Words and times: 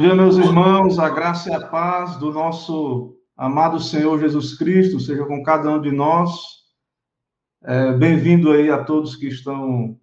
Dia, 0.00 0.14
meus 0.14 0.38
irmãos, 0.38 0.98
a 0.98 1.10
graça 1.10 1.50
e 1.50 1.54
a 1.54 1.60
paz 1.60 2.16
do 2.16 2.32
nosso 2.32 3.18
amado 3.36 3.78
Senhor 3.78 4.18
Jesus 4.18 4.56
Cristo 4.56 4.98
seja 4.98 5.26
com 5.26 5.42
cada 5.42 5.70
um 5.70 5.78
de 5.78 5.92
nós. 5.92 6.40
É, 7.62 7.92
Bem-vindo 7.92 8.50
aí 8.50 8.70
a 8.70 8.82
todos 8.82 9.14
que 9.14 9.28
estão 9.28 9.94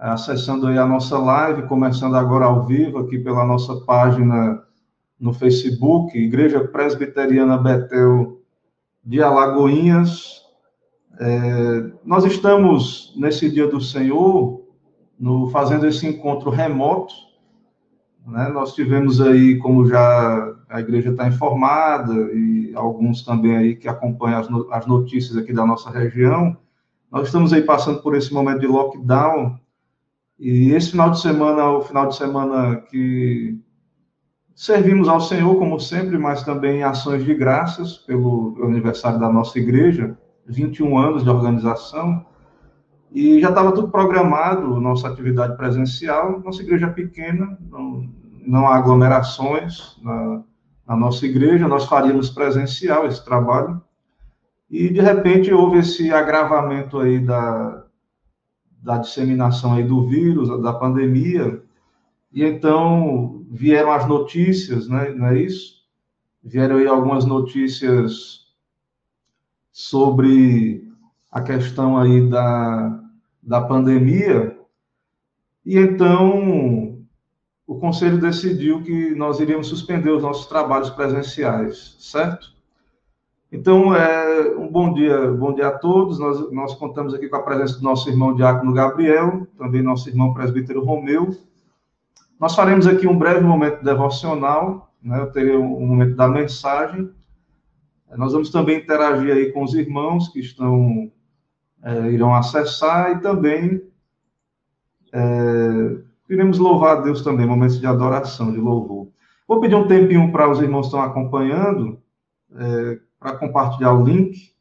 é, 0.00 0.08
acessando 0.08 0.66
aí 0.66 0.78
a 0.78 0.86
nossa 0.86 1.18
live, 1.18 1.68
começando 1.68 2.14
agora 2.14 2.46
ao 2.46 2.64
vivo 2.64 3.00
aqui 3.00 3.18
pela 3.18 3.44
nossa 3.44 3.78
página 3.84 4.64
no 5.20 5.34
Facebook, 5.34 6.16
Igreja 6.16 6.66
Presbiteriana 6.66 7.58
Betel 7.58 8.40
de 9.04 9.22
Alagoinhas. 9.22 10.40
É, 11.20 11.92
nós 12.02 12.24
estamos 12.24 13.12
nesse 13.14 13.50
dia 13.50 13.66
do 13.66 13.78
Senhor, 13.78 14.64
no, 15.20 15.50
fazendo 15.50 15.86
esse 15.86 16.06
encontro 16.06 16.48
remoto, 16.48 17.27
né? 18.28 18.48
Nós 18.48 18.74
tivemos 18.74 19.20
aí, 19.20 19.56
como 19.58 19.86
já 19.86 20.54
a 20.68 20.80
igreja 20.80 21.10
está 21.10 21.26
informada, 21.26 22.14
e 22.32 22.72
alguns 22.74 23.24
também 23.24 23.56
aí 23.56 23.76
que 23.76 23.88
acompanham 23.88 24.40
as, 24.40 24.48
no, 24.48 24.72
as 24.72 24.86
notícias 24.86 25.36
aqui 25.36 25.52
da 25.52 25.66
nossa 25.66 25.90
região, 25.90 26.56
nós 27.10 27.26
estamos 27.26 27.52
aí 27.52 27.62
passando 27.62 28.02
por 28.02 28.14
esse 28.14 28.32
momento 28.32 28.60
de 28.60 28.66
lockdown, 28.66 29.58
e 30.38 30.70
esse 30.72 30.90
final 30.92 31.10
de 31.10 31.20
semana, 31.20 31.70
o 31.70 31.82
final 31.82 32.06
de 32.06 32.16
semana 32.16 32.76
que 32.76 33.58
servimos 34.54 35.08
ao 35.08 35.20
Senhor, 35.20 35.56
como 35.56 35.80
sempre, 35.80 36.18
mas 36.18 36.42
também 36.42 36.82
ações 36.82 37.24
de 37.24 37.34
graças 37.34 37.98
pelo 37.98 38.56
aniversário 38.62 39.18
da 39.18 39.32
nossa 39.32 39.58
igreja, 39.58 40.16
21 40.46 40.98
anos 40.98 41.24
de 41.24 41.30
organização, 41.30 42.24
e 43.10 43.40
já 43.40 43.48
estava 43.48 43.72
tudo 43.72 43.88
programado, 43.88 44.80
nossa 44.80 45.08
atividade 45.08 45.56
presencial, 45.56 46.40
nossa 46.40 46.62
igreja 46.62 46.88
pequena, 46.88 47.58
não, 47.70 48.08
não 48.46 48.68
há 48.68 48.76
aglomerações 48.76 49.96
na, 50.02 50.42
na 50.86 50.96
nossa 50.96 51.24
igreja, 51.24 51.66
nós 51.66 51.86
faríamos 51.86 52.30
presencial 52.30 53.06
esse 53.06 53.24
trabalho, 53.24 53.80
e 54.70 54.90
de 54.90 55.00
repente 55.00 55.52
houve 55.52 55.78
esse 55.78 56.12
agravamento 56.12 56.98
aí 56.98 57.18
da, 57.18 57.84
da 58.82 58.98
disseminação 58.98 59.74
aí 59.74 59.84
do 59.84 60.06
vírus, 60.06 60.48
da 60.62 60.72
pandemia, 60.72 61.62
e 62.30 62.44
então 62.44 63.46
vieram 63.50 63.90
as 63.90 64.06
notícias, 64.06 64.86
né, 64.86 65.10
não 65.10 65.28
é 65.28 65.38
isso? 65.38 65.78
Vieram 66.44 66.76
aí 66.76 66.86
algumas 66.86 67.24
notícias 67.24 68.46
sobre 69.72 70.87
a 71.38 71.42
questão 71.42 71.96
aí 71.96 72.28
da, 72.28 73.00
da 73.42 73.60
pandemia, 73.60 74.58
e 75.64 75.78
então 75.78 76.98
o 77.66 77.78
conselho 77.78 78.18
decidiu 78.18 78.82
que 78.82 79.14
nós 79.14 79.40
iríamos 79.40 79.68
suspender 79.68 80.10
os 80.10 80.22
nossos 80.22 80.46
trabalhos 80.46 80.90
presenciais, 80.90 81.96
certo? 82.00 82.56
Então, 83.50 83.94
é, 83.94 84.56
um 84.56 84.70
bom 84.70 84.92
dia, 84.92 85.30
bom 85.32 85.54
dia 85.54 85.68
a 85.68 85.78
todos. 85.78 86.18
Nós, 86.18 86.50
nós 86.52 86.74
contamos 86.74 87.14
aqui 87.14 87.28
com 87.28 87.36
a 87.36 87.42
presença 87.42 87.78
do 87.78 87.84
nosso 87.84 88.08
irmão 88.08 88.34
Diácono 88.34 88.74
Gabriel, 88.74 89.46
também 89.56 89.82
nosso 89.82 90.08
irmão 90.08 90.34
presbítero 90.34 90.84
Romeu. 90.84 91.34
Nós 92.38 92.54
faremos 92.54 92.86
aqui 92.86 93.06
um 93.06 93.18
breve 93.18 93.40
momento 93.40 93.82
devocional, 93.82 94.92
né? 95.02 95.20
Eu 95.20 95.32
terei 95.32 95.56
um, 95.56 95.82
um 95.82 95.86
momento 95.86 96.14
da 96.14 96.28
mensagem. 96.28 97.10
Nós 98.16 98.32
vamos 98.32 98.50
também 98.50 98.78
interagir 98.78 99.32
aí 99.32 99.52
com 99.52 99.62
os 99.62 99.74
irmãos 99.74 100.28
que 100.28 100.40
estão 100.40 101.10
é, 101.82 102.10
irão 102.10 102.34
acessar 102.34 103.12
e 103.12 103.20
também 103.20 103.82
é, 105.12 106.08
Queremos 106.28 106.58
louvar 106.58 106.98
a 106.98 107.00
Deus 107.00 107.22
também, 107.22 107.46
momentos 107.46 107.80
de 107.80 107.86
adoração, 107.86 108.52
de 108.52 108.58
louvor. 108.58 109.08
Vou 109.48 109.60
pedir 109.62 109.74
um 109.74 109.88
tempinho 109.88 110.30
para 110.30 110.50
os 110.50 110.60
irmãos 110.60 110.82
que 110.82 110.86
estão 110.88 111.00
acompanhando, 111.00 111.98
é, 112.54 112.98
para 113.18 113.38
compartilhar 113.38 113.94
o 113.94 114.04
link. 114.04 114.52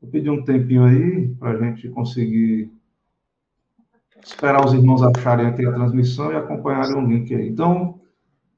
Vou 0.00 0.10
pedir 0.10 0.30
um 0.30 0.42
tempinho 0.42 0.84
aí 0.84 1.28
para 1.34 1.50
a 1.50 1.58
gente 1.58 1.86
conseguir 1.90 2.72
esperar 4.24 4.64
os 4.64 4.72
irmãos 4.72 5.02
acharem 5.02 5.46
aqui 5.46 5.66
a 5.66 5.72
transmissão 5.72 6.32
e 6.32 6.36
acompanharem 6.36 6.96
o 6.96 7.06
link 7.06 7.34
aí. 7.34 7.46
Então, 7.46 8.00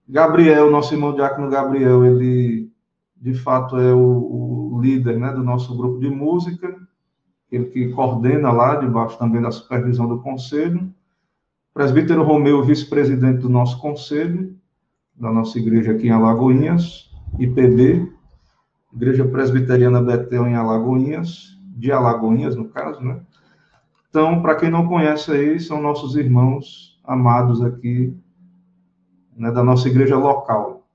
Gabriel, 0.08 0.70
nosso 0.70 0.94
irmão 0.94 1.12
diácono 1.12 1.50
Gabriel, 1.50 2.04
ele 2.04 2.70
de 3.16 3.34
fato 3.34 3.76
é 3.78 3.92
o, 3.92 4.74
o 4.74 4.80
líder 4.80 5.18
né, 5.18 5.32
do 5.32 5.42
nosso 5.42 5.76
grupo 5.76 5.98
de 5.98 6.08
música, 6.08 6.76
ele 7.52 7.66
que 7.66 7.88
coordena 7.90 8.50
lá, 8.50 8.76
debaixo 8.76 9.18
também 9.18 9.42
da 9.42 9.50
supervisão 9.50 10.08
do 10.08 10.20
conselho. 10.20 10.90
Presbítero 11.74 12.22
Romeu, 12.22 12.64
vice-presidente 12.64 13.40
do 13.40 13.48
nosso 13.50 13.78
conselho, 13.78 14.56
da 15.14 15.30
nossa 15.30 15.58
igreja 15.58 15.92
aqui 15.92 16.08
em 16.08 16.10
Alagoinhas, 16.10 17.10
IPB, 17.38 18.10
Igreja 18.94 19.26
Presbiteriana 19.26 20.02
Betel 20.02 20.46
em 20.46 20.54
Alagoinhas, 20.54 21.58
de 21.76 21.92
Alagoinhas, 21.92 22.56
no 22.56 22.68
caso, 22.68 23.00
né? 23.02 23.20
Então, 24.08 24.42
para 24.42 24.54
quem 24.54 24.70
não 24.70 24.88
conhece 24.88 25.30
aí, 25.30 25.60
são 25.60 25.80
nossos 25.80 26.16
irmãos 26.16 27.00
amados 27.04 27.62
aqui, 27.62 28.14
né, 29.36 29.50
da 29.50 29.62
nossa 29.62 29.88
igreja 29.88 30.16
local. 30.16 30.86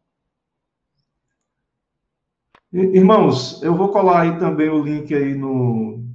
Irmãos, 2.72 3.62
eu 3.64 3.76
vou 3.76 3.90
colar 3.90 4.22
aí 4.22 4.38
também 4.38 4.70
o 4.70 4.84
link 4.84 5.14
aí 5.14 5.34
no, 5.34 6.07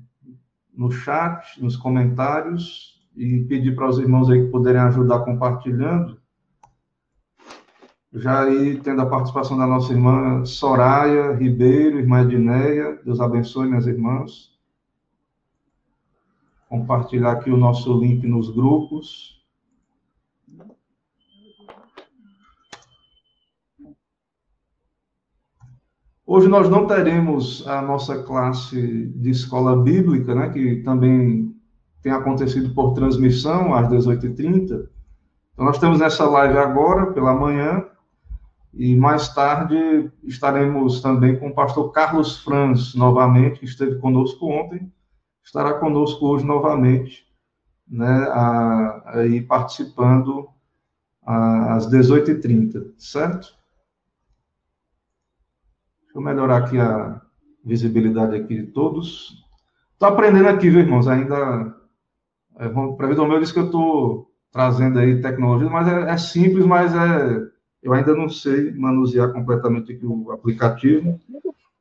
no 0.73 0.91
chat, 0.91 1.61
nos 1.63 1.77
comentários, 1.77 2.93
e 3.17 3.45
pedir 3.45 3.75
para 3.75 3.89
os 3.89 3.99
irmãos 3.99 4.31
aí 4.31 4.45
que 4.45 4.51
puderem 4.51 4.81
ajudar 4.81 5.21
compartilhando. 5.21 6.21
Já 8.15 8.45
aí 8.45 8.79
tendo 8.81 9.03
a 9.03 9.07
participação 9.07 9.57
da 9.57 9.67
nossa 9.67 9.93
irmã 9.93 10.45
Soraya 10.45 11.33
Ribeiro, 11.33 11.99
irmã 11.99 12.23
Edneia, 12.23 13.01
Deus 13.05 13.21
abençoe 13.21 13.69
minhas 13.69 13.87
irmãs. 13.87 14.53
Compartilhar 16.69 17.33
aqui 17.33 17.51
o 17.51 17.57
nosso 17.57 17.99
link 17.99 18.27
nos 18.27 18.51
grupos. 18.51 19.42
Hoje 26.35 26.49
nós 26.49 26.67
não 26.67 26.87
teremos 26.87 27.63
a 27.69 27.83
nossa 27.83 28.23
classe 28.23 29.07
de 29.17 29.29
escola 29.29 29.77
bíblica, 29.77 30.35
né, 30.35 30.49
que 30.49 30.77
também 30.77 31.55
tem 32.01 32.11
acontecido 32.11 32.75
por 32.75 32.95
transmissão 32.95 33.75
às 33.75 33.87
18h30. 33.91 34.89
Então, 35.53 35.67
nós 35.67 35.77
estamos 35.77 35.99
nessa 35.99 36.25
live 36.25 36.57
agora, 36.57 37.13
pela 37.13 37.35
manhã, 37.35 37.85
e 38.73 38.97
mais 38.97 39.29
tarde 39.35 40.11
estaremos 40.25 41.03
também 41.03 41.39
com 41.39 41.49
o 41.49 41.55
pastor 41.55 41.93
Carlos 41.93 42.39
Franz, 42.39 42.95
novamente, 42.95 43.59
que 43.61 43.67
esteve 43.67 43.97
conosco 43.97 44.47
ontem, 44.47 44.91
estará 45.45 45.75
conosco 45.75 46.29
hoje 46.29 46.47
novamente, 46.47 47.27
né, 47.87 48.27
aí 49.05 49.43
participando 49.43 50.49
às 51.27 51.87
18h30, 51.91 52.95
certo? 52.97 53.49
Deixa 56.13 56.19
eu 56.19 56.23
melhorar 56.23 56.59
aqui 56.59 56.79
a 56.79 57.23
visibilidade 57.65 58.37
aqui 58.37 58.55
de 58.55 58.67
todos. 58.67 59.43
Estou 59.95 60.11
aprendendo 60.11 60.47
aqui, 60.47 60.69
viu, 60.69 60.81
irmãos? 60.81 61.09
Ainda 61.09 61.75
é, 62.59 62.67
o 62.67 63.27
meu 63.27 63.41
disse 63.41 63.55
que 63.55 63.59
eu 63.59 63.65
estou 63.65 64.31
trazendo 64.51 64.99
aí 64.99 65.23
tecnologia, 65.23 65.71
mas 65.71 65.89
é, 65.89 66.11
é, 66.11 66.17
simples, 66.19 66.67
mas 66.67 66.95
é, 66.95 67.49
eu 67.83 67.95
ainda 67.95 68.15
não 68.15 68.29
sei 68.29 68.73
manusear 68.73 69.33
completamente 69.33 69.91
aqui 69.91 70.05
o 70.05 70.31
aplicativo. 70.33 71.19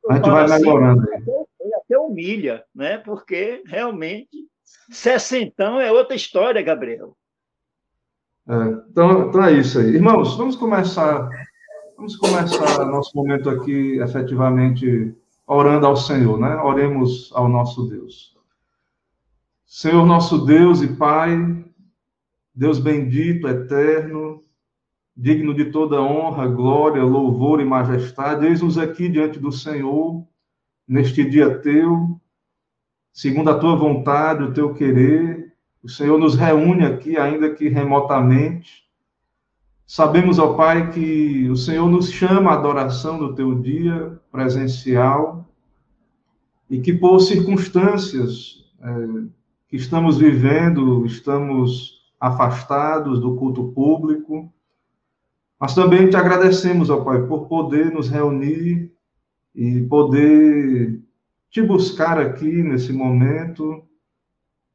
A 0.08 0.14
gente 0.14 0.30
vai 0.30 0.44
assim, 0.44 0.54
melhorando 0.54 1.10
aí. 1.10 1.22
Ele 1.60 1.74
até 1.74 1.98
humilha, 1.98 2.64
né? 2.74 2.96
Porque 2.96 3.62
realmente 3.66 4.48
sessentão 4.90 5.78
é 5.78 5.92
outra 5.92 6.16
história, 6.16 6.62
Gabriel. 6.62 7.14
É, 8.48 8.54
então, 8.90 9.28
então 9.28 9.44
é 9.44 9.52
isso 9.52 9.78
aí. 9.78 9.88
Irmãos, 9.88 10.38
vamos 10.38 10.56
começar, 10.56 11.28
vamos 12.02 12.16
começar 12.16 12.84
nosso 12.86 13.16
momento 13.16 13.48
aqui 13.48 14.00
efetivamente 14.00 15.14
orando 15.46 15.86
ao 15.86 15.96
Senhor, 15.96 16.36
né? 16.36 16.56
Oremos 16.56 17.30
ao 17.32 17.48
nosso 17.48 17.84
Deus. 17.84 18.36
Senhor 19.64 20.04
nosso 20.04 20.44
Deus 20.44 20.82
e 20.82 20.88
Pai, 20.88 21.64
Deus 22.52 22.80
bendito, 22.80 23.46
eterno, 23.46 24.42
digno 25.16 25.54
de 25.54 25.66
toda 25.66 26.02
honra, 26.02 26.48
glória, 26.48 27.04
louvor 27.04 27.60
e 27.60 27.64
majestade, 27.64 28.46
eis-nos 28.46 28.78
aqui 28.78 29.08
diante 29.08 29.38
do 29.38 29.52
Senhor, 29.52 30.26
neste 30.88 31.22
dia 31.24 31.60
teu, 31.60 32.20
segundo 33.12 33.48
a 33.48 33.58
tua 33.60 33.76
vontade, 33.76 34.42
o 34.42 34.52
teu 34.52 34.74
querer. 34.74 35.54
O 35.80 35.88
Senhor 35.88 36.18
nos 36.18 36.34
reúne 36.34 36.84
aqui, 36.84 37.16
ainda 37.16 37.48
que 37.54 37.68
remotamente. 37.68 38.90
Sabemos, 39.94 40.38
ó 40.38 40.54
Pai, 40.54 40.90
que 40.90 41.50
o 41.50 41.54
Senhor 41.54 41.86
nos 41.86 42.10
chama 42.10 42.50
à 42.50 42.54
adoração 42.54 43.18
do 43.18 43.34
teu 43.34 43.54
dia 43.60 44.18
presencial 44.30 45.46
e 46.70 46.80
que 46.80 46.94
por 46.94 47.20
circunstâncias. 47.20 48.64
É, 48.80 49.42
que 49.68 49.76
estamos 49.76 50.16
vivendo, 50.16 51.04
estamos 51.04 52.00
afastados 52.18 53.20
do 53.20 53.36
culto 53.36 53.64
público. 53.72 54.50
Mas 55.60 55.74
também 55.74 56.08
te 56.08 56.16
agradecemos, 56.16 56.88
ó 56.88 57.04
Pai, 57.04 57.26
por 57.26 57.46
poder 57.46 57.92
nos 57.92 58.08
reunir 58.08 58.90
e 59.54 59.82
poder 59.82 61.02
te 61.50 61.60
buscar 61.60 62.18
aqui 62.18 62.62
nesse 62.62 62.94
momento, 62.94 63.82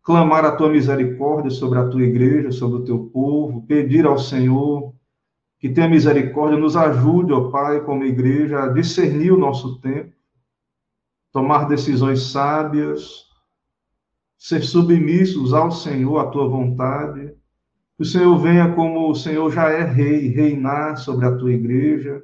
clamar 0.03 0.45
a 0.45 0.55
tua 0.55 0.69
misericórdia 0.69 1.49
sobre 1.49 1.79
a 1.79 1.87
tua 1.87 2.03
igreja, 2.03 2.51
sobre 2.51 2.81
o 2.81 2.85
teu 2.85 2.99
povo, 3.05 3.63
pedir 3.63 4.05
ao 4.05 4.19
Senhor 4.19 4.95
que 5.59 5.69
tenha 5.69 5.89
misericórdia, 5.89 6.59
nos 6.59 6.75
ajude, 6.77 7.33
ó 7.33 7.50
Pai, 7.50 7.81
como 7.83 8.04
igreja, 8.04 8.63
a 8.63 8.68
discernir 8.68 9.31
o 9.31 9.39
nosso 9.39 9.80
tempo, 9.81 10.13
tomar 11.31 11.68
decisões 11.68 12.31
sábias, 12.31 13.25
ser 14.38 14.62
submissos 14.62 15.54
ao 15.54 15.71
Senhor, 15.71 16.19
à 16.19 16.27
tua 16.27 16.48
vontade. 16.48 17.33
Que 17.95 18.04
o 18.04 18.06
Senhor 18.06 18.38
venha 18.38 18.74
como 18.74 19.09
o 19.09 19.15
Senhor 19.15 19.51
já 19.51 19.69
é 19.69 19.83
rei, 19.83 20.27
reinar 20.27 20.98
sobre 20.98 21.25
a 21.25 21.36
tua 21.36 21.51
igreja. 21.51 22.24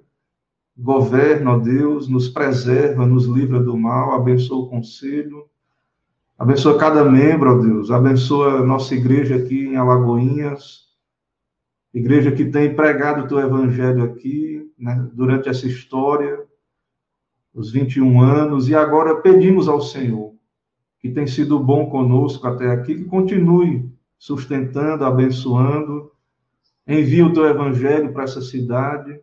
Governa, 0.77 1.53
ó 1.53 1.57
Deus, 1.57 2.07
nos 2.07 2.29
preserva, 2.29 3.05
nos 3.05 3.25
livra 3.25 3.59
do 3.59 3.75
mal, 3.75 4.13
abençoa 4.13 4.65
o 4.65 4.69
conselho. 4.69 5.45
Abençoa 6.37 6.77
cada 6.77 7.03
membro, 7.03 7.57
ó 7.57 7.59
Deus. 7.59 7.89
Abençoa 7.89 8.59
a 8.59 8.65
nossa 8.65 8.93
igreja 8.93 9.35
aqui 9.35 9.65
em 9.65 9.75
Alagoinhas. 9.75 10.82
Igreja 11.93 12.31
que 12.31 12.45
tem 12.45 12.75
pregado 12.75 13.23
o 13.23 13.27
teu 13.27 13.39
evangelho 13.39 14.03
aqui, 14.03 14.71
né, 14.77 15.07
durante 15.13 15.47
essa 15.47 15.67
história, 15.67 16.43
os 17.53 17.71
21 17.71 18.19
anos, 18.21 18.67
e 18.67 18.75
agora 18.75 19.21
pedimos 19.21 19.67
ao 19.67 19.79
Senhor 19.79 20.33
que 21.03 21.09
tem 21.09 21.27
sido 21.27 21.59
bom 21.59 21.89
conosco 21.89 22.47
até 22.47 22.71
aqui, 22.71 22.95
que 22.95 23.03
continue 23.03 23.91
sustentando, 24.17 25.03
abençoando. 25.03 26.09
Envia 26.87 27.25
o 27.25 27.33
teu 27.33 27.45
evangelho 27.45 28.13
para 28.13 28.23
essa 28.23 28.41
cidade, 28.41 29.19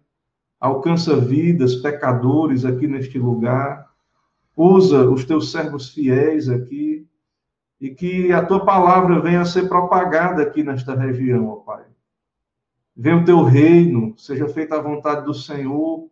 alcança 0.60 1.16
vidas, 1.16 1.76
pecadores 1.76 2.66
aqui 2.66 2.86
neste 2.86 3.18
lugar. 3.18 3.88
Usa 4.54 5.08
os 5.08 5.24
teus 5.24 5.50
servos 5.50 5.88
fiéis 5.88 6.50
aqui 6.50 7.06
e 7.80 7.88
que 7.88 8.30
a 8.30 8.44
tua 8.44 8.62
palavra 8.62 9.18
venha 9.18 9.40
a 9.40 9.46
ser 9.46 9.66
propagada 9.66 10.42
aqui 10.42 10.62
nesta 10.62 10.94
região, 10.94 11.48
ó 11.48 11.56
Pai. 11.56 11.89
Venha 12.96 13.18
o 13.18 13.24
teu 13.24 13.42
reino, 13.42 14.14
seja 14.18 14.48
feita 14.48 14.76
a 14.76 14.82
vontade 14.82 15.24
do 15.24 15.32
Senhor 15.34 16.10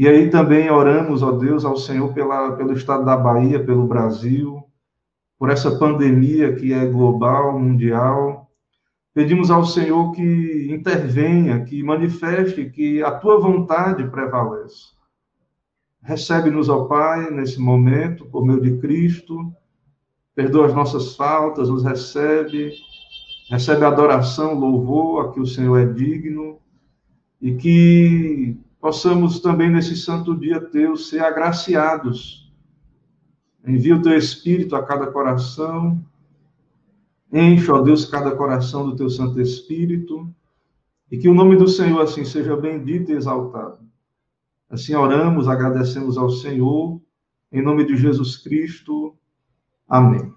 e 0.00 0.08
aí 0.08 0.30
também 0.30 0.70
oramos, 0.70 1.22
ó 1.22 1.32
Deus, 1.32 1.62
ao 1.62 1.76
Senhor 1.76 2.14
pela, 2.14 2.52
pelo 2.52 2.72
estado 2.72 3.04
da 3.04 3.14
Bahia, 3.14 3.62
pelo 3.62 3.86
Brasil, 3.86 4.64
por 5.38 5.50
essa 5.50 5.78
pandemia 5.78 6.54
que 6.54 6.72
é 6.72 6.86
global, 6.86 7.58
mundial. 7.58 8.50
Pedimos 9.12 9.50
ao 9.50 9.62
Senhor 9.62 10.12
que 10.12 10.68
intervenha, 10.72 11.64
que 11.66 11.82
manifeste 11.82 12.70
que 12.70 13.02
a 13.02 13.10
tua 13.10 13.38
vontade 13.40 14.08
prevalece. 14.08 14.94
Recebe-nos, 16.02 16.70
ó 16.70 16.86
Pai, 16.86 17.30
nesse 17.30 17.60
momento, 17.60 18.24
por 18.24 18.46
meio 18.46 18.62
de 18.62 18.78
Cristo. 18.78 19.52
Perdoa 20.34 20.68
as 20.68 20.74
nossas 20.74 21.14
faltas, 21.14 21.68
nos 21.68 21.84
recebe. 21.84 22.72
Recebe 23.50 23.84
adoração, 23.84 24.54
louvor 24.54 25.26
a 25.26 25.32
que 25.32 25.40
o 25.40 25.46
Senhor 25.46 25.76
é 25.76 25.84
digno. 25.84 26.60
E 27.42 27.56
que 27.56 28.56
possamos 28.80 29.40
também 29.40 29.68
nesse 29.68 29.96
santo 29.96 30.38
dia 30.38 30.60
teu 30.60 30.96
ser 30.96 31.18
agraciados. 31.18 32.48
Envia 33.66 33.96
o 33.96 34.02
teu 34.02 34.16
Espírito 34.16 34.76
a 34.76 34.84
cada 34.84 35.08
coração. 35.08 36.00
Enche, 37.32 37.68
ó 37.72 37.80
Deus, 37.80 38.04
cada 38.04 38.30
coração 38.36 38.88
do 38.88 38.94
teu 38.94 39.10
Santo 39.10 39.40
Espírito. 39.40 40.32
E 41.10 41.18
que 41.18 41.28
o 41.28 41.34
nome 41.34 41.56
do 41.56 41.66
Senhor 41.66 42.00
assim 42.00 42.24
seja 42.24 42.56
bendito 42.56 43.10
e 43.10 43.16
exaltado. 43.16 43.80
Assim 44.68 44.94
oramos, 44.94 45.48
agradecemos 45.48 46.16
ao 46.16 46.30
Senhor. 46.30 47.00
Em 47.50 47.60
nome 47.60 47.84
de 47.84 47.96
Jesus 47.96 48.36
Cristo. 48.36 49.16
Amém. 49.88 50.32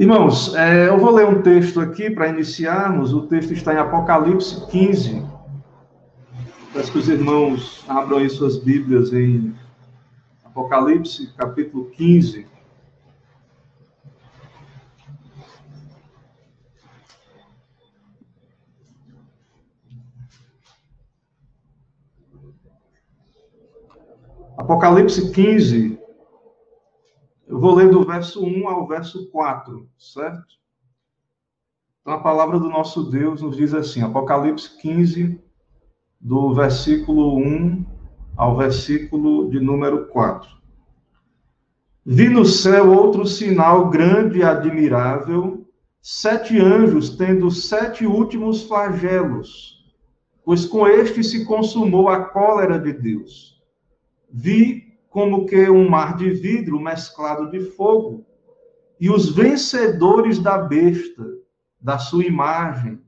Irmãos, 0.00 0.54
é, 0.54 0.88
eu 0.88 0.96
vou 0.96 1.10
ler 1.10 1.26
um 1.26 1.42
texto 1.42 1.78
aqui 1.78 2.10
para 2.10 2.26
iniciarmos. 2.26 3.12
O 3.12 3.26
texto 3.26 3.52
está 3.52 3.74
em 3.74 3.76
Apocalipse 3.76 4.66
15, 4.70 5.22
Peço 6.72 6.90
que 6.90 6.98
os 6.98 7.08
irmãos 7.10 7.84
abram 7.86 8.16
aí 8.16 8.30
suas 8.30 8.56
Bíblias 8.56 9.12
em 9.12 9.54
Apocalipse, 10.42 11.30
capítulo 11.36 11.90
15. 11.90 12.46
Apocalipse 24.56 25.30
15, 25.30 26.00
eu 27.50 27.58
vou 27.58 27.74
ler 27.74 27.90
do 27.90 28.04
verso 28.04 28.44
1 28.44 28.68
ao 28.68 28.86
verso 28.86 29.28
4, 29.28 29.84
certo? 29.98 30.54
Então 32.00 32.14
a 32.14 32.20
palavra 32.20 32.60
do 32.60 32.68
nosso 32.68 33.10
Deus 33.10 33.42
nos 33.42 33.56
diz 33.56 33.74
assim, 33.74 34.02
Apocalipse 34.02 34.80
15, 34.80 35.36
do 36.20 36.54
versículo 36.54 37.36
1 37.38 37.84
ao 38.36 38.56
versículo 38.56 39.50
de 39.50 39.58
número 39.58 40.06
4. 40.06 40.48
Vi 42.06 42.28
no 42.28 42.44
céu 42.44 42.92
outro 42.92 43.26
sinal 43.26 43.90
grande 43.90 44.38
e 44.38 44.44
admirável, 44.44 45.66
sete 46.00 46.56
anjos 46.56 47.16
tendo 47.16 47.50
sete 47.50 48.06
últimos 48.06 48.62
flagelos, 48.62 49.92
pois 50.44 50.64
com 50.66 50.86
este 50.86 51.24
se 51.24 51.44
consumou 51.44 52.08
a 52.08 52.26
cólera 52.26 52.78
de 52.78 52.92
Deus. 52.92 53.60
Vi 54.32 54.89
como 55.10 55.44
que 55.44 55.68
um 55.68 55.88
mar 55.88 56.16
de 56.16 56.30
vidro 56.30 56.80
mesclado 56.80 57.50
de 57.50 57.60
fogo, 57.60 58.24
e 58.98 59.10
os 59.10 59.28
vencedores 59.28 60.38
da 60.38 60.56
besta, 60.56 61.26
da 61.80 61.98
sua 61.98 62.24
imagem 62.24 63.00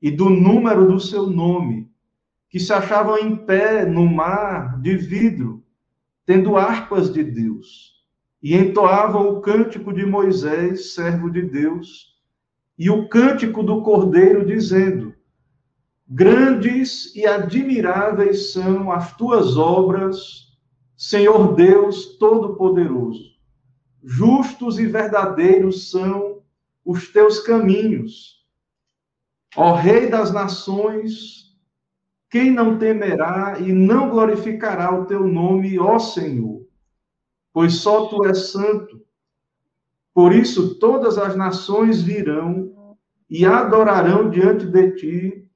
e 0.00 0.10
do 0.10 0.30
número 0.30 0.88
do 0.88 0.98
seu 0.98 1.26
nome, 1.26 1.90
que 2.48 2.58
se 2.58 2.72
achavam 2.72 3.18
em 3.18 3.36
pé 3.36 3.84
no 3.84 4.06
mar 4.06 4.80
de 4.80 4.96
vidro, 4.96 5.62
tendo 6.24 6.56
harpas 6.56 7.12
de 7.12 7.22
Deus, 7.22 8.00
e 8.42 8.56
entoavam 8.56 9.28
o 9.28 9.40
cântico 9.42 9.92
de 9.92 10.06
Moisés, 10.06 10.94
servo 10.94 11.28
de 11.30 11.42
Deus, 11.42 12.18
e 12.78 12.88
o 12.88 13.06
cântico 13.06 13.62
do 13.62 13.82
Cordeiro, 13.82 14.46
dizendo: 14.46 15.14
Grandes 16.08 17.14
e 17.14 17.26
admiráveis 17.26 18.52
são 18.52 18.90
as 18.90 19.14
tuas 19.14 19.58
obras, 19.58 20.49
Senhor 21.00 21.54
Deus 21.54 22.18
Todo-Poderoso. 22.18 23.24
Justos 24.04 24.78
e 24.78 24.84
verdadeiros 24.84 25.90
são 25.90 26.42
os 26.84 27.08
teus 27.08 27.38
caminhos. 27.40 28.44
Ó 29.56 29.72
Rei 29.76 30.10
das 30.10 30.30
nações, 30.30 31.56
quem 32.28 32.50
não 32.50 32.78
temerá 32.78 33.56
e 33.60 33.72
não 33.72 34.10
glorificará 34.10 34.94
o 34.94 35.06
teu 35.06 35.26
nome, 35.26 35.78
ó 35.78 35.98
Senhor? 35.98 36.68
Pois 37.50 37.76
só 37.76 38.08
tu 38.08 38.26
és 38.26 38.50
santo. 38.50 39.02
Por 40.12 40.34
isso 40.34 40.78
todas 40.78 41.16
as 41.16 41.34
nações 41.34 42.02
virão 42.02 42.98
e 43.30 43.46
adorarão 43.46 44.28
diante 44.28 44.66
de 44.66 44.90
ti, 44.96 45.50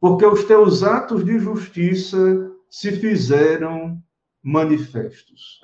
porque 0.00 0.24
os 0.24 0.44
teus 0.44 0.84
atos 0.84 1.24
de 1.24 1.36
justiça 1.36 2.48
se 2.70 2.92
fizeram 2.92 4.03
manifestos. 4.44 5.62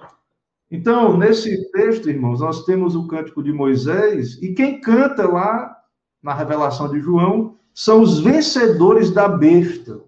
Então, 0.70 1.18
nesse 1.18 1.70
texto, 1.70 2.08
irmãos, 2.08 2.40
nós 2.40 2.64
temos 2.64 2.96
o 2.96 3.06
cântico 3.06 3.42
de 3.42 3.52
Moisés, 3.52 4.40
e 4.40 4.54
quem 4.54 4.80
canta 4.80 5.28
lá 5.28 5.76
na 6.22 6.32
revelação 6.32 6.90
de 6.90 6.98
João 6.98 7.56
são 7.74 8.00
os 8.00 8.20
vencedores 8.20 9.10
da 9.10 9.28
besta 9.28 10.00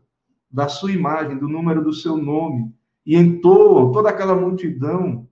da 0.50 0.68
sua 0.68 0.92
imagem, 0.92 1.38
do 1.38 1.48
número 1.48 1.82
do 1.82 1.92
seu 1.92 2.16
nome, 2.16 2.72
e 3.04 3.16
entoam 3.16 3.90
toda 3.90 4.10
aquela 4.10 4.34
multidão 4.34 5.26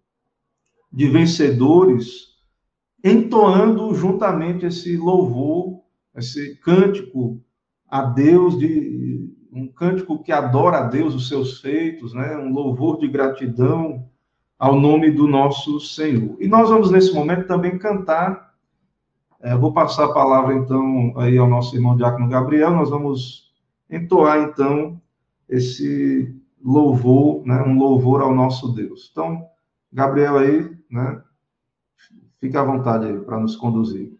de 0.92 1.08
vencedores, 1.08 2.30
entoando 3.04 3.94
juntamente 3.94 4.66
esse 4.66 4.96
louvor, 4.96 5.80
esse 6.16 6.56
cântico 6.56 7.40
a 7.88 8.02
Deus, 8.02 8.58
de, 8.58 8.66
um 9.52 9.66
cântico 9.66 10.22
que 10.22 10.32
adora 10.32 10.78
a 10.78 10.82
Deus, 10.82 11.14
os 11.14 11.28
seus 11.28 11.60
feitos, 11.60 12.14
né? 12.14 12.36
um 12.36 12.52
louvor 12.52 12.98
de 12.98 13.08
gratidão 13.08 14.08
ao 14.58 14.78
nome 14.78 15.10
do 15.10 15.26
nosso 15.26 15.80
Senhor. 15.80 16.36
E 16.38 16.46
nós 16.46 16.68
vamos, 16.68 16.90
nesse 16.90 17.14
momento, 17.14 17.46
também 17.46 17.78
cantar. 17.78 18.54
É, 19.40 19.56
vou 19.56 19.72
passar 19.72 20.04
a 20.04 20.12
palavra, 20.12 20.54
então, 20.54 21.14
aí 21.16 21.38
ao 21.38 21.48
nosso 21.48 21.74
irmão 21.74 21.96
Diácono 21.96 22.28
Gabriel. 22.28 22.70
Nós 22.70 22.90
vamos 22.90 23.50
entoar, 23.88 24.40
então, 24.40 25.00
esse 25.48 26.36
louvor, 26.62 27.44
né, 27.46 27.62
um 27.62 27.78
louvor 27.78 28.20
ao 28.20 28.34
nosso 28.34 28.68
Deus. 28.72 29.08
Então, 29.10 29.46
Gabriel 29.92 30.36
aí, 30.38 30.70
né, 30.90 31.22
fica 32.38 32.60
à 32.60 32.64
vontade 32.64 33.06
aí 33.06 33.18
para 33.18 33.40
nos 33.40 33.56
conduzir. 33.56 34.19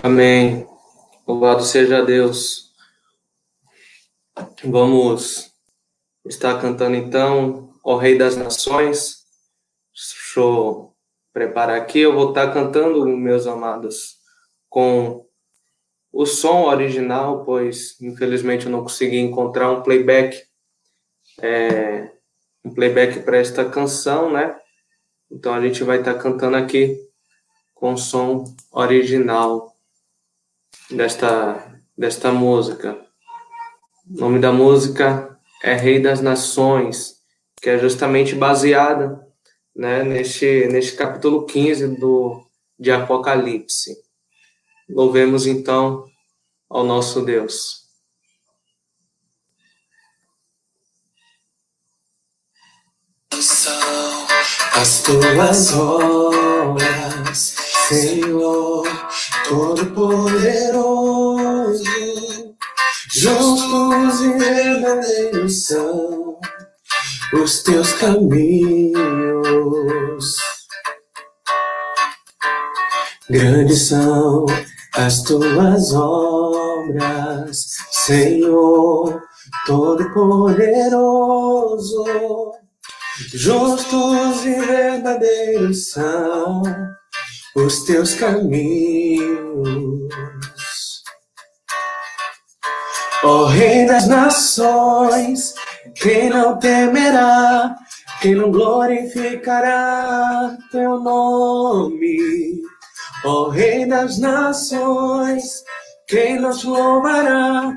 Amém. 0.00 0.66
Louvado 1.26 1.62
seja 1.62 2.04
Deus. 2.04 2.72
Vamos 4.64 5.52
estar 6.24 6.60
cantando 6.60 6.96
então, 6.96 7.74
ó 7.84 7.96
Rei 7.96 8.16
das 8.16 8.36
Nações. 8.36 9.24
Deixa 9.92 10.40
eu 10.40 10.94
preparar 11.32 11.76
aqui. 11.76 12.00
Eu 12.00 12.14
vou 12.14 12.30
estar 12.30 12.52
cantando, 12.52 13.06
meus 13.06 13.46
amados, 13.46 14.16
com 14.68 15.26
o 16.10 16.24
som 16.24 16.64
original, 16.64 17.44
pois 17.44 18.00
infelizmente 18.00 18.66
eu 18.66 18.72
não 18.72 18.82
consegui 18.82 19.18
encontrar 19.18 19.70
um 19.70 19.82
playback, 19.82 20.42
é, 21.40 22.10
um 22.64 22.72
playback 22.72 23.20
para 23.20 23.36
esta 23.36 23.68
canção, 23.68 24.32
né? 24.32 24.58
Então 25.30 25.52
a 25.54 25.60
gente 25.60 25.84
vai 25.84 25.98
estar 25.98 26.14
cantando 26.14 26.56
aqui 26.56 26.98
com 27.74 27.92
o 27.92 27.98
som 27.98 28.44
original 28.72 29.71
desta, 30.96 31.80
desta 31.96 32.30
música. 32.30 32.98
O 34.08 34.20
nome 34.20 34.38
da 34.38 34.52
música 34.52 35.38
é 35.62 35.74
Rei 35.74 36.00
das 36.00 36.20
Nações, 36.20 37.16
que 37.60 37.70
é 37.70 37.78
justamente 37.78 38.34
baseada 38.34 39.20
né, 39.74 40.02
neste, 40.02 40.66
neste 40.66 40.96
capítulo 40.96 41.46
15 41.46 41.96
do, 41.96 42.44
de 42.78 42.90
Apocalipse. 42.90 43.96
Louvemos 44.88 45.46
então 45.46 46.04
ao 46.68 46.84
nosso 46.84 47.24
Deus. 47.24 47.82
São 53.40 54.26
as 54.74 55.02
tuas 55.02 55.72
obras, 55.72 57.56
Senhor 57.88 58.86
Todo-Poderoso, 59.48 61.84
justos 63.12 64.20
e 64.20 64.38
verdadeiros 64.38 65.66
são 65.66 66.38
os 67.34 67.62
teus 67.62 67.92
caminhos. 67.94 69.02
Grandes 73.28 73.88
são 73.88 74.46
as 74.94 75.22
tuas 75.22 75.92
obras, 75.94 77.66
Senhor 77.90 79.20
Todo-Poderoso, 79.66 82.04
justos 83.32 84.44
e 84.44 84.60
verdadeiros 84.60 85.90
são 85.90 86.62
os 87.54 87.84
teus 87.84 88.14
caminhos. 88.14 89.42
Ó 93.24 93.42
oh, 93.42 93.46
Rei 93.46 93.86
das 93.86 94.08
Nações, 94.08 95.54
quem 95.94 96.28
não 96.28 96.58
temerá, 96.58 97.72
quem 98.20 98.34
não 98.34 98.50
glorificará 98.50 100.58
teu 100.72 100.98
nome? 100.98 102.60
Ó 103.24 103.44
oh, 103.44 103.48
Rei 103.48 103.86
das 103.86 104.18
Nações, 104.18 105.62
quem 106.08 106.40
não 106.40 106.50
louvará, 106.64 107.72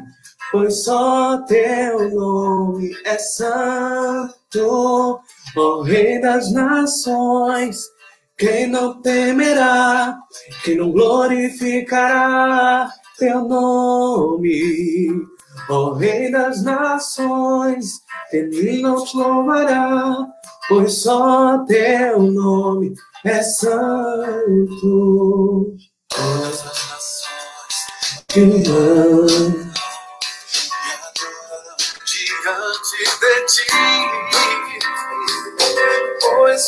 pois 0.51 0.84
só 0.84 1.38
teu 1.46 2.10
nome 2.10 2.98
é 3.05 3.20
santo. 3.20 4.34
Ó 4.65 5.20
oh, 5.58 5.84
Rei 5.84 6.20
das 6.20 6.51
Nações, 6.51 7.86
quem 8.37 8.67
não 8.67 9.01
temerá, 9.01 10.17
quem 10.63 10.77
não 10.77 10.91
glorificará 10.91 12.89
teu 13.17 13.47
nome, 13.47 15.09
ó 15.69 15.93
Rei 15.93 16.29
das 16.31 16.61
nações, 16.63 18.01
quem 18.29 18.81
não 18.81 19.03
te 19.05 19.15
louvará, 19.15 20.17
pois 20.67 21.01
só 21.01 21.59
teu 21.65 22.21
nome 22.21 22.93
é 23.23 23.41
santo. 23.41 23.77
Todas 26.09 26.59
as 26.59 26.89
nações 26.89 27.25
que 28.27 28.41
amam 28.69 29.64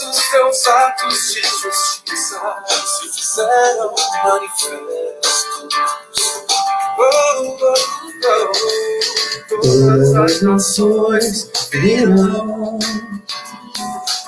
os 0.01 0.30
teus 0.30 0.68
atos 0.68 1.34
de 1.34 1.42
justiça 1.42 2.39
se 2.86 3.10
fizeram 3.13 3.94
manifestos. 4.24 5.46
Oh, 7.00 7.04
oh, 7.39 7.58
oh. 7.62 7.98
Todas 9.50 10.16
as 10.16 10.42
nações 10.42 11.50
virão 11.72 12.80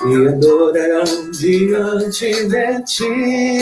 e 0.06 0.28
adorarão 0.28 1.30
diante 1.30 2.46
de 2.46 2.82
ti. 2.84 3.60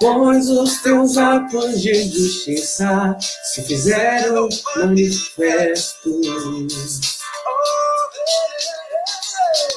Pois 0.00 0.48
os 0.50 0.82
teus 0.82 1.16
atos 1.16 1.80
de 1.80 1.94
justiça 2.10 3.16
se 3.52 3.62
fizeram 3.62 4.48
manifestos. 4.76 6.14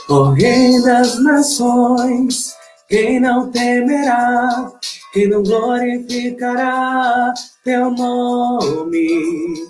Ó 0.09 0.29
Rei 0.29 0.81
das 0.83 1.21
Nações, 1.21 2.55
quem 2.87 3.19
não 3.19 3.51
temerá, 3.51 4.71
quem 5.11 5.27
não 5.27 5.43
glorificará 5.43 7.33
teu 7.61 7.91
nome? 7.91 9.67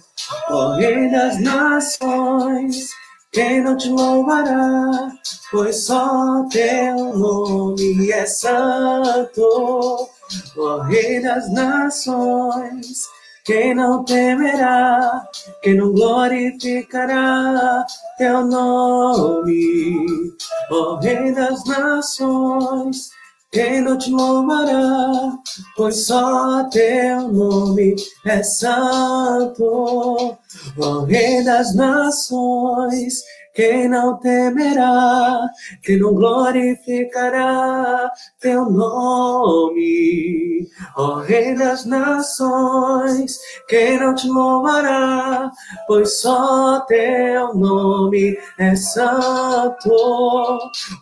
Ó 0.51 0.75
Rei 0.75 1.09
das 1.09 1.41
Nações, 1.41 2.89
quem 3.31 3.63
não 3.63 3.75
te 3.77 3.89
louvará, 3.89 5.11
pois 5.49 5.85
só 5.85 6.45
teu 6.51 6.95
nome 7.15 8.11
é 8.11 8.27
santo. 8.27 10.07
Ó 10.55 10.77
Rei 10.83 11.19
das 11.19 11.51
Nações, 11.51 13.07
quem 13.47 13.73
não 13.73 14.03
temerá, 14.03 15.25
quem 15.61 15.75
não 15.75 15.93
glorificará 15.93 17.85
teu 18.17 18.45
nome, 18.45 20.35
ó 20.69 20.99
Rei 20.99 21.31
das 21.31 21.63
Nações, 21.63 23.09
quem 23.49 23.79
não 23.79 23.97
te 23.97 24.11
louvará, 24.11 25.31
pois 25.77 26.07
só 26.07 26.67
teu 26.69 27.29
nome 27.31 27.95
é 28.25 28.43
santo, 28.43 30.37
ó 30.77 30.99
Rei 31.05 31.41
das 31.41 31.73
Nações, 31.73 33.23
quem 33.57 33.89
não 33.89 34.19
temerá, 34.19 35.49
quem 35.81 35.97
não 35.97 36.13
glorificará 36.13 38.07
teu 38.39 38.69
nome, 38.69 40.69
ó 40.95 41.21
Rei 41.21 41.55
das 41.55 41.83
nações, 41.83 43.39
quem 43.67 43.99
não 43.99 44.13
te 44.13 44.27
louvará, 44.27 45.51
pois 45.87 46.21
só 46.21 46.81
teu 46.81 47.55
nome 47.55 48.37
é 48.59 48.75
santo, 48.75 49.89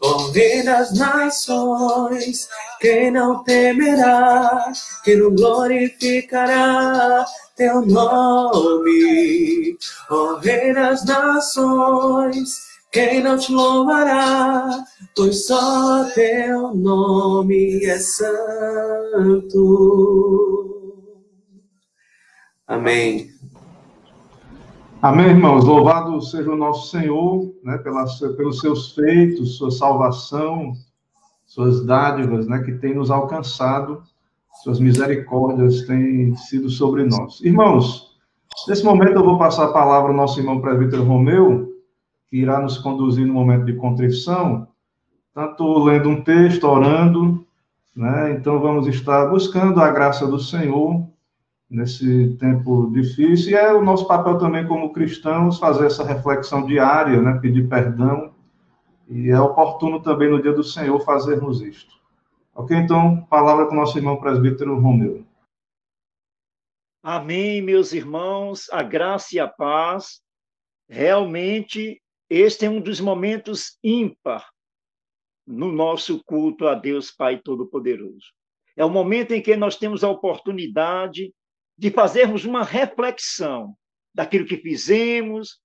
ó 0.02 0.32
Rei 0.32 0.64
das 0.64 0.98
nações, 0.98 2.48
quem 2.80 3.12
não 3.12 3.44
temerá, 3.44 4.72
quem 5.04 5.18
não 5.18 5.36
glorificará 5.36 7.26
teu 7.56 7.86
nome, 7.86 9.78
ó 10.10 10.36
Rei 10.36 10.74
das 10.74 11.06
nações, 11.06 12.66
quem 12.92 13.24
não 13.24 13.38
te 13.38 13.54
louvará, 13.54 14.84
pois 15.16 15.48
só 15.48 16.04
teu 16.14 16.76
nome 16.76 17.86
é 17.86 17.98
santo. 17.98 19.56
Amém. 22.68 23.30
Amém, 25.02 25.28
irmãos. 25.28 25.64
Louvado 25.64 26.22
seja 26.22 26.52
o 26.52 26.58
nosso 26.58 26.90
Senhor, 26.90 27.54
né, 27.64 27.78
pelas, 27.78 28.20
pelos 28.20 28.60
seus 28.60 28.94
feitos, 28.94 29.58
sua 29.58 29.72
salvação, 29.72 30.74
suas 31.46 31.86
dádivas, 31.86 32.48
né, 32.48 32.64
que 32.64 32.74
tem 32.74 32.96
nos 32.96 33.12
alcançado 33.12 34.04
suas 34.66 34.80
misericórdias 34.80 35.84
têm 35.84 36.36
sido 36.36 36.72
sobre 36.72 37.04
nós. 37.04 37.40
Irmãos, 37.42 38.18
nesse 38.68 38.84
momento 38.84 39.14
eu 39.14 39.24
vou 39.24 39.38
passar 39.38 39.66
a 39.66 39.72
palavra 39.72 40.10
ao 40.10 40.18
nosso 40.18 40.40
irmão 40.40 40.60
presbítero 40.60 41.04
Romeu, 41.04 41.72
que 42.28 42.38
irá 42.38 42.60
nos 42.60 42.80
conduzir 42.80 43.28
no 43.28 43.34
momento 43.36 43.66
de 43.66 43.74
contrição, 43.74 44.68
tanto 45.36 45.84
lendo 45.84 46.10
um 46.10 46.24
texto, 46.24 46.64
orando, 46.64 47.46
né? 47.96 48.32
Então 48.32 48.60
vamos 48.60 48.88
estar 48.88 49.28
buscando 49.28 49.80
a 49.80 49.92
graça 49.92 50.26
do 50.26 50.40
Senhor 50.40 51.06
nesse 51.70 52.36
tempo 52.40 52.90
difícil, 52.92 53.52
e 53.52 53.54
é 53.54 53.72
o 53.72 53.84
nosso 53.84 54.08
papel 54.08 54.40
também 54.40 54.66
como 54.66 54.92
cristãos 54.92 55.60
fazer 55.60 55.86
essa 55.86 56.04
reflexão 56.04 56.66
diária, 56.66 57.22
né? 57.22 57.38
Pedir 57.40 57.70
perdão, 57.70 58.32
e 59.08 59.30
é 59.30 59.40
oportuno 59.40 60.00
também 60.00 60.32
no 60.32 60.42
dia 60.42 60.54
do 60.54 60.64
Senhor 60.64 61.00
fazermos 61.02 61.62
isto. 61.62 61.94
Ok, 62.58 62.74
então, 62.78 63.26
palavra 63.26 63.68
com 63.68 63.74
o 63.74 63.76
nosso 63.76 63.98
irmão 63.98 64.18
presbítero 64.18 64.80
Romeu. 64.80 65.26
Amém, 67.04 67.62
meus 67.62 67.92
irmãos, 67.92 68.70
a 68.72 68.82
graça 68.82 69.36
e 69.36 69.40
a 69.42 69.48
paz. 69.48 70.22
Realmente, 70.88 72.02
este 72.30 72.66
é 72.66 72.70
um 72.70 72.80
dos 72.80 73.02
momentos 73.02 73.78
ímpar 73.84 74.50
no 75.46 75.70
nosso 75.70 76.24
culto 76.24 76.66
a 76.66 76.76
Deus 76.76 77.12
Pai 77.12 77.42
Todo-Poderoso. 77.42 78.32
É 78.78 78.86
o 78.86 78.90
momento 78.90 79.34
em 79.34 79.42
que 79.42 79.58
nós 79.58 79.76
temos 79.76 80.02
a 80.02 80.10
oportunidade 80.10 81.34
de 81.78 81.92
fazermos 81.92 82.46
uma 82.46 82.64
reflexão 82.64 83.76
daquilo 84.14 84.48
que 84.48 84.56
fizemos, 84.56 85.60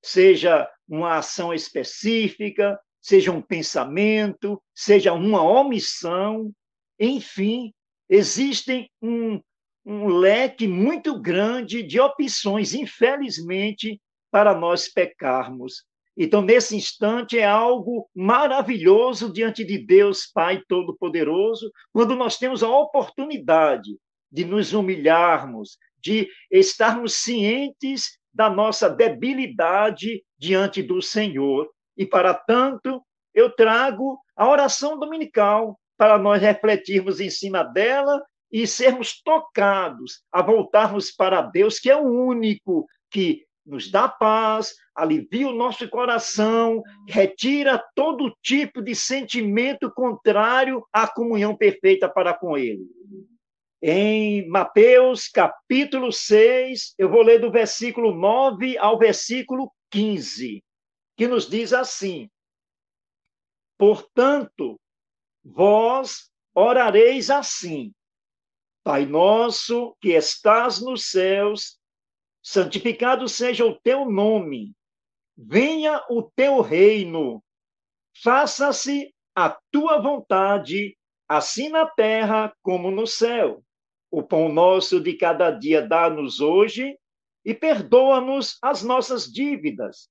seja 0.00 0.70
uma 0.88 1.16
ação 1.16 1.52
específica, 1.52 2.78
seja 3.02 3.32
um 3.32 3.42
pensamento, 3.42 4.62
seja 4.74 5.12
uma 5.12 5.42
omissão, 5.42 6.52
enfim, 6.98 7.74
existem 8.08 8.88
um, 9.02 9.40
um 9.84 10.06
leque 10.06 10.68
muito 10.68 11.20
grande 11.20 11.82
de 11.82 11.98
opções, 11.98 12.72
infelizmente, 12.72 14.00
para 14.30 14.54
nós 14.54 14.88
pecarmos. 14.88 15.84
Então, 16.16 16.42
nesse 16.42 16.76
instante, 16.76 17.38
é 17.38 17.44
algo 17.44 18.08
maravilhoso 18.14 19.32
diante 19.32 19.64
de 19.64 19.78
Deus 19.78 20.26
Pai 20.26 20.62
Todo-Poderoso, 20.68 21.72
quando 21.92 22.14
nós 22.14 22.38
temos 22.38 22.62
a 22.62 22.68
oportunidade 22.68 23.96
de 24.30 24.44
nos 24.44 24.72
humilharmos, 24.72 25.78
de 25.98 26.28
estarmos 26.50 27.14
cientes 27.14 28.18
da 28.32 28.48
nossa 28.50 28.88
debilidade 28.88 30.22
diante 30.38 30.82
do 30.82 31.00
Senhor. 31.00 31.68
E, 31.96 32.06
para 32.06 32.34
tanto, 32.34 33.02
eu 33.34 33.50
trago 33.50 34.18
a 34.36 34.48
oração 34.48 34.98
dominical 34.98 35.78
para 35.96 36.18
nós 36.18 36.40
refletirmos 36.40 37.20
em 37.20 37.30
cima 37.30 37.62
dela 37.62 38.22
e 38.50 38.66
sermos 38.66 39.22
tocados 39.22 40.22
a 40.30 40.42
voltarmos 40.42 41.10
para 41.10 41.40
Deus, 41.40 41.78
que 41.78 41.90
é 41.90 41.96
o 41.96 42.04
único 42.04 42.86
que 43.10 43.46
nos 43.64 43.90
dá 43.90 44.08
paz, 44.08 44.74
alivia 44.94 45.48
o 45.48 45.54
nosso 45.54 45.88
coração, 45.88 46.82
retira 47.08 47.82
todo 47.94 48.34
tipo 48.42 48.82
de 48.82 48.94
sentimento 48.94 49.90
contrário 49.90 50.84
à 50.92 51.06
comunhão 51.06 51.56
perfeita 51.56 52.08
para 52.08 52.34
com 52.34 52.58
Ele. 52.58 52.84
Em 53.80 54.48
Mateus 54.48 55.28
capítulo 55.28 56.12
6, 56.12 56.94
eu 56.98 57.08
vou 57.08 57.22
ler 57.22 57.40
do 57.40 57.50
versículo 57.50 58.14
9 58.14 58.76
ao 58.78 58.98
versículo 58.98 59.72
15, 59.90 60.62
que 61.22 61.28
nos 61.28 61.48
diz 61.48 61.72
assim: 61.72 62.28
Portanto, 63.78 64.76
vós 65.44 66.28
orareis 66.52 67.30
assim: 67.30 67.94
Pai 68.82 69.06
nosso 69.06 69.96
que 70.00 70.14
estás 70.14 70.80
nos 70.80 71.12
céus, 71.12 71.78
santificado 72.42 73.28
seja 73.28 73.64
o 73.64 73.78
teu 73.82 74.04
nome, 74.04 74.74
venha 75.36 76.04
o 76.10 76.24
teu 76.24 76.60
reino, 76.60 77.40
faça-se 78.20 79.14
a 79.32 79.56
tua 79.70 80.00
vontade, 80.00 80.98
assim 81.28 81.68
na 81.68 81.86
terra 81.86 82.52
como 82.62 82.90
no 82.90 83.06
céu. 83.06 83.62
O 84.10 84.24
pão 84.24 84.48
nosso 84.48 85.00
de 85.00 85.14
cada 85.16 85.52
dia 85.52 85.86
dá-nos 85.86 86.40
hoje 86.40 86.98
e 87.44 87.54
perdoa-nos 87.54 88.58
as 88.60 88.82
nossas 88.82 89.32
dívidas, 89.32 90.10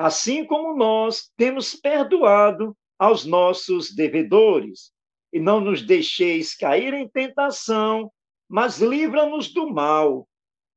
assim 0.00 0.46
como 0.46 0.74
nós 0.74 1.30
temos 1.36 1.74
perdoado 1.74 2.74
aos 2.98 3.26
nossos 3.26 3.94
devedores. 3.94 4.92
E 5.30 5.38
não 5.38 5.60
nos 5.60 5.82
deixeis 5.82 6.56
cair 6.56 6.94
em 6.94 7.06
tentação, 7.06 8.10
mas 8.48 8.78
livra-nos 8.78 9.52
do 9.52 9.70
mal, 9.70 10.26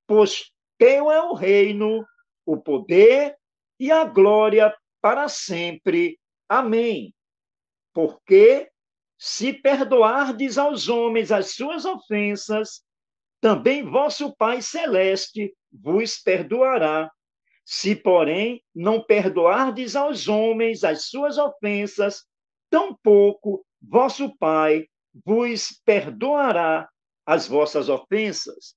pois 0.05 0.51
teu 0.77 1.09
é 1.09 1.21
o 1.21 1.33
reino, 1.33 2.05
o 2.45 2.57
poder 2.57 3.35
e 3.79 3.89
a 3.91 4.03
glória 4.03 4.75
para 5.01 5.29
sempre. 5.29 6.19
Amém. 6.49 7.13
Porque 7.93 8.69
se 9.17 9.53
perdoardes 9.53 10.57
aos 10.57 10.89
homens 10.89 11.31
as 11.31 11.55
suas 11.55 11.85
ofensas, 11.85 12.83
também 13.39 13.89
vosso 13.89 14.35
Pai 14.35 14.61
celeste 14.61 15.55
vos 15.71 16.17
perdoará. 16.17 17.09
Se, 17.65 17.95
porém, 17.95 18.61
não 18.75 19.01
perdoardes 19.01 19.95
aos 19.95 20.27
homens 20.27 20.83
as 20.83 21.05
suas 21.05 21.37
ofensas, 21.37 22.23
tampouco 22.69 23.65
vosso 23.81 24.35
Pai 24.37 24.87
vos 25.25 25.79
perdoará 25.85 26.89
as 27.25 27.47
vossas 27.47 27.89
ofensas. 27.89 28.75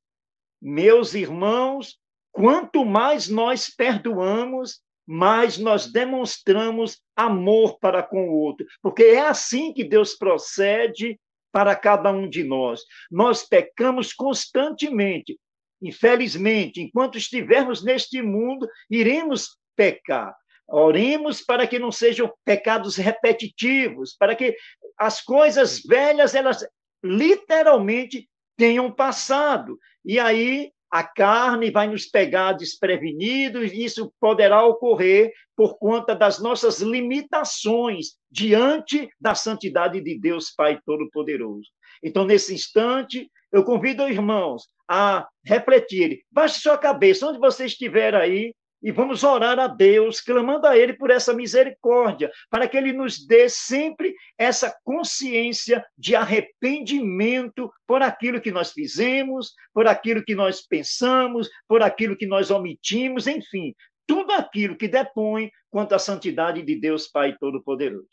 Meus 0.61 1.15
irmãos, 1.15 1.99
quanto 2.33 2.85
mais 2.85 3.29
nós 3.29 3.69
perdoamos, 3.69 4.81
mais 5.07 5.57
nós 5.59 5.91
demonstramos 5.91 7.01
amor 7.15 7.79
para 7.79 8.03
com 8.03 8.29
o 8.29 8.41
outro, 8.41 8.67
porque 8.83 9.05
é 9.05 9.21
assim 9.21 9.73
que 9.73 9.85
Deus 9.85 10.15
procede 10.15 11.19
para 11.53 11.75
cada 11.75 12.11
um 12.13 12.29
de 12.29 12.45
nós. 12.45 12.83
Nós 13.11 13.43
pecamos 13.43 14.13
constantemente. 14.13 15.39
Infelizmente, 15.81 16.81
enquanto 16.81 17.19
estivermos 17.19 17.85
neste 17.85 18.23
mundo, 18.23 18.69
iremos 18.91 19.57
pecar. 19.75 20.35
Oremos 20.69 21.43
para 21.43 21.67
que 21.67 21.79
não 21.79 21.93
sejam 21.93 22.33
pecados 22.45 22.97
repetitivos, 22.97 24.17
para 24.19 24.35
que 24.35 24.57
as 24.99 25.21
coisas 25.21 25.81
velhas 25.81 26.35
elas 26.35 26.67
literalmente 27.05 28.29
tenham 28.57 28.91
passado. 28.91 29.79
E 30.05 30.19
aí 30.19 30.73
a 30.91 31.05
carne 31.05 31.71
vai 31.71 31.87
nos 31.89 32.07
pegar 32.07 32.53
desprevenidos, 32.53 33.73
e 33.73 33.85
isso 33.85 34.13
poderá 34.21 34.65
ocorrer 34.65 35.33
por 35.55 35.79
conta 35.79 36.15
das 36.15 36.41
nossas 36.41 36.81
limitações 36.81 38.17
diante 38.31 39.09
da 39.21 39.35
santidade 39.35 40.01
de 40.01 40.19
Deus 40.19 40.51
Pai 40.51 40.81
Todo-Poderoso. 40.85 41.69
Então, 42.03 42.25
nesse 42.25 42.55
instante, 42.55 43.31
eu 43.53 43.65
convido 43.65 44.05
os 44.05 44.11
irmãos 44.11 44.69
a 44.89 45.27
refletirem. 45.45 46.21
Baixe 46.31 46.61
sua 46.61 46.79
cabeça, 46.79 47.27
onde 47.27 47.39
você 47.39 47.67
estiver 47.67 48.15
aí, 48.15 48.55
e 48.83 48.93
vamos 48.93 49.25
orar 49.25 49.59
a 49.59 49.67
Deus, 49.67 50.21
clamando 50.21 50.67
a 50.67 50.77
Ele 50.77 50.93
por 50.93 51.11
essa 51.11 51.33
misericórdia, 51.33 52.31
para 52.51 52.69
que 52.69 52.77
Ele 52.77 52.93
nos 52.93 53.27
dê 53.27 53.49
sempre 53.49 54.15
essa 54.39 54.77
consciência 54.85 55.85
de 55.99 56.15
arrependimento 56.15 57.71
por 57.87 58.03
aquilo 58.03 58.41
que 58.41 58.53
nós 58.53 58.73
fizemos, 58.73 59.55
por 59.73 59.89
aquilo 59.89 60.25
que 60.25 60.35
nós 60.35 60.61
pensamos, 60.61 61.49
por 61.67 61.83
aquilo 61.83 62.17
que 62.17 62.27
nós 62.27 62.51
omitimos, 62.51 63.27
enfim, 63.27 63.75
tudo 64.07 64.33
aquilo 64.33 64.77
que 64.77 64.87
depõe 64.87 65.51
quanto 65.71 65.95
à 65.95 65.99
santidade 65.99 66.63
de 66.63 66.77
Deus 66.77 67.09
Pai 67.09 67.37
Todo-Poderoso. 67.37 68.07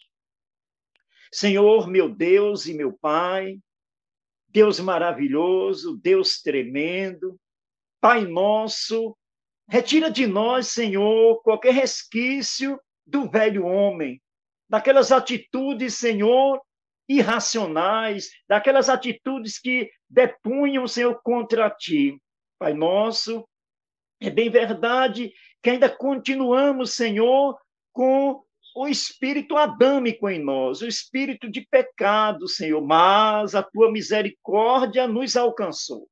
Senhor, 1.31 1.87
meu 1.87 2.09
Deus 2.09 2.65
e 2.65 2.73
meu 2.73 2.93
Pai, 2.93 3.57
Deus 4.53 4.79
maravilhoso, 4.79 5.97
Deus 5.97 6.41
tremendo, 6.41 7.37
Pai 7.99 8.25
nosso, 8.25 9.17
Retira 9.67 10.11
de 10.11 10.27
nós, 10.27 10.67
Senhor, 10.67 11.41
qualquer 11.41 11.73
resquício 11.73 12.79
do 13.05 13.29
velho 13.29 13.65
homem, 13.65 14.21
daquelas 14.69 15.11
atitudes, 15.11 15.95
Senhor, 15.95 16.61
irracionais, 17.07 18.29
daquelas 18.47 18.89
atitudes 18.89 19.59
que 19.59 19.89
depunham, 20.09 20.87
Senhor, 20.87 21.19
contra 21.23 21.69
ti. 21.69 22.21
Pai 22.59 22.73
nosso, 22.73 23.47
é 24.21 24.29
bem 24.29 24.49
verdade 24.49 25.33
que 25.61 25.69
ainda 25.69 25.89
continuamos, 25.89 26.93
Senhor, 26.93 27.57
com 27.91 28.43
o 28.75 28.87
espírito 28.87 29.55
adâmico 29.55 30.29
em 30.29 30.43
nós, 30.43 30.81
o 30.81 30.87
espírito 30.87 31.49
de 31.49 31.61
pecado, 31.61 32.47
Senhor, 32.47 32.81
mas 32.81 33.55
a 33.55 33.63
tua 33.63 33.91
misericórdia 33.91 35.07
nos 35.07 35.35
alcançou. 35.35 36.07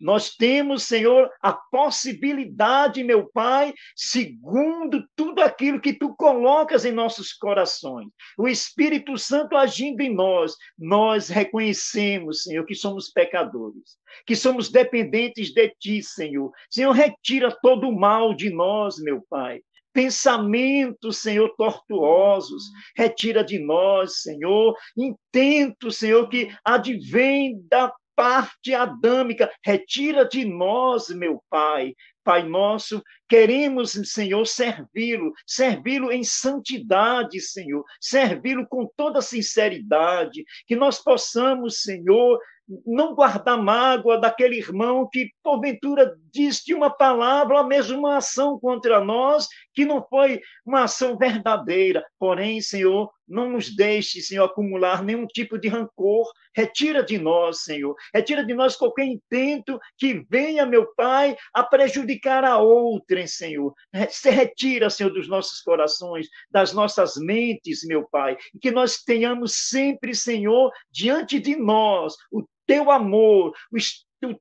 Nós 0.00 0.30
temos, 0.36 0.84
Senhor, 0.84 1.28
a 1.42 1.52
possibilidade, 1.52 3.02
meu 3.02 3.28
Pai, 3.32 3.74
segundo 3.96 5.04
tudo 5.16 5.40
aquilo 5.40 5.80
que 5.80 5.92
tu 5.92 6.14
colocas 6.14 6.84
em 6.84 6.92
nossos 6.92 7.32
corações. 7.32 8.08
O 8.38 8.46
Espírito 8.46 9.18
Santo 9.18 9.56
agindo 9.56 10.00
em 10.00 10.14
nós, 10.14 10.54
nós 10.78 11.28
reconhecemos, 11.28 12.44
Senhor, 12.44 12.64
que 12.64 12.76
somos 12.76 13.10
pecadores, 13.10 13.98
que 14.24 14.36
somos 14.36 14.70
dependentes 14.70 15.52
de 15.52 15.68
ti, 15.80 16.00
Senhor. 16.00 16.52
Senhor, 16.70 16.92
retira 16.92 17.50
todo 17.60 17.88
o 17.88 17.98
mal 17.98 18.32
de 18.34 18.50
nós, 18.50 18.98
meu 18.98 19.20
Pai 19.28 19.60
pensamentos, 19.92 21.18
Senhor, 21.18 21.54
tortuosos, 21.56 22.64
retira 22.96 23.42
de 23.44 23.58
nós, 23.58 24.22
Senhor, 24.22 24.74
intento, 24.96 25.90
Senhor, 25.90 26.28
que 26.28 26.48
advém 26.64 27.60
da 27.70 27.92
parte 28.18 28.74
adâmica, 28.74 29.48
retira 29.64 30.24
de 30.28 30.44
nós, 30.44 31.08
meu 31.08 31.40
Pai, 31.48 31.94
Pai 32.24 32.42
nosso, 32.42 33.00
queremos, 33.28 33.92
Senhor, 33.92 34.44
servi-lo, 34.44 35.32
servi-lo 35.46 36.10
em 36.10 36.24
santidade, 36.24 37.40
Senhor, 37.40 37.84
servi-lo 38.00 38.66
com 38.66 38.90
toda 38.96 39.22
sinceridade, 39.22 40.44
que 40.66 40.74
nós 40.74 40.98
possamos, 41.02 41.80
Senhor, 41.80 42.38
não 42.84 43.14
guardar 43.14 43.56
mágoa 43.56 44.18
daquele 44.20 44.58
irmão 44.58 45.08
que, 45.10 45.30
porventura, 45.42 46.14
disse 46.32 46.74
uma 46.74 46.90
palavra, 46.90 47.60
a 47.60 47.64
mesma 47.64 48.18
ação 48.18 48.58
contra 48.60 49.02
nós, 49.02 49.48
que 49.78 49.84
não 49.84 50.04
foi 50.04 50.40
uma 50.66 50.82
ação 50.82 51.16
verdadeira. 51.16 52.04
Porém, 52.18 52.60
Senhor, 52.60 53.12
não 53.28 53.48
nos 53.48 53.76
deixe, 53.76 54.20
Senhor, 54.20 54.46
acumular 54.46 55.04
nenhum 55.04 55.24
tipo 55.24 55.56
de 55.56 55.68
rancor. 55.68 56.28
Retira 56.52 57.00
de 57.00 57.16
nós, 57.16 57.62
Senhor. 57.62 57.94
Retira 58.12 58.44
de 58.44 58.54
nós 58.54 58.74
qualquer 58.74 59.04
intento 59.04 59.78
que 59.96 60.26
venha, 60.28 60.66
meu 60.66 60.92
Pai, 60.96 61.36
a 61.54 61.62
prejudicar 61.62 62.44
a 62.44 62.58
outrem, 62.58 63.28
Senhor. 63.28 63.72
Se 64.10 64.30
retira, 64.30 64.90
Senhor, 64.90 65.10
dos 65.10 65.28
nossos 65.28 65.60
corações, 65.60 66.26
das 66.50 66.72
nossas 66.72 67.14
mentes, 67.16 67.86
meu 67.86 68.04
Pai. 68.10 68.36
E 68.52 68.58
que 68.58 68.72
nós 68.72 69.04
tenhamos 69.04 69.68
sempre, 69.68 70.12
Senhor, 70.12 70.72
diante 70.90 71.38
de 71.38 71.54
nós 71.54 72.16
o 72.32 72.42
teu 72.66 72.90
amor, 72.90 73.52
o 73.72 73.78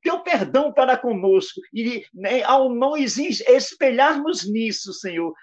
teu 0.02 0.20
perdão 0.22 0.74
para 0.74 0.98
conosco. 0.98 1.62
E 1.74 2.06
né, 2.14 2.44
ao 2.44 2.74
nós 2.74 3.18
espelharmos 3.18 4.50
nisso, 4.50 4.94
Senhor, 4.94 5.34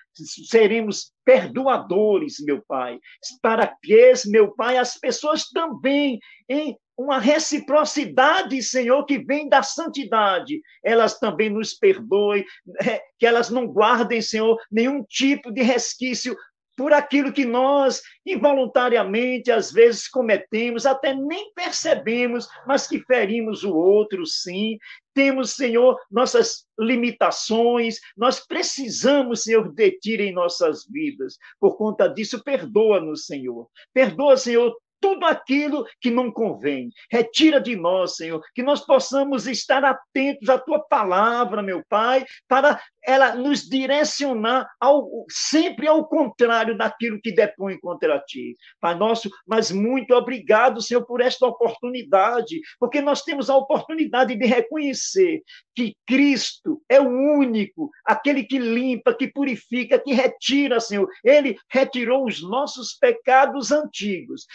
seremos 0.49 1.13
perdoadores, 1.25 2.37
meu 2.41 2.63
Pai. 2.67 2.99
Para 3.41 3.67
que, 3.67 4.27
meu 4.27 4.53
Pai, 4.55 4.77
as 4.77 4.99
pessoas 4.99 5.49
também, 5.51 6.19
em 6.49 6.77
uma 6.97 7.19
reciprocidade, 7.19 8.63
Senhor, 8.63 9.05
que 9.05 9.19
vem 9.19 9.49
da 9.49 9.63
santidade, 9.63 10.61
elas 10.83 11.19
também 11.19 11.51
nos 11.51 11.75
perdoem, 11.75 12.45
né, 12.65 13.01
que 13.19 13.27
elas 13.27 13.51
não 13.51 13.67
guardem, 13.67 14.23
Senhor, 14.23 14.57
nenhum 14.71 15.03
tipo 15.03 15.51
de 15.51 15.63
resquício 15.63 16.37
por 16.77 16.93
aquilo 16.93 17.33
que 17.33 17.45
nós 17.45 18.03
involuntariamente 18.27 19.51
às 19.51 19.71
vezes 19.71 20.09
cometemos, 20.09 20.87
até 20.87 21.15
nem 21.15 21.53
percebemos, 21.55 22.49
mas 22.67 22.87
que 22.87 23.01
ferimos 23.01 23.65
o 23.65 23.75
outro, 23.75 24.27
sim. 24.27 24.79
Temos, 25.15 25.53
Senhor, 25.53 25.97
nossas 26.11 26.67
limitações, 26.79 28.01
nós 28.17 28.41
precisamos, 28.41 29.45
Senhor, 29.45 29.73
de 29.73 29.93
Ti 29.93 30.15
em 30.15 30.33
nossas 30.33 30.85
vidas. 30.87 31.39
Por 31.61 31.77
conta 31.77 32.09
disso, 32.09 32.43
perdoa-nos, 32.43 33.27
Senhor. 33.27 33.69
Perdoa, 33.93 34.37
Senhor, 34.37 34.77
tudo 35.05 35.27
aquilo 35.27 35.85
que 36.01 36.11
não 36.11 36.33
convém. 36.33 36.89
Retira 37.13 37.61
de 37.61 37.77
nós, 37.77 38.17
Senhor, 38.17 38.43
que 38.55 38.63
nós 38.63 38.81
possamos 38.81 39.47
estar 39.47 39.85
atentos 39.85 40.49
à 40.49 40.59
tua 40.59 40.81
palavra, 40.81 41.63
meu 41.63 41.83
Pai, 41.91 42.25
para 42.49 42.81
ela 43.07 43.35
nos 43.35 43.69
direcionar 43.69 44.67
ao, 44.81 45.07
sempre 45.29 45.87
ao 45.87 46.09
contrário 46.09 46.75
daquilo 46.75 47.21
que 47.21 47.33
depõe 47.33 47.79
contra 47.79 48.19
ti. 48.21 48.57
Pai 48.81 48.95
nosso, 48.95 49.31
mas 49.47 49.71
muito 49.71 50.15
obrigado, 50.15 50.81
Senhor, 50.81 51.05
por 51.05 51.21
esta 51.21 51.47
oportunidade, 51.47 52.59
porque 52.81 53.03
nós 53.03 53.21
temos 53.21 53.51
a 53.51 53.57
oportunidade 53.57 54.35
de 54.35 54.47
reconhecer 54.47 55.43
que 55.75 55.95
Cristo 56.07 56.81
é 56.89 56.99
o 56.99 57.09
único, 57.09 57.91
aquele 58.07 58.43
que 58.45 58.59
limpa, 58.59 59.13
que 59.13 59.29
purifica, 59.29 59.99
que 59.99 60.15
retira, 60.15 60.81
Senhor. 60.81 61.07
Ele 61.23 61.57
retirou 61.71 62.25
os 62.25 62.43
nossos 62.43 62.95
pecados 62.95 63.71
antigos, 63.71 64.47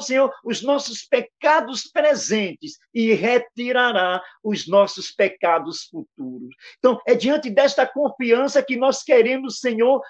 Senhor, 0.00 0.32
os 0.44 0.62
nossos 0.62 1.02
pecados 1.02 1.84
presentes 1.84 2.78
e 2.92 3.14
retirará 3.14 4.22
os 4.42 4.68
nossos 4.68 5.10
pecados 5.10 5.84
futuros. 5.84 6.54
Então, 6.78 7.00
é 7.06 7.14
diante 7.14 7.48
desta 7.50 7.78
esta 7.78 7.86
confiança 7.86 8.62
que 8.62 8.76
nós 8.76 9.02
queremos, 9.02 9.60
Senhor, 9.60 10.02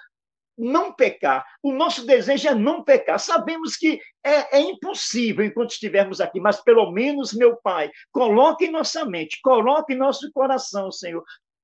não 0.57 0.93
pecar. 0.93 1.45
O 1.63 1.73
nosso 1.73 2.07
desejo 2.07 2.49
é 2.49 2.55
não 2.55 2.83
pecar. 2.83 3.21
Sabemos 3.21 3.77
que 3.77 4.01
é, 4.25 4.59
é, 4.59 4.61
impossível 4.61 5.45
enquanto 5.45 5.71
estivermos 5.71 6.21
aqui, 6.21 6.41
mas 6.41 6.61
pelo 6.63 6.91
menos, 6.91 7.33
meu 7.35 7.57
Pai, 7.57 7.91
coloque 8.11 8.65
em 8.65 8.71
nossa 8.71 9.05
mente, 9.05 9.39
coloque 9.43 9.93
em 9.93 9.97
nosso 9.97 10.31
coração, 10.33 10.91
Senhor, 10.91 11.23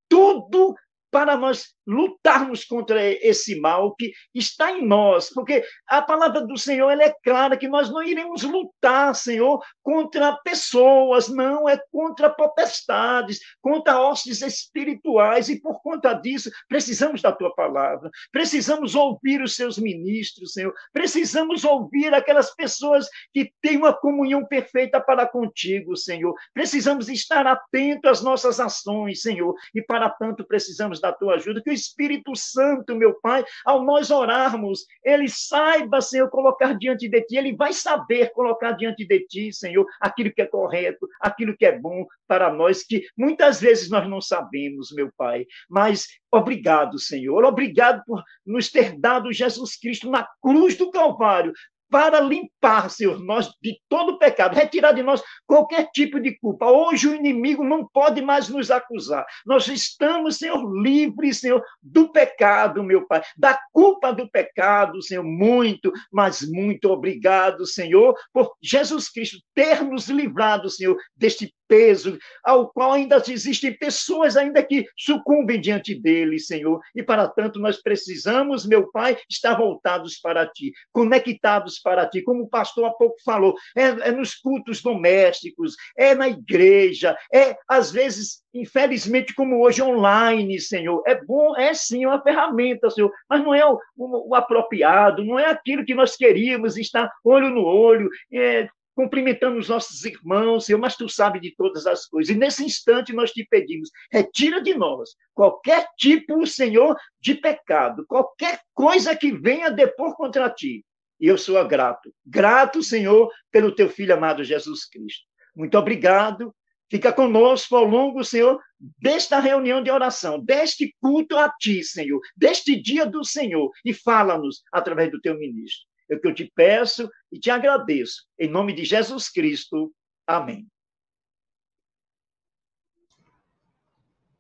tudo 0.08 0.74
para 1.10 1.36
nós 1.36 1.74
lutarmos 1.86 2.64
contra 2.64 3.04
esse 3.04 3.60
mal 3.60 3.94
que 3.94 4.12
está 4.34 4.72
em 4.72 4.86
nós, 4.86 5.30
porque 5.32 5.64
a 5.86 6.00
palavra 6.00 6.40
do 6.46 6.56
Senhor 6.56 6.90
ela 6.90 7.04
é 7.04 7.14
clara 7.22 7.56
que 7.56 7.68
nós 7.68 7.90
não 7.90 8.02
iremos 8.02 8.42
lutar, 8.42 9.14
Senhor, 9.14 9.62
contra 9.82 10.36
pessoas, 10.38 11.28
não, 11.28 11.68
é 11.68 11.78
contra 11.92 12.30
potestades, 12.30 13.40
contra 13.60 14.00
hostes 14.00 14.40
espirituais, 14.40 15.48
e 15.48 15.60
por 15.60 15.82
conta 15.82 16.12
disso 16.14 16.50
precisamos 16.68 17.20
da 17.20 17.32
tua 17.32 17.54
palavra, 17.54 18.10
precisamos 18.32 18.94
ouvir 18.94 19.42
os 19.42 19.54
seus 19.54 19.78
ministros, 19.78 20.52
Senhor, 20.52 20.74
precisamos 20.92 21.64
ouvir 21.64 22.14
aquelas 22.14 22.54
pessoas 22.54 23.08
que 23.32 23.52
têm 23.60 23.76
uma 23.76 23.92
comunhão 23.92 24.44
perfeita 24.44 25.00
para 25.00 25.26
contigo, 25.26 25.96
Senhor, 25.96 26.34
precisamos 26.52 27.08
estar 27.08 27.46
atentos 27.46 28.10
às 28.10 28.22
nossas 28.22 28.58
ações, 28.60 29.20
Senhor, 29.20 29.54
e 29.74 29.82
para 29.82 30.08
tanto 30.08 30.44
precisamos 30.44 31.00
da 31.00 31.12
tua 31.12 31.34
ajuda, 31.34 31.62
que 31.62 31.73
Espírito 31.74 32.34
Santo, 32.34 32.94
meu 32.94 33.20
Pai, 33.20 33.44
ao 33.64 33.84
nós 33.84 34.10
orarmos, 34.10 34.86
ele 35.04 35.28
saiba, 35.28 36.00
Senhor, 36.00 36.30
colocar 36.30 36.78
diante 36.78 37.08
de 37.08 37.20
ti, 37.22 37.36
ele 37.36 37.54
vai 37.54 37.72
saber 37.72 38.32
colocar 38.32 38.72
diante 38.72 39.06
de 39.06 39.20
ti, 39.26 39.52
Senhor, 39.52 39.86
aquilo 40.00 40.32
que 40.32 40.42
é 40.42 40.46
correto, 40.46 41.08
aquilo 41.20 41.56
que 41.56 41.66
é 41.66 41.78
bom 41.78 42.06
para 42.26 42.52
nós, 42.52 42.82
que 42.82 43.04
muitas 43.16 43.60
vezes 43.60 43.90
nós 43.90 44.08
não 44.08 44.20
sabemos, 44.20 44.92
meu 44.92 45.10
Pai. 45.16 45.46
Mas 45.68 46.06
obrigado, 46.32 46.98
Senhor, 46.98 47.44
obrigado 47.44 48.02
por 48.06 48.22
nos 48.46 48.70
ter 48.70 48.98
dado 48.98 49.32
Jesus 49.32 49.76
Cristo 49.76 50.10
na 50.10 50.26
cruz 50.40 50.76
do 50.76 50.90
Calvário, 50.90 51.52
para 51.94 52.18
limpar, 52.18 52.90
Senhor, 52.90 53.20
nós 53.20 53.48
de 53.62 53.78
todo 53.88 54.18
pecado, 54.18 54.56
retirar 54.56 54.90
de 54.90 55.00
nós 55.00 55.22
qualquer 55.46 55.90
tipo 55.92 56.18
de 56.18 56.36
culpa. 56.40 56.68
Hoje 56.68 57.06
o 57.06 57.14
inimigo 57.14 57.62
não 57.62 57.86
pode 57.86 58.20
mais 58.20 58.48
nos 58.48 58.68
acusar. 58.68 59.24
Nós 59.46 59.68
estamos, 59.68 60.38
Senhor, 60.38 60.60
livres, 60.82 61.38
Senhor, 61.38 61.62
do 61.80 62.10
pecado, 62.10 62.82
meu 62.82 63.06
Pai, 63.06 63.22
da 63.36 63.56
culpa 63.72 64.12
do 64.12 64.28
pecado, 64.28 65.00
Senhor, 65.04 65.22
muito, 65.22 65.92
mas 66.12 66.40
muito 66.42 66.90
obrigado, 66.90 67.64
Senhor, 67.64 68.16
por 68.32 68.50
Jesus 68.60 69.08
Cristo 69.08 69.38
ter 69.54 69.84
nos 69.84 70.08
livrado, 70.08 70.68
Senhor, 70.68 70.96
deste 71.16 71.54
peso, 71.68 72.18
ao 72.42 72.68
qual 72.68 72.92
ainda 72.92 73.22
existem 73.28 73.72
pessoas 73.72 74.36
ainda 74.36 74.62
que 74.62 74.86
sucumbem 74.96 75.60
diante 75.60 75.94
dele, 75.94 76.38
Senhor. 76.38 76.80
E 76.94 77.02
para 77.02 77.28
tanto 77.28 77.58
nós 77.58 77.80
precisamos, 77.80 78.66
meu 78.66 78.90
Pai, 78.90 79.16
estar 79.28 79.54
voltados 79.54 80.18
para 80.18 80.46
ti, 80.46 80.72
conectados 80.92 81.78
para 81.78 82.08
ti, 82.08 82.22
como 82.22 82.44
o 82.44 82.48
pastor 82.48 82.86
há 82.86 82.90
pouco 82.90 83.16
falou, 83.24 83.54
é, 83.76 84.08
é 84.08 84.12
nos 84.12 84.34
cultos 84.34 84.82
domésticos, 84.82 85.74
é 85.96 86.14
na 86.14 86.28
igreja, 86.28 87.16
é 87.32 87.56
às 87.68 87.90
vezes, 87.90 88.42
infelizmente, 88.52 89.34
como 89.34 89.62
hoje 89.62 89.82
online, 89.82 90.60
Senhor. 90.60 91.02
É 91.06 91.20
bom, 91.24 91.56
é 91.56 91.74
sim 91.74 92.06
uma 92.06 92.22
ferramenta, 92.22 92.90
Senhor, 92.90 93.10
mas 93.28 93.42
não 93.42 93.54
é 93.54 93.64
o, 93.66 93.78
o, 93.96 94.30
o 94.30 94.34
apropriado, 94.34 95.24
não 95.24 95.38
é 95.38 95.46
aquilo 95.46 95.84
que 95.84 95.94
nós 95.94 96.16
queríamos 96.16 96.76
estar 96.76 97.10
olho 97.24 97.50
no 97.50 97.64
olho, 97.64 98.08
é, 98.32 98.68
cumprimentando 98.94 99.58
os 99.58 99.68
nossos 99.68 100.04
irmãos, 100.04 100.66
Senhor, 100.66 100.78
mas 100.78 100.96
tu 100.96 101.08
sabes 101.08 101.42
de 101.42 101.54
todas 101.54 101.86
as 101.86 102.06
coisas. 102.06 102.34
E 102.34 102.38
nesse 102.38 102.64
instante 102.64 103.12
nós 103.12 103.32
te 103.32 103.44
pedimos, 103.44 103.90
retira 104.10 104.62
de 104.62 104.74
nós 104.74 105.10
qualquer 105.34 105.88
tipo, 105.98 106.46
Senhor, 106.46 106.96
de 107.20 107.34
pecado, 107.34 108.04
qualquer 108.06 108.60
coisa 108.72 109.16
que 109.16 109.32
venha 109.32 109.70
depor 109.70 110.16
contra 110.16 110.48
ti. 110.48 110.84
E 111.20 111.26
eu 111.26 111.38
sou 111.38 111.62
grato. 111.66 112.12
Grato, 112.24 112.82
Senhor, 112.82 113.30
pelo 113.50 113.74
teu 113.74 113.88
filho 113.88 114.14
amado 114.14 114.44
Jesus 114.44 114.84
Cristo. 114.84 115.24
Muito 115.54 115.78
obrigado. 115.78 116.54
Fica 116.90 117.12
conosco 117.12 117.74
ao 117.76 117.84
longo, 117.84 118.22
Senhor, 118.22 118.60
desta 118.78 119.40
reunião 119.40 119.82
de 119.82 119.90
oração, 119.90 120.38
deste 120.38 120.94
culto 121.00 121.36
a 121.36 121.48
ti, 121.58 121.82
Senhor, 121.82 122.20
deste 122.36 122.80
dia 122.80 123.06
do 123.06 123.24
Senhor, 123.24 123.70
e 123.84 123.92
fala-nos 123.92 124.62
através 124.70 125.10
do 125.10 125.20
teu 125.20 125.36
ministro. 125.38 125.86
É 126.10 126.16
o 126.16 126.20
que 126.20 126.28
eu 126.28 126.34
te 126.34 126.50
peço 126.54 127.08
e 127.32 127.38
te 127.38 127.50
agradeço. 127.50 128.24
Em 128.38 128.48
nome 128.48 128.74
de 128.74 128.84
Jesus 128.84 129.28
Cristo. 129.28 129.92
Amém. 130.26 130.66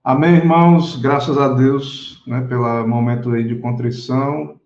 Amém, 0.02 0.36
irmãos. 0.36 1.00
Graças 1.00 1.38
a 1.38 1.48
Deus 1.48 2.22
né, 2.26 2.42
pelo 2.42 2.86
momento 2.86 3.30
aí 3.30 3.42
de 3.42 3.58
contrição, 3.58 4.60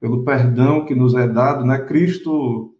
pelo 0.00 0.24
perdão 0.24 0.84
que 0.84 0.94
nos 0.94 1.14
é 1.14 1.26
dado. 1.26 1.64
Né? 1.64 1.78
Cristo, 1.78 2.72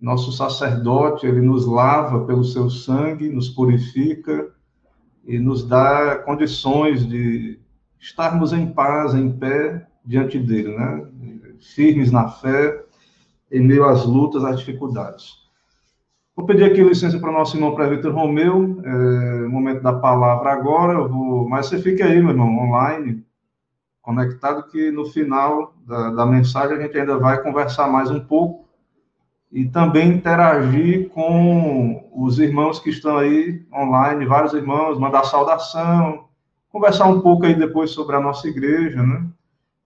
nosso 0.00 0.32
sacerdote, 0.32 1.26
ele 1.26 1.42
nos 1.42 1.66
lava 1.66 2.24
pelo 2.24 2.42
seu 2.42 2.70
sangue, 2.70 3.28
nos 3.28 3.50
purifica 3.50 4.50
e 5.26 5.38
nos 5.38 5.66
dá 5.66 6.16
condições 6.24 7.06
de 7.06 7.60
estarmos 7.98 8.54
em 8.54 8.72
paz, 8.72 9.14
em 9.14 9.30
pé 9.30 9.86
diante 10.04 10.38
dele, 10.38 10.74
né? 10.76 11.06
Firmes 11.60 12.10
na 12.10 12.28
fé, 12.28 12.82
em 13.50 13.60
meio 13.60 13.84
às 13.84 14.04
lutas, 14.04 14.44
às 14.44 14.58
dificuldades. 14.58 15.40
Vou 16.36 16.46
pedir 16.46 16.64
aqui 16.64 16.82
licença 16.82 17.18
para 17.18 17.30
o 17.30 17.32
nosso 17.32 17.56
irmão 17.56 17.76
Vitor 17.76 18.14
Romeu, 18.14 18.80
é, 18.82 19.48
momento 19.48 19.82
da 19.82 19.92
palavra 19.92 20.52
agora, 20.52 21.06
vou, 21.06 21.48
mas 21.48 21.66
você 21.66 21.78
fique 21.78 22.02
aí, 22.02 22.20
meu 22.20 22.30
irmão, 22.30 22.56
online, 22.58 23.24
conectado, 24.00 24.62
que 24.70 24.90
no 24.90 25.04
final 25.04 25.74
da, 25.86 26.10
da 26.10 26.26
mensagem 26.26 26.76
a 26.76 26.80
gente 26.80 26.98
ainda 26.98 27.18
vai 27.18 27.42
conversar 27.42 27.88
mais 27.88 28.10
um 28.10 28.20
pouco 28.20 28.68
e 29.52 29.64
também 29.66 30.12
interagir 30.12 31.08
com 31.10 32.08
os 32.14 32.38
irmãos 32.38 32.78
que 32.78 32.90
estão 32.90 33.18
aí 33.18 33.62
online, 33.74 34.24
vários 34.24 34.54
irmãos, 34.54 34.98
mandar 34.98 35.24
saudação, 35.24 36.24
conversar 36.70 37.06
um 37.06 37.20
pouco 37.20 37.44
aí 37.44 37.54
depois 37.54 37.90
sobre 37.90 38.14
a 38.16 38.20
nossa 38.20 38.48
igreja, 38.48 39.02
né? 39.02 39.26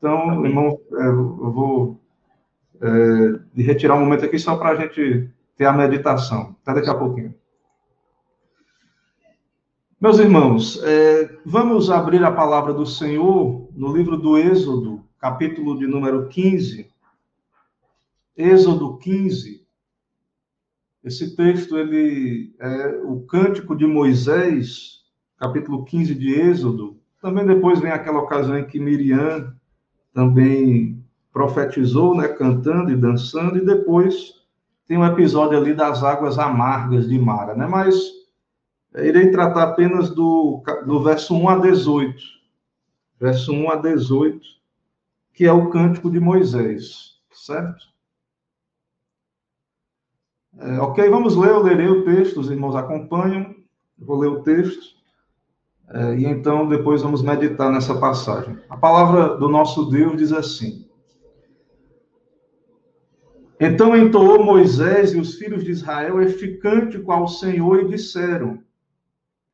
Então, 0.05 0.45
irmão, 0.45 0.79
é, 0.93 1.07
eu 1.07 1.51
vou 1.51 1.99
é, 2.79 3.63
retirar 3.63 3.95
um 3.95 4.01
momento 4.01 4.27
aqui 4.27 4.39
só 4.39 4.55
para 4.55 4.73
a 4.73 4.75
gente 4.75 5.31
ter 5.57 5.65
a 5.65 5.73
meditação. 5.73 6.55
Até 6.61 6.75
daqui 6.75 6.91
a 6.91 6.95
pouquinho. 6.95 7.35
Meus 9.99 10.19
irmãos, 10.19 10.79
é, 10.85 11.39
vamos 11.47 11.91
abrir 11.91 12.23
a 12.23 12.31
palavra 12.31 12.75
do 12.75 12.85
Senhor 12.85 13.67
no 13.75 13.97
livro 13.97 14.19
do 14.19 14.37
Êxodo, 14.37 15.03
capítulo 15.19 15.79
de 15.79 15.87
número 15.87 16.29
15. 16.29 16.87
Êxodo 18.37 18.99
15. 18.99 19.67
Esse 21.03 21.35
texto, 21.35 21.79
ele 21.79 22.55
é 22.61 23.01
o 23.05 23.23
cântico 23.23 23.75
de 23.75 23.87
Moisés, 23.87 25.03
capítulo 25.39 25.83
15 25.83 26.15
de 26.15 26.35
Êxodo. 26.35 27.01
Também 27.23 27.47
depois 27.47 27.81
vem 27.81 27.91
aquela 27.91 28.21
ocasião 28.21 28.59
em 28.59 28.67
que 28.67 28.79
Miriam 28.79 29.51
também 30.15 31.05
profetizou, 31.33 32.17
né, 32.17 32.29
cantando 32.29 32.93
e 32.93 32.97
dançando, 32.97 33.59
e 33.59 33.65
depois 33.65 34.35
tem 34.87 34.97
um 34.97 35.05
episódio 35.05 35.59
ali 35.59 35.75
das 35.75 36.05
águas 36.05 36.39
amargas 36.39 37.09
de 37.09 37.19
Mara, 37.19 37.55
né? 37.55 37.67
Mas 37.67 37.95
irei 38.95 39.31
tratar 39.31 39.65
apenas 39.65 40.11
do, 40.11 40.63
do 40.87 41.03
verso 41.03 41.35
1 41.35 41.49
a 41.49 41.59
18. 41.59 42.23
Verso 43.19 43.53
1 43.53 43.71
a 43.71 43.77
18, 43.77 44.41
que 45.33 45.45
é 45.45 45.53
o 45.53 45.71
cântico 45.71 46.11
de 46.11 46.21
Moisés, 46.21 47.15
certo? 47.33 47.85
É, 50.59 50.79
ok, 50.79 51.09
vamos 51.09 51.37
ler, 51.37 51.51
eu 51.51 51.63
lerei 51.63 51.89
o 51.89 52.05
texto, 52.05 52.39
os 52.39 52.51
irmãos 52.51 52.77
acompanham, 52.77 53.57
vou 53.99 54.19
ler 54.19 54.29
o 54.29 54.43
texto, 54.43 54.95
é, 55.91 56.17
e 56.17 56.25
então 56.25 56.69
depois 56.69 57.03
vamos 57.03 57.23
meditar 57.23 57.71
nessa 57.71 57.99
passagem. 57.99 58.59
A 58.69 58.77
palavra 58.77 59.37
do 59.37 59.49
nosso 59.49 59.87
Deus 59.87 60.17
diz 60.17 60.33
assim: 60.33 60.87
Então 63.61 63.97
entoou 63.97 64.43
Moisés 64.43 65.13
e 65.13 65.19
os 65.19 65.35
filhos 65.35 65.65
de 65.65 65.71
Israel 65.71 66.21
este 66.21 66.57
cântico 66.59 67.13
ao 67.13 67.29
Senhor 67.29 67.81
e 67.81 67.89
disseram: 67.89 68.59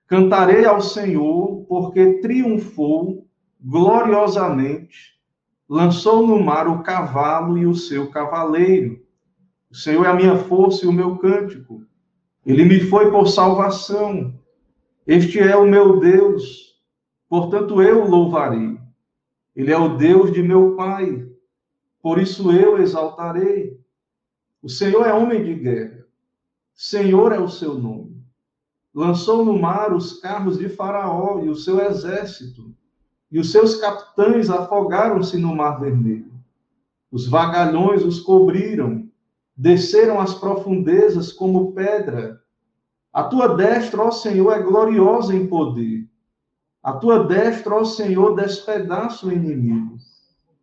Cantarei 0.06 0.64
ao 0.64 0.80
Senhor, 0.80 1.64
porque 1.68 2.20
triunfou 2.20 3.26
gloriosamente, 3.60 5.18
lançou 5.68 6.26
no 6.26 6.42
mar 6.42 6.66
o 6.68 6.82
cavalo 6.82 7.58
e 7.58 7.66
o 7.66 7.74
seu 7.74 8.10
cavaleiro 8.10 9.00
o 9.70 9.76
Senhor 9.76 10.04
é 10.04 10.08
a 10.08 10.14
minha 10.14 10.36
força 10.36 10.84
e 10.84 10.88
o 10.88 10.92
meu 10.92 11.16
cântico. 11.16 11.82
Ele 12.44 12.64
me 12.64 12.80
foi 12.80 13.10
por 13.10 13.28
salvação. 13.28 14.34
Este 15.06 15.38
é 15.40 15.56
o 15.56 15.66
meu 15.66 15.98
Deus. 15.98 16.78
Portanto, 17.28 17.80
eu 17.82 18.06
louvarei. 18.06 18.78
Ele 19.54 19.72
é 19.72 19.78
o 19.78 19.96
Deus 19.96 20.32
de 20.32 20.42
meu 20.42 20.76
Pai. 20.76 21.28
Por 22.02 22.18
isso 22.18 22.52
eu 22.52 22.78
exaltarei. 22.78 23.78
O 24.62 24.68
Senhor 24.68 25.06
é 25.06 25.12
homem 25.12 25.42
de 25.42 25.54
guerra. 25.54 26.06
Senhor 26.74 27.32
é 27.32 27.38
o 27.38 27.48
seu 27.48 27.74
nome. 27.74 28.24
Lançou 28.94 29.44
no 29.44 29.58
mar 29.58 29.92
os 29.92 30.20
carros 30.20 30.58
de 30.58 30.68
Faraó 30.68 31.40
e 31.44 31.48
o 31.48 31.54
seu 31.54 31.80
exército, 31.80 32.74
e 33.30 33.38
os 33.38 33.52
seus 33.52 33.76
capitães 33.76 34.50
afogaram-se 34.50 35.36
no 35.36 35.54
mar 35.54 35.78
vermelho. 35.78 36.32
Os 37.12 37.28
vagalhões 37.28 38.04
os 38.04 38.20
cobriram, 38.20 39.08
desceram 39.56 40.20
às 40.20 40.34
profundezas 40.34 41.32
como 41.32 41.72
pedra. 41.72 42.39
A 43.12 43.24
tua 43.24 43.56
destra, 43.56 44.02
ó 44.02 44.10
Senhor, 44.10 44.52
é 44.52 44.62
gloriosa 44.62 45.34
em 45.34 45.46
poder. 45.46 46.08
A 46.82 46.92
tua 46.92 47.24
destra, 47.24 47.74
ó 47.74 47.84
Senhor, 47.84 48.36
despedaça 48.36 49.26
o 49.26 49.32
inimigo. 49.32 49.96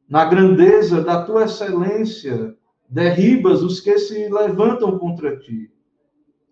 Na 0.09 0.23
grandeza 0.23 1.03
da 1.03 1.23
tua 1.23 1.43
excelência, 1.43 2.55
derribas 2.89 3.61
os 3.61 3.81
que 3.81 3.97
se 3.97 4.29
levantam 4.29 4.97
contra 4.97 5.37
ti. 5.37 5.69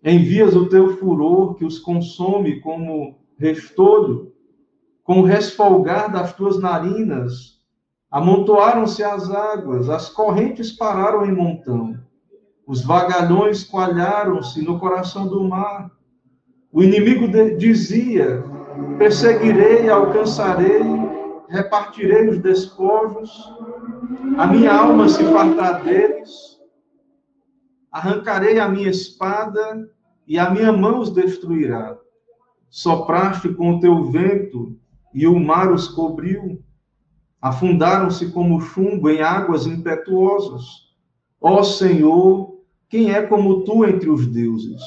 Envias 0.04 0.54
o 0.54 0.68
teu 0.68 0.98
furor 0.98 1.54
que 1.54 1.64
os 1.64 1.78
consome 1.78 2.60
como 2.60 3.18
restolho, 3.38 4.32
com 5.02 5.20
o 5.20 5.24
resfolgar 5.24 6.12
das 6.12 6.34
tuas 6.34 6.60
narinas. 6.60 7.58
Amontoaram-se 8.10 9.02
as 9.02 9.30
águas, 9.30 9.88
as 9.88 10.10
correntes 10.10 10.70
pararam 10.70 11.24
em 11.24 11.34
montão. 11.34 11.98
Os 12.66 12.82
vagalhões 12.82 13.62
coalharam-se 13.62 14.60
no 14.60 14.80
coração 14.80 15.28
do 15.28 15.44
mar. 15.44 15.88
O 16.72 16.82
inimigo 16.82 17.28
dizia: 17.56 18.44
Perseguirei, 18.98 19.88
alcançarei, 19.88 20.82
repartirei 21.48 22.28
os 22.28 22.38
despojos, 22.40 23.30
a 24.36 24.48
minha 24.48 24.74
alma 24.74 25.08
se 25.08 25.22
fartará 25.24 25.78
deles, 25.78 26.60
arrancarei 27.92 28.58
a 28.58 28.68
minha 28.68 28.90
espada 28.90 29.88
e 30.26 30.36
a 30.36 30.50
minha 30.50 30.72
mão 30.72 30.98
os 30.98 31.12
destruirá. 31.12 31.96
Sopraste 32.68 33.48
com 33.54 33.76
o 33.76 33.80
teu 33.80 34.10
vento 34.10 34.76
e 35.14 35.26
o 35.26 35.38
mar 35.38 35.72
os 35.72 35.86
cobriu. 35.86 36.60
Afundaram-se 37.40 38.32
como 38.32 38.60
chumbo 38.60 39.08
em 39.08 39.22
águas 39.22 39.66
impetuosas. 39.66 40.64
Ó 41.40 41.62
Senhor, 41.62 42.55
quem 42.88 43.12
é 43.12 43.22
como 43.22 43.64
tu 43.64 43.84
entre 43.84 44.08
os 44.08 44.26
deuses? 44.26 44.80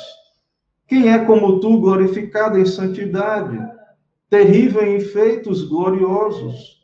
Quem 0.87 1.11
é 1.11 1.25
como 1.25 1.59
tu 1.59 1.79
glorificado 1.79 2.57
em 2.57 2.65
santidade, 2.65 3.59
terrível 4.29 4.83
em 4.83 5.01
feitos 5.01 5.67
gloriosos, 5.67 6.81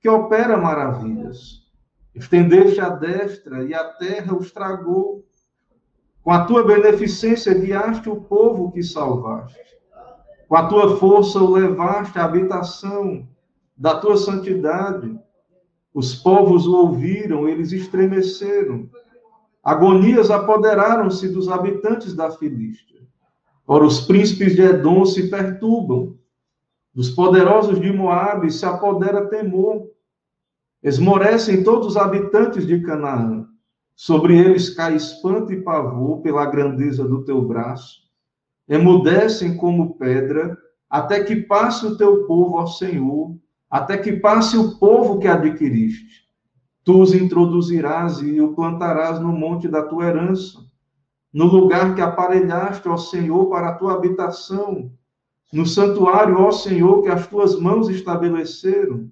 que 0.00 0.08
opera 0.08 0.56
maravilhas? 0.56 1.64
Estendeste 2.14 2.80
a 2.80 2.88
destra 2.88 3.64
e 3.64 3.74
a 3.74 3.84
terra 3.84 4.36
os 4.36 4.52
tragou. 4.52 5.24
Com 6.22 6.30
a 6.30 6.44
tua 6.44 6.62
beneficência 6.62 7.52
guiaste 7.52 8.08
o 8.08 8.20
povo 8.20 8.70
que 8.70 8.82
salvaste. 8.82 9.58
Com 10.48 10.56
a 10.56 10.68
tua 10.68 10.96
força 10.98 11.40
o 11.40 11.50
levaste 11.50 12.16
à 12.16 12.24
habitação 12.24 13.26
da 13.76 13.98
tua 13.98 14.16
santidade. 14.16 15.18
Os 15.92 16.14
povos 16.14 16.66
o 16.66 16.76
ouviram, 16.76 17.48
eles 17.48 17.72
estremeceram 17.72 18.88
Agonias 19.64 20.30
apoderaram-se 20.30 21.26
dos 21.28 21.48
habitantes 21.48 22.14
da 22.14 22.30
Filístia. 22.30 23.00
Ora, 23.66 23.86
os 23.86 24.00
príncipes 24.00 24.54
de 24.54 24.60
Edom 24.60 25.06
se 25.06 25.30
perturbam. 25.30 26.18
Dos 26.92 27.08
poderosos 27.10 27.80
de 27.80 27.90
Moabe 27.90 28.50
se 28.50 28.66
apodera 28.66 29.26
temor. 29.26 29.90
Esmorecem 30.82 31.64
todos 31.64 31.88
os 31.88 31.96
habitantes 31.96 32.66
de 32.66 32.82
Canaã. 32.82 33.46
Sobre 33.96 34.36
eles 34.36 34.68
cai 34.68 34.96
espanto 34.96 35.50
e 35.52 35.62
pavor 35.62 36.20
pela 36.20 36.44
grandeza 36.44 37.08
do 37.08 37.24
teu 37.24 37.40
braço. 37.40 38.02
Emudecem 38.68 39.56
como 39.56 39.94
pedra, 39.94 40.58
até 40.90 41.24
que 41.24 41.36
passe 41.36 41.86
o 41.86 41.96
teu 41.96 42.26
povo, 42.26 42.56
ó 42.56 42.66
Senhor, 42.66 43.34
até 43.70 43.96
que 43.96 44.12
passe 44.12 44.58
o 44.58 44.78
povo 44.78 45.18
que 45.18 45.26
adquiriste. 45.26 46.23
Tu 46.84 47.00
os 47.00 47.14
introduzirás 47.14 48.20
e 48.20 48.40
o 48.40 48.54
plantarás 48.54 49.18
no 49.18 49.32
monte 49.32 49.66
da 49.66 49.82
tua 49.82 50.04
herança, 50.04 50.58
no 51.32 51.46
lugar 51.46 51.94
que 51.94 52.02
aparelhaste, 52.02 52.88
ó 52.88 52.96
Senhor, 52.96 53.46
para 53.46 53.70
a 53.70 53.74
tua 53.74 53.94
habitação, 53.94 54.92
no 55.52 55.64
santuário, 55.64 56.38
ó 56.38 56.52
Senhor, 56.52 57.02
que 57.02 57.08
as 57.08 57.26
tuas 57.26 57.58
mãos 57.58 57.88
estabeleceram. 57.88 59.10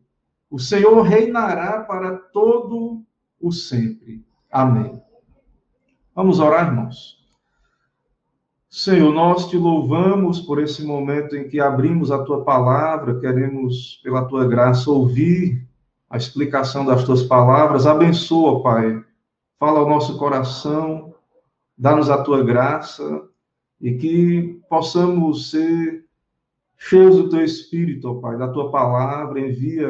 O 0.51 0.59
Senhor 0.59 1.01
reinará 1.01 1.81
para 1.81 2.17
todo 2.17 3.03
o 3.41 3.51
sempre. 3.51 4.23
Amém. 4.51 5.01
Vamos 6.15 6.41
orar, 6.41 6.67
irmãos. 6.67 7.23
Senhor, 8.69 9.13
nós 9.15 9.49
te 9.49 9.57
louvamos 9.57 10.41
por 10.41 10.61
esse 10.61 10.85
momento 10.85 11.37
em 11.37 11.49
que 11.49 11.59
abrimos 11.59 12.11
a 12.11 12.23
tua 12.23 12.45
palavra, 12.45 13.19
queremos, 13.19 14.01
pela 14.03 14.25
tua 14.25 14.47
graça, 14.47 14.91
ouvir 14.91 15.67
a 16.13 16.19
explicação 16.19 16.85
das 16.85 17.05
tuas 17.05 17.23
palavras. 17.23 17.87
Abençoa, 17.87 18.63
Pai. 18.63 19.03
Fala 19.59 19.81
ao 19.81 19.89
nosso 19.89 20.19
coração, 20.19 21.15
dá-nos 21.77 22.11
a 22.11 22.23
tua 22.23 22.45
graça 22.45 23.23
e 23.81 23.95
que 23.95 24.61
possamos 24.69 25.51
ser 25.51 26.05
cheios 26.77 27.17
do 27.17 27.31
teu 27.31 27.43
Espírito, 27.43 28.11
ó 28.11 28.15
Pai, 28.21 28.37
da 28.37 28.47
tua 28.49 28.71
palavra. 28.71 29.41
Envia 29.41 29.89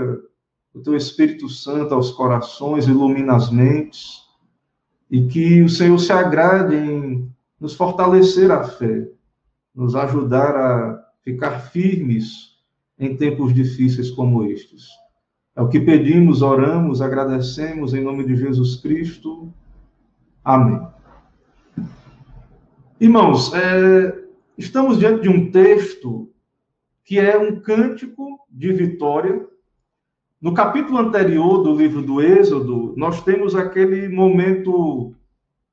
o 0.73 0.81
teu 0.81 0.95
Espírito 0.97 1.49
Santo 1.49 1.93
aos 1.93 2.13
corações, 2.13 2.87
ilumina 2.87 3.35
as 3.35 3.51
mentes 3.51 4.23
e 5.11 5.27
que 5.27 5.61
o 5.61 5.69
Senhor 5.69 5.99
se 5.99 6.13
agrade 6.13 6.77
em 6.77 7.29
nos 7.59 7.75
fortalecer 7.75 8.53
a 8.53 8.63
fé, 8.63 9.09
nos 9.75 9.97
ajudar 9.97 10.55
a 10.55 11.05
ficar 11.23 11.59
firmes 11.59 12.59
em 12.97 13.17
tempos 13.17 13.53
difíceis 13.53 14.09
como 14.11 14.45
estes. 14.45 15.02
É 15.55 15.61
o 15.61 15.69
que 15.69 15.79
pedimos, 15.79 16.41
oramos, 16.41 17.03
agradecemos 17.03 17.93
em 17.93 18.03
nome 18.03 18.25
de 18.25 18.37
Jesus 18.37 18.77
Cristo. 18.77 19.53
Amém. 20.43 20.81
Irmãos, 22.99 23.53
é, 23.53 24.19
estamos 24.57 24.99
diante 24.99 25.23
de 25.23 25.29
um 25.29 25.51
texto 25.51 26.31
que 27.05 27.19
é 27.19 27.37
um 27.37 27.61
cântico 27.61 28.41
de 28.51 28.73
vitória. 28.73 29.47
No 30.41 30.55
capítulo 30.55 30.99
anterior 30.99 31.63
do 31.63 31.77
livro 31.77 32.01
do 32.01 32.23
Êxodo, 32.23 32.95
nós 32.97 33.23
temos 33.23 33.55
aquele 33.55 34.09
momento 34.09 35.15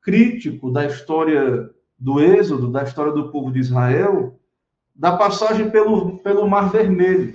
crítico 0.02 0.72
da 0.72 0.86
história 0.86 1.70
do 1.98 2.20
Êxodo, 2.20 2.70
da 2.70 2.84
história 2.84 3.14
do 3.14 3.32
povo 3.32 3.50
de 3.50 3.60
Israel, 3.60 4.38
da 4.94 5.16
passagem 5.16 5.70
pelo, 5.70 6.18
pelo 6.20 6.48
Mar 6.50 6.70
Vermelho. 6.70 7.34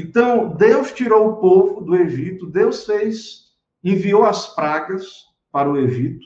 Então, 0.00 0.50
Deus 0.50 0.92
tirou 0.92 1.28
o 1.28 1.36
povo 1.38 1.80
do 1.80 1.96
Egito, 1.96 2.46
Deus 2.46 2.86
fez, 2.86 3.48
enviou 3.82 4.24
as 4.24 4.54
pragas 4.54 5.24
para 5.50 5.68
o 5.68 5.76
Egito, 5.76 6.24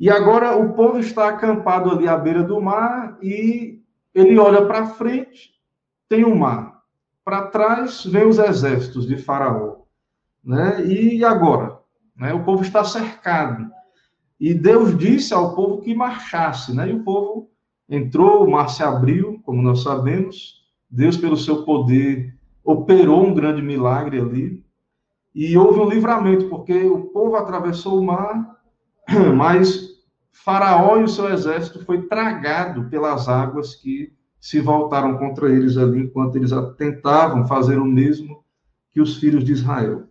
e 0.00 0.08
agora 0.08 0.56
o 0.56 0.72
povo 0.72 0.98
está 0.98 1.28
acampado 1.28 1.90
ali 1.90 2.08
à 2.08 2.16
beira 2.16 2.42
do 2.42 2.58
mar 2.58 3.18
e 3.20 3.82
ele 4.14 4.38
olha 4.38 4.64
para 4.64 4.86
frente, 4.86 5.50
tem 6.08 6.24
o 6.24 6.28
um 6.28 6.38
mar. 6.38 6.82
Para 7.22 7.48
trás 7.48 8.06
vem 8.06 8.26
os 8.26 8.38
exércitos 8.38 9.06
de 9.06 9.18
Faraó. 9.18 9.82
Né? 10.42 10.86
E 10.86 11.22
agora? 11.22 11.78
Né? 12.16 12.32
O 12.32 12.44
povo 12.44 12.62
está 12.62 12.82
cercado. 12.82 13.70
E 14.40 14.54
Deus 14.54 14.96
disse 14.96 15.34
ao 15.34 15.54
povo 15.54 15.82
que 15.82 15.94
marchasse, 15.94 16.74
né? 16.74 16.88
E 16.88 16.94
o 16.94 17.02
povo 17.02 17.50
entrou, 17.88 18.44
o 18.44 18.50
mar 18.50 18.70
se 18.70 18.82
abriu, 18.82 19.38
como 19.44 19.60
nós 19.60 19.82
sabemos. 19.82 20.64
Deus, 20.88 21.16
pelo 21.16 21.36
seu 21.36 21.64
poder, 21.64 22.37
operou 22.68 23.24
um 23.24 23.32
grande 23.32 23.62
milagre 23.62 24.20
ali. 24.20 24.62
E 25.34 25.56
houve 25.56 25.80
um 25.80 25.88
livramento, 25.88 26.50
porque 26.50 26.74
o 26.74 27.06
povo 27.06 27.36
atravessou 27.36 27.98
o 27.98 28.04
mar, 28.04 28.58
mas 29.34 29.88
Faraó 30.30 30.98
e 30.98 31.04
o 31.04 31.08
seu 31.08 31.32
exército 31.32 31.82
foi 31.86 32.02
tragado 32.02 32.90
pelas 32.90 33.26
águas 33.26 33.74
que 33.74 34.12
se 34.38 34.60
voltaram 34.60 35.16
contra 35.16 35.50
eles 35.50 35.78
ali, 35.78 36.00
enquanto 36.00 36.36
eles 36.36 36.50
tentavam 36.76 37.46
fazer 37.46 37.78
o 37.78 37.86
mesmo 37.86 38.44
que 38.90 39.00
os 39.00 39.16
filhos 39.16 39.44
de 39.44 39.52
Israel. 39.52 40.04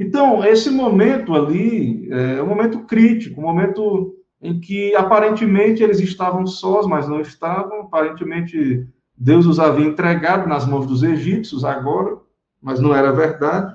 Então, 0.00 0.42
esse 0.42 0.70
momento 0.70 1.34
ali 1.34 2.08
é 2.10 2.42
um 2.42 2.46
momento 2.46 2.80
crítico, 2.84 3.40
um 3.40 3.44
momento 3.44 4.16
em 4.40 4.58
que 4.58 4.94
aparentemente 4.94 5.82
eles 5.82 6.00
estavam 6.00 6.46
sós, 6.46 6.86
mas 6.86 7.06
não 7.06 7.20
estavam. 7.20 7.82
Aparentemente 7.82 8.88
Deus 9.16 9.46
os 9.46 9.60
havia 9.60 9.86
entregado 9.86 10.48
nas 10.48 10.66
mãos 10.66 10.86
dos 10.86 11.02
egípcios 11.02 11.64
agora, 11.64 12.18
mas 12.60 12.80
não 12.80 12.94
era 12.94 13.12
verdade. 13.12 13.74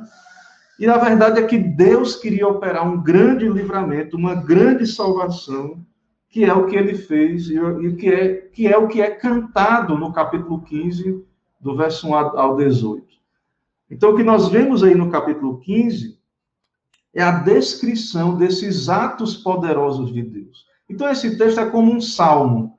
E 0.80 0.86
a 0.88 0.98
verdade 0.98 1.40
é 1.40 1.48
que 1.48 1.58
Deus 1.58 2.16
queria 2.16 2.48
operar 2.48 2.88
um 2.88 3.02
grande 3.02 3.48
livramento, 3.50 4.16
uma 4.16 4.36
grande 4.36 4.86
salvação, 4.86 5.84
que 6.30 6.44
é 6.44 6.54
o 6.54 6.68
que 6.68 6.76
ele 6.76 6.96
fez 6.96 7.50
e 7.50 7.96
que 7.96 8.10
é, 8.10 8.34
que 8.36 8.68
é 8.68 8.78
o 8.78 8.88
que 8.88 9.02
é 9.02 9.10
cantado 9.10 9.98
no 9.98 10.14
capítulo 10.14 10.62
15, 10.62 11.26
do 11.60 11.76
verso 11.76 12.08
1 12.08 12.14
ao 12.16 12.56
18. 12.56 13.06
Então, 13.90 14.12
o 14.12 14.16
que 14.16 14.24
nós 14.24 14.50
vemos 14.50 14.84
aí 14.84 14.94
no 14.94 15.10
capítulo 15.10 15.60
15 15.60 16.18
é 17.14 17.24
a 17.24 17.32
descrição 17.32 18.38
desses 18.38 18.90
atos 18.90 19.36
poderosos 19.36 20.14
de 20.14 20.22
Deus. 20.22 20.66
Então, 20.90 21.10
esse 21.10 21.38
texto 21.38 21.60
é 21.60 21.66
como 21.70 21.92
um 21.92 22.00
salmo, 22.00 22.77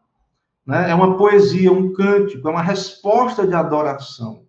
né? 0.68 0.90
é 0.90 0.94
uma 0.94 1.16
poesia, 1.16 1.72
um 1.72 1.94
cântico, 1.94 2.46
é 2.46 2.50
uma 2.50 2.60
resposta 2.60 3.46
de 3.46 3.54
adoração. 3.54 4.42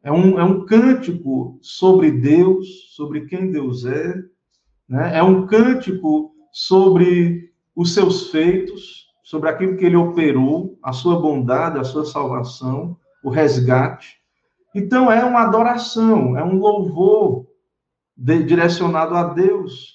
É 0.00 0.12
um, 0.12 0.38
é 0.38 0.44
um 0.44 0.64
cântico 0.64 1.58
sobre 1.60 2.12
Deus, 2.12 2.94
sobre 2.94 3.26
quem 3.26 3.50
Deus 3.50 3.84
é, 3.84 4.14
né? 4.88 5.18
é 5.18 5.22
um 5.24 5.44
cântico 5.44 6.30
sobre 6.52 7.52
os 7.74 7.92
seus 7.92 8.30
feitos, 8.30 9.08
sobre 9.24 9.50
aquilo 9.50 9.76
que 9.76 9.84
ele 9.84 9.96
operou, 9.96 10.78
a 10.80 10.92
sua 10.92 11.18
bondade, 11.18 11.80
a 11.80 11.84
sua 11.84 12.04
salvação, 12.04 12.96
o 13.24 13.28
resgate. 13.28 14.18
Então, 14.72 15.10
é 15.10 15.24
uma 15.24 15.42
adoração, 15.42 16.38
é 16.38 16.44
um 16.44 16.58
louvor 16.58 17.44
de, 18.16 18.44
direcionado 18.44 19.16
a 19.16 19.24
Deus, 19.24 19.94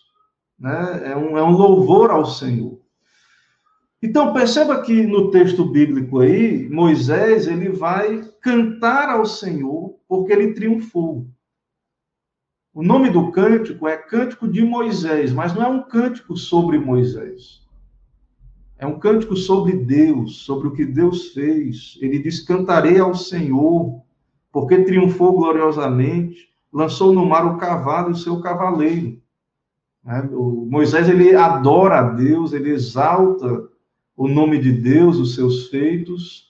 né? 0.59 1.01
é, 1.05 1.15
um, 1.15 1.37
é 1.37 1.43
um 1.43 1.51
louvor 1.51 2.11
ao 2.11 2.25
Senhor. 2.25 2.78
Então, 4.01 4.31
perceba 4.31 4.81
que 4.81 5.05
no 5.05 5.29
texto 5.29 5.65
bíblico 5.65 6.19
aí, 6.19 6.69
Moisés, 6.69 7.47
ele 7.47 7.69
vai 7.69 8.23
cantar 8.41 9.09
ao 9.09 9.25
Senhor 9.25 9.95
porque 10.07 10.31
ele 10.31 10.53
triunfou. 10.53 11.27
O 12.73 12.81
nome 12.81 13.09
do 13.09 13.29
cântico 13.31 13.87
é 13.87 13.97
Cântico 13.97 14.47
de 14.47 14.63
Moisés, 14.63 15.33
mas 15.33 15.53
não 15.53 15.63
é 15.63 15.67
um 15.67 15.83
cântico 15.83 16.37
sobre 16.37 16.79
Moisés. 16.79 17.61
É 18.77 18.87
um 18.87 18.97
cântico 18.97 19.35
sobre 19.35 19.73
Deus, 19.73 20.45
sobre 20.45 20.69
o 20.69 20.71
que 20.71 20.85
Deus 20.85 21.33
fez. 21.33 21.97
Ele 21.99 22.19
diz: 22.19 22.39
Cantarei 22.39 22.97
ao 22.97 23.13
Senhor, 23.13 24.01
porque 24.49 24.83
triunfou 24.83 25.33
gloriosamente, 25.33 26.47
lançou 26.71 27.11
no 27.11 27.25
mar 27.25 27.45
o 27.45 27.57
cavalo 27.57 28.09
e 28.09 28.13
o 28.13 28.17
seu 28.17 28.39
cavaleiro. 28.39 29.21
Né? 30.01 30.29
O 30.31 30.65
Moisés 30.65 31.09
ele 31.09 31.35
adora 31.35 31.99
a 31.99 32.09
Deus, 32.11 32.53
ele 32.53 32.69
exalta 32.69 33.68
o 34.19 34.27
nome 34.27 34.59
de 34.59 34.73
Deus, 34.73 35.17
os 35.17 35.33
seus 35.33 35.69
feitos. 35.69 36.49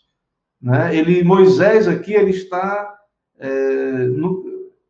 Né? 0.60 0.96
Ele, 0.98 1.24
Moisés 1.24 1.88
aqui, 1.88 2.16
ele 2.16 2.32
está 2.32 2.98
é, 3.38 4.08
no, 4.08 4.44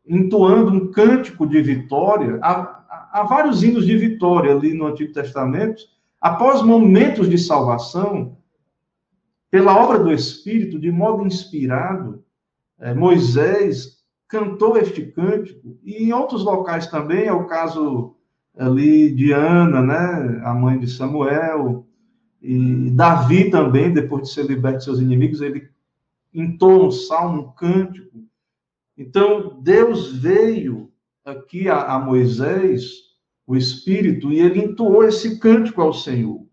entoando 0.08 0.70
um 0.70 0.90
cântico 0.90 1.46
de 1.46 1.60
vitória. 1.60 2.38
Há, 2.40 3.10
há 3.12 3.22
vários 3.24 3.62
hinos 3.62 3.84
de 3.84 3.94
vitória 3.98 4.54
ali 4.54 4.72
no 4.72 4.86
Antigo 4.86 5.12
Testamento. 5.12 5.82
Após 6.18 6.62
momentos 6.62 7.28
de 7.28 7.36
salvação, 7.36 8.38
pela 9.50 9.76
obra 9.76 9.98
do 9.98 10.10
Espírito, 10.10 10.78
de 10.78 10.90
modo 10.90 11.26
inspirado, 11.26 12.24
é, 12.78 12.94
Moisés 12.94 13.98
cantou 14.26 14.78
este 14.78 15.02
cântico, 15.02 15.76
e 15.84 16.04
em 16.04 16.14
outros 16.14 16.44
locais 16.44 16.86
também, 16.86 17.26
é 17.26 17.32
o 17.32 17.44
caso 17.44 18.16
ali 18.56 19.14
de 19.14 19.32
Ana, 19.32 19.82
né, 19.82 20.40
a 20.44 20.54
mãe 20.54 20.78
de 20.78 20.88
Samuel, 20.88 21.84
e 22.42 22.90
Davi 22.90 23.50
também, 23.50 23.92
depois 23.92 24.22
de 24.22 24.34
ser 24.34 24.46
liberto 24.46 24.78
de 24.78 24.84
seus 24.84 25.00
inimigos, 25.00 25.40
ele 25.40 25.68
entoa 26.32 26.86
um 26.86 26.90
salmo, 26.90 27.42
um 27.42 27.52
cântico. 27.52 28.24
Então, 28.96 29.60
Deus 29.60 30.16
veio 30.16 30.90
aqui 31.24 31.68
a, 31.68 31.94
a 31.94 31.98
Moisés, 31.98 32.90
o 33.46 33.56
Espírito, 33.56 34.32
e 34.32 34.40
ele 34.40 34.60
entoou 34.60 35.04
esse 35.04 35.38
cântico 35.38 35.82
ao 35.82 35.92
Senhor. 35.92 36.46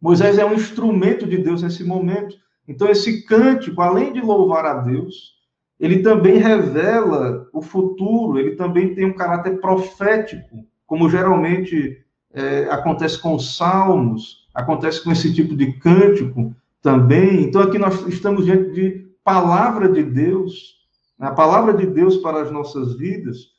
Moisés 0.00 0.38
é 0.38 0.46
um 0.46 0.54
instrumento 0.54 1.26
de 1.26 1.36
Deus 1.36 1.62
nesse 1.62 1.84
momento. 1.84 2.36
Então, 2.66 2.88
esse 2.88 3.22
cântico, 3.26 3.82
além 3.82 4.12
de 4.12 4.20
louvar 4.20 4.64
a 4.64 4.74
Deus, 4.74 5.38
ele 5.78 6.02
também 6.02 6.38
revela 6.38 7.48
o 7.52 7.60
futuro, 7.60 8.38
ele 8.38 8.54
também 8.56 8.94
tem 8.94 9.06
um 9.06 9.14
caráter 9.14 9.60
profético, 9.60 10.64
como 10.86 11.10
geralmente 11.10 12.02
é, 12.32 12.64
acontece 12.70 13.20
com 13.20 13.34
os 13.34 13.56
salmos, 13.56 14.39
acontece 14.54 15.02
com 15.02 15.12
esse 15.12 15.32
tipo 15.32 15.56
de 15.56 15.72
cântico 15.74 16.54
também. 16.82 17.42
Então, 17.42 17.62
aqui 17.62 17.78
nós 17.78 18.06
estamos 18.06 18.44
diante 18.44 18.72
de 18.72 19.08
palavra 19.22 19.88
de 19.88 20.02
Deus, 20.02 20.76
né, 21.18 21.28
a 21.28 21.32
palavra 21.32 21.74
de 21.74 21.86
Deus 21.86 22.16
para 22.18 22.42
as 22.42 22.50
nossas 22.50 22.96
vidas. 22.96 23.50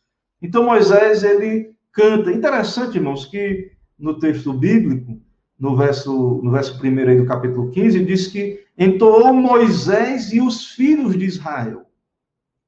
Então, 0.42 0.66
Moisés, 0.66 1.24
ele 1.24 1.74
canta. 1.94 2.32
Interessante, 2.32 2.98
irmãos, 2.98 3.26
que 3.26 3.72
no 3.98 4.18
texto 4.18 4.52
bíblico, 4.54 5.22
no 5.60 5.76
verso, 5.76 6.42
no 6.44 6.52
verso 6.52 6.80
primeiro 6.80 7.12
aí 7.12 7.18
do 7.18 7.26
capítulo 7.26 7.70
15, 7.70 8.04
diz 8.04 8.28
que 8.28 8.64
entoou 8.78 9.34
Moisés 9.34 10.34
e 10.34 10.42
os 10.42 10.72
filhos 10.72 11.18
de 11.18 11.26
Israel. 11.26 11.86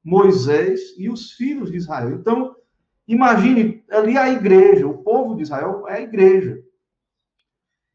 Moisés 0.04 0.94
e 0.98 1.10
os 1.10 1.32
filhos 1.32 1.72
de 1.72 1.78
Israel. 1.78 2.12
Então, 2.12 2.56
imagine 3.08 3.84
ali 3.90 4.18
a 4.18 4.30
igreja, 4.30 4.86
o 4.86 5.00
povo 5.00 5.36
de 5.36 5.44
Israel 5.44 5.88
é 5.88 5.94
a 5.94 6.02
igreja. 6.02 6.62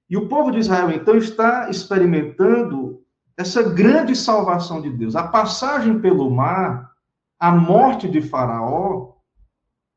E 0.08 0.16
o 0.16 0.26
povo 0.28 0.50
de 0.50 0.58
Israel, 0.58 0.90
então, 0.90 1.16
está 1.16 1.68
experimentando 1.68 3.02
essa 3.36 3.62
grande 3.62 4.16
salvação 4.16 4.80
de 4.80 4.90
Deus. 4.90 5.14
A 5.14 5.28
passagem 5.28 6.00
pelo 6.00 6.30
mar, 6.30 6.90
a 7.38 7.52
morte 7.52 8.08
de 8.08 8.20
Faraó, 8.20 9.12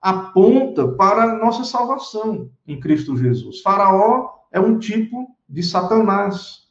aponta 0.01 0.87
para 0.87 1.23
a 1.23 1.37
nossa 1.37 1.63
salvação 1.63 2.49
em 2.67 2.79
Cristo 2.79 3.15
Jesus. 3.15 3.61
Faraó 3.61 4.29
é 4.51 4.59
um 4.59 4.77
tipo 4.77 5.35
de 5.47 5.63
Satanás, 5.63 6.67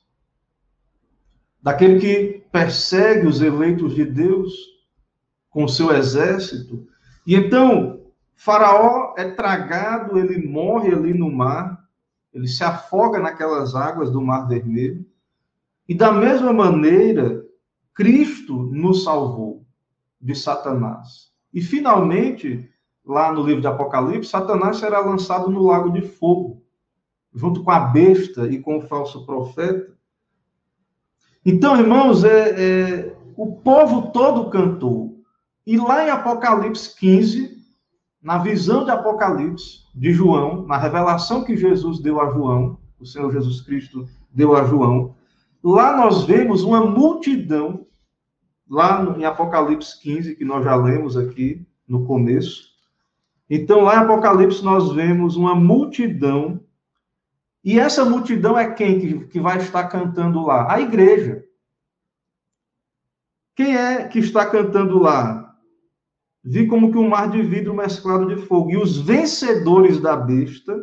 daquele 1.62 2.00
que 2.00 2.44
persegue 2.50 3.26
os 3.26 3.40
eleitos 3.40 3.94
de 3.94 4.04
Deus, 4.04 4.52
com 5.50 5.66
seu 5.66 5.90
exército. 5.92 6.86
E 7.26 7.34
então, 7.34 8.00
Faraó 8.36 9.14
é 9.16 9.30
tragado, 9.30 10.18
ele 10.18 10.46
morre 10.46 10.92
ali 10.92 11.12
no 11.12 11.30
mar, 11.30 11.79
ele 12.32 12.46
se 12.46 12.62
afoga 12.62 13.18
naquelas 13.18 13.74
águas 13.74 14.10
do 14.10 14.20
Mar 14.20 14.46
Vermelho. 14.46 15.04
E 15.88 15.94
da 15.94 16.12
mesma 16.12 16.52
maneira, 16.52 17.44
Cristo 17.94 18.54
nos 18.72 19.02
salvou 19.02 19.66
de 20.20 20.34
Satanás. 20.34 21.30
E 21.52 21.60
finalmente, 21.60 22.70
lá 23.04 23.32
no 23.32 23.42
livro 23.42 23.60
de 23.60 23.66
Apocalipse, 23.66 24.30
Satanás 24.30 24.76
será 24.76 25.00
lançado 25.00 25.50
no 25.50 25.62
lago 25.64 25.90
de 25.90 26.02
fogo, 26.02 26.62
junto 27.34 27.64
com 27.64 27.70
a 27.70 27.80
besta 27.80 28.46
e 28.46 28.60
com 28.60 28.78
o 28.78 28.82
falso 28.82 29.26
profeta. 29.26 29.92
Então, 31.44 31.76
irmãos, 31.76 32.22
é, 32.22 32.50
é, 32.50 33.16
o 33.36 33.56
povo 33.56 34.12
todo 34.12 34.50
cantou. 34.50 35.20
E 35.66 35.76
lá 35.76 36.04
em 36.04 36.10
Apocalipse 36.10 36.94
15, 36.96 37.59
na 38.22 38.38
visão 38.38 38.84
de 38.84 38.90
Apocalipse 38.90 39.84
de 39.94 40.12
João, 40.12 40.66
na 40.66 40.76
revelação 40.76 41.42
que 41.42 41.56
Jesus 41.56 42.00
deu 42.00 42.20
a 42.20 42.30
João, 42.30 42.78
o 42.98 43.06
Senhor 43.06 43.32
Jesus 43.32 43.62
Cristo 43.62 44.06
deu 44.30 44.54
a 44.54 44.64
João, 44.64 45.14
lá 45.62 45.96
nós 45.96 46.24
vemos 46.24 46.62
uma 46.62 46.84
multidão, 46.84 47.86
lá 48.68 49.02
em 49.18 49.24
Apocalipse 49.24 50.00
15, 50.00 50.36
que 50.36 50.44
nós 50.44 50.62
já 50.62 50.76
lemos 50.76 51.16
aqui 51.16 51.66
no 51.88 52.04
começo. 52.06 52.70
Então, 53.48 53.80
lá 53.80 53.96
em 53.96 54.04
Apocalipse, 54.04 54.62
nós 54.62 54.92
vemos 54.92 55.34
uma 55.34 55.54
multidão, 55.54 56.60
e 57.64 57.80
essa 57.80 58.04
multidão 58.04 58.56
é 58.56 58.70
quem 58.70 59.00
que, 59.00 59.26
que 59.26 59.40
vai 59.40 59.58
estar 59.58 59.88
cantando 59.88 60.42
lá? 60.42 60.72
A 60.72 60.80
igreja. 60.80 61.44
Quem 63.56 63.76
é 63.76 64.06
que 64.08 64.18
está 64.18 64.46
cantando 64.46 64.98
lá? 64.98 65.39
Vi 66.42 66.66
como 66.66 66.90
que 66.90 66.98
um 66.98 67.08
mar 67.08 67.30
de 67.30 67.42
vidro 67.42 67.74
mesclado 67.74 68.26
de 68.26 68.40
fogo. 68.46 68.70
E 68.70 68.76
os 68.76 68.98
vencedores 68.98 70.00
da 70.00 70.16
besta, 70.16 70.76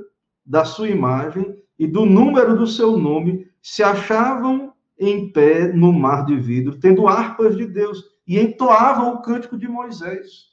da 0.45 0.63
sua 0.63 0.89
imagem 0.89 1.57
e 1.77 1.87
do 1.87 2.05
número 2.05 2.55
do 2.55 2.67
seu 2.67 2.97
nome, 2.97 3.47
se 3.61 3.83
achavam 3.83 4.73
em 4.99 5.31
pé 5.31 5.71
no 5.71 5.91
mar 5.91 6.25
de 6.25 6.35
vidro, 6.35 6.79
tendo 6.79 7.07
harpas 7.07 7.55
de 7.55 7.65
Deus, 7.65 8.03
e 8.25 8.39
entoavam 8.39 9.13
o 9.13 9.21
cântico 9.21 9.57
de 9.57 9.67
Moisés. 9.67 10.47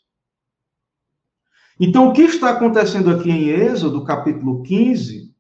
Então, 1.79 2.09
o 2.09 2.13
que 2.13 2.23
está 2.23 2.51
acontecendo 2.51 3.11
aqui 3.11 3.31
em 3.31 3.49
Êxodo, 3.49 4.05
capítulo 4.05 4.63
15, 4.63 5.35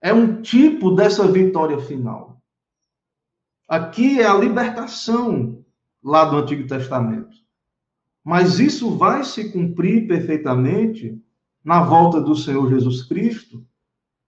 é 0.00 0.12
um 0.12 0.42
tipo 0.42 0.92
dessa 0.92 1.26
vitória 1.26 1.78
final. 1.78 2.40
Aqui 3.68 4.20
é 4.20 4.26
a 4.26 4.34
libertação 4.34 5.64
lá 6.02 6.24
do 6.24 6.36
Antigo 6.36 6.68
Testamento. 6.68 7.41
Mas 8.24 8.60
isso 8.60 8.96
vai 8.96 9.24
se 9.24 9.50
cumprir 9.50 10.06
perfeitamente 10.06 11.20
na 11.64 11.82
volta 11.82 12.20
do 12.20 12.36
Senhor 12.36 12.68
Jesus 12.68 13.02
Cristo, 13.04 13.64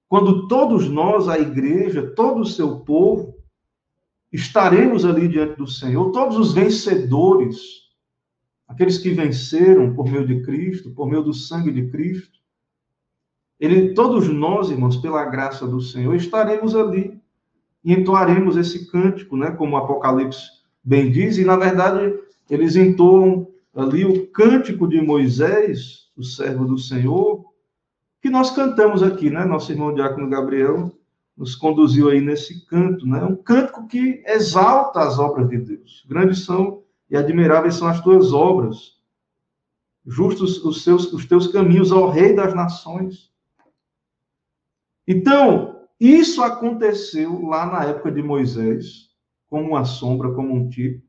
quando 0.09 0.47
todos 0.47 0.89
nós, 0.89 1.29
a 1.29 1.39
igreja, 1.39 2.13
todo 2.15 2.43
o 2.43 2.47
seu 2.47 2.81
povo, 2.81 3.35
estaremos 4.33 5.05
ali 5.05 5.29
diante 5.29 5.57
do 5.57 5.67
Senhor, 5.67 6.11
todos 6.11 6.37
os 6.37 6.53
vencedores, 6.53 7.85
aqueles 8.67 8.99
que 8.99 9.11
venceram 9.11 9.95
por 9.95 10.11
meio 10.11 10.27
de 10.27 10.43
Cristo, 10.43 10.91
por 10.91 11.09
meio 11.09 11.23
do 11.23 11.33
sangue 11.33 11.73
de 11.73 11.89
Cristo, 11.89 12.39
ele, 13.59 13.95
todos 13.95 14.29
nós, 14.29 14.71
irmãos, 14.71 14.97
pela 14.97 15.25
graça 15.25 15.67
do 15.67 15.81
Senhor, 15.81 16.15
estaremos 16.15 16.75
ali 16.75 17.21
e 17.85 17.93
entoaremos 17.93 18.57
esse 18.57 18.91
cântico, 18.91 19.37
né, 19.37 19.51
como 19.53 19.75
o 19.75 19.77
Apocalipse 19.77 20.43
bem 20.83 21.11
diz, 21.11 21.39
e 21.39 21.45
na 21.45 21.57
verdade 21.57 22.19
eles 22.51 22.77
entoam 22.77 23.49
ali 23.75 24.05
o 24.05 24.27
cântico 24.29 24.87
de 24.87 25.01
Moisés, 25.01 26.11
o 26.17 26.23
servo 26.23 26.65
do 26.65 26.79
Senhor, 26.79 27.45
que 28.23 28.31
nós 28.31 28.51
cantamos 28.51 29.03
aqui, 29.03 29.29
né? 29.29 29.45
Nosso 29.45 29.73
irmão 29.73 29.95
Diácono 29.95 30.31
Gabriel 30.31 30.91
nos 31.37 31.57
conduziu 31.57 32.09
aí 32.09 32.21
nesse 32.21 32.65
canto, 32.67 33.07
né? 33.07 33.23
Um 33.25 33.37
cântico 33.37 33.87
que 33.87 34.23
exalta 34.27 35.01
as 35.01 35.19
obras 35.19 35.49
de 35.49 35.59
Deus. 35.59 36.05
Grandes 36.09 36.45
são 36.45 36.83
e 37.11 37.17
admiráveis 37.17 37.75
são 37.75 37.89
as 37.89 38.01
tuas 38.01 38.33
obras. 38.33 38.95
Justos 40.07 40.63
os, 40.65 40.83
seus, 40.83 41.13
os 41.13 41.27
teus 41.27 41.49
caminhos, 41.49 41.91
ó 41.91 42.09
Rei 42.09 42.35
das 42.35 42.55
Nações. 42.55 43.33
Então, 45.07 45.87
isso 46.01 46.43
aconteceu 46.43 47.43
lá 47.43 47.67
na 47.67 47.85
época 47.85 48.11
de 48.11 48.23
Moisés, 48.23 49.11
como 49.49 49.71
uma 49.71 49.85
sombra, 49.85 50.33
como 50.33 50.55
um 50.55 50.69
tipo. 50.69 51.04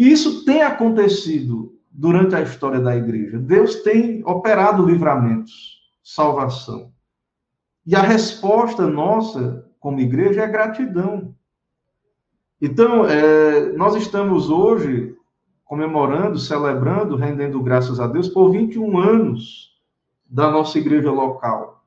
E 0.00 0.10
isso 0.10 0.46
tem 0.46 0.62
acontecido 0.62 1.78
durante 1.90 2.34
a 2.34 2.40
história 2.40 2.80
da 2.80 2.96
igreja. 2.96 3.38
Deus 3.38 3.82
tem 3.82 4.24
operado 4.24 4.86
livramentos, 4.86 5.78
salvação. 6.02 6.90
E 7.84 7.94
a 7.94 8.00
resposta 8.00 8.86
nossa, 8.86 9.70
como 9.78 10.00
igreja, 10.00 10.40
é 10.40 10.46
gratidão. 10.46 11.34
Então, 12.62 13.04
é, 13.04 13.74
nós 13.74 13.94
estamos 13.94 14.48
hoje 14.48 15.14
comemorando, 15.66 16.38
celebrando, 16.38 17.14
rendendo 17.14 17.62
graças 17.62 18.00
a 18.00 18.06
Deus 18.06 18.26
por 18.26 18.50
21 18.50 18.98
anos 18.98 19.78
da 20.24 20.50
nossa 20.50 20.78
igreja 20.78 21.12
local. 21.12 21.84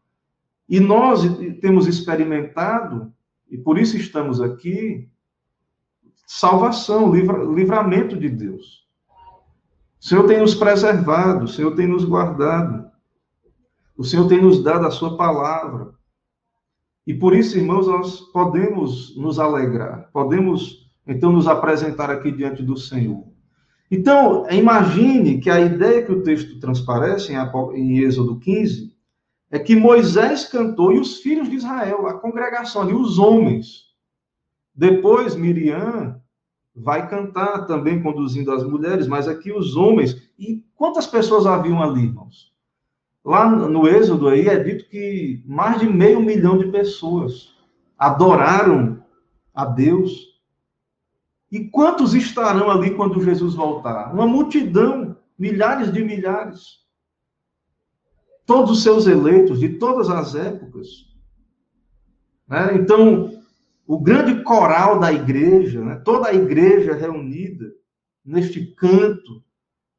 E 0.70 0.80
nós 0.80 1.24
temos 1.60 1.88
experimentado, 1.88 3.12
e 3.50 3.58
por 3.58 3.80
isso 3.80 3.98
estamos 3.98 4.40
aqui, 4.40 5.10
salvação, 6.26 7.14
livra, 7.14 7.44
livramento 7.44 8.18
de 8.18 8.30
Deus. 8.30 8.84
O 10.02 10.06
Senhor 10.06 10.28
tem 10.28 10.40
nos 10.40 10.56
preservado, 10.56 11.46
o 11.46 11.48
Senhor 11.48 11.76
tem 11.76 11.88
nos 11.88 12.04
guardado, 12.04 12.92
o 13.98 14.04
Senhor 14.04 14.28
tem 14.28 14.42
nos 14.42 14.64
dado 14.64 14.86
a 14.86 14.92
sua 14.92 15.16
palavra. 15.16 15.94
E 17.06 17.14
por 17.14 17.36
isso, 17.36 17.58
irmãos, 17.58 17.88
nós 17.88 18.20
podemos 18.20 19.16
nos 19.18 19.40
alegrar, 19.40 20.10
podemos 20.12 20.90
então 21.06 21.32
nos 21.32 21.48
apresentar 21.48 22.10
aqui 22.10 22.32
diante 22.32 22.64
do 22.64 22.78
Senhor. 22.78 23.26
Então, 23.92 24.50
imagine 24.50 25.40
que 25.40 25.50
a 25.50 25.60
ideia 25.60 26.04
que 26.04 26.12
o 26.12 26.24
texto 26.24 26.60
transparece 26.60 27.34
em 27.76 28.00
Êxodo 28.00 28.40
15 28.40 28.92
é 29.52 29.60
que 29.60 29.76
Moisés 29.76 30.46
cantou 30.46 30.92
e 30.92 31.00
os 31.00 31.18
filhos 31.18 31.48
de 31.48 31.58
Israel, 31.58 32.08
a 32.08 32.16
congregação 32.16 32.82
ali, 32.82 32.94
os 32.94 33.20
homens. 33.20 33.93
Depois, 34.76 35.36
Miriam 35.36 36.20
vai 36.76 37.08
cantar 37.08 37.66
também 37.66 38.02
conduzindo 38.02 38.52
as 38.52 38.64
mulheres, 38.64 39.08
mas 39.08 39.28
aqui 39.28 39.52
os 39.52 39.76
homens. 39.76 40.32
E 40.38 40.64
quantas 40.76 41.06
pessoas 41.06 41.46
haviam 41.46 41.82
ali, 41.82 42.06
irmãos? 42.06 42.52
Lá 43.24 43.50
no 43.50 43.88
Êxodo 43.88 44.28
aí 44.28 44.48
é 44.48 44.62
dito 44.62 44.90
que 44.90 45.42
mais 45.46 45.80
de 45.80 45.88
meio 45.88 46.20
milhão 46.22 46.58
de 46.58 46.68
pessoas 46.72 47.54
adoraram 47.98 49.02
a 49.54 49.66
Deus. 49.66 50.34
E 51.50 51.70
quantos 51.70 52.14
estarão 52.14 52.70
ali 52.70 52.96
quando 52.96 53.24
Jesus 53.24 53.54
voltar? 53.54 54.14
Uma 54.14 54.26
multidão, 54.26 55.16
milhares 55.38 55.94
de 55.94 56.04
milhares. 56.04 56.84
Todos 58.46 58.72
os 58.72 58.84
seus 58.84 59.08
eleitos, 59.08 59.60
de 59.60 59.70
todas 59.78 60.10
as 60.10 60.36
épocas. 60.36 61.14
Né? 62.46 62.76
Então, 62.76 63.43
o 63.94 64.00
grande 64.00 64.42
coral 64.42 65.00
da 65.00 65.14
igreja, 65.14 65.80
né? 65.80 66.02
toda 66.04 66.30
a 66.30 66.34
igreja 66.34 66.96
reunida 66.96 67.72
neste 68.26 68.66
canto, 68.74 69.44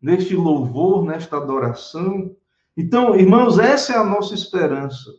neste 0.03 0.35
louvor, 0.35 1.05
nesta 1.05 1.37
adoração. 1.37 2.35
Então, 2.77 3.15
irmãos, 3.15 3.57
essa 3.57 3.93
é 3.93 3.97
a 3.97 4.03
nossa 4.03 4.35
esperança. 4.35 5.13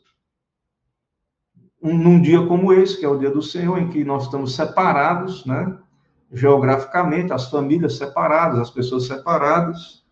Um, 1.82 1.97
num 1.97 2.21
dia 2.21 2.45
como 2.47 2.73
esse, 2.73 2.99
que 2.99 3.05
é 3.05 3.07
o 3.07 3.17
dia 3.17 3.32
do 3.32 3.41
Senhor, 3.41 3.80
em 3.80 3.89
que 3.89 4.03
nós 4.03 4.26
estamos 4.26 4.55
separados, 4.55 5.45
né? 5.45 5.78
Geograficamente, 6.34 7.32
as 7.32 7.49
famílias 7.49 7.95
separadas, 7.95 8.59
as 8.59 8.69
pessoas 8.69 9.07
separadas. 9.07 10.03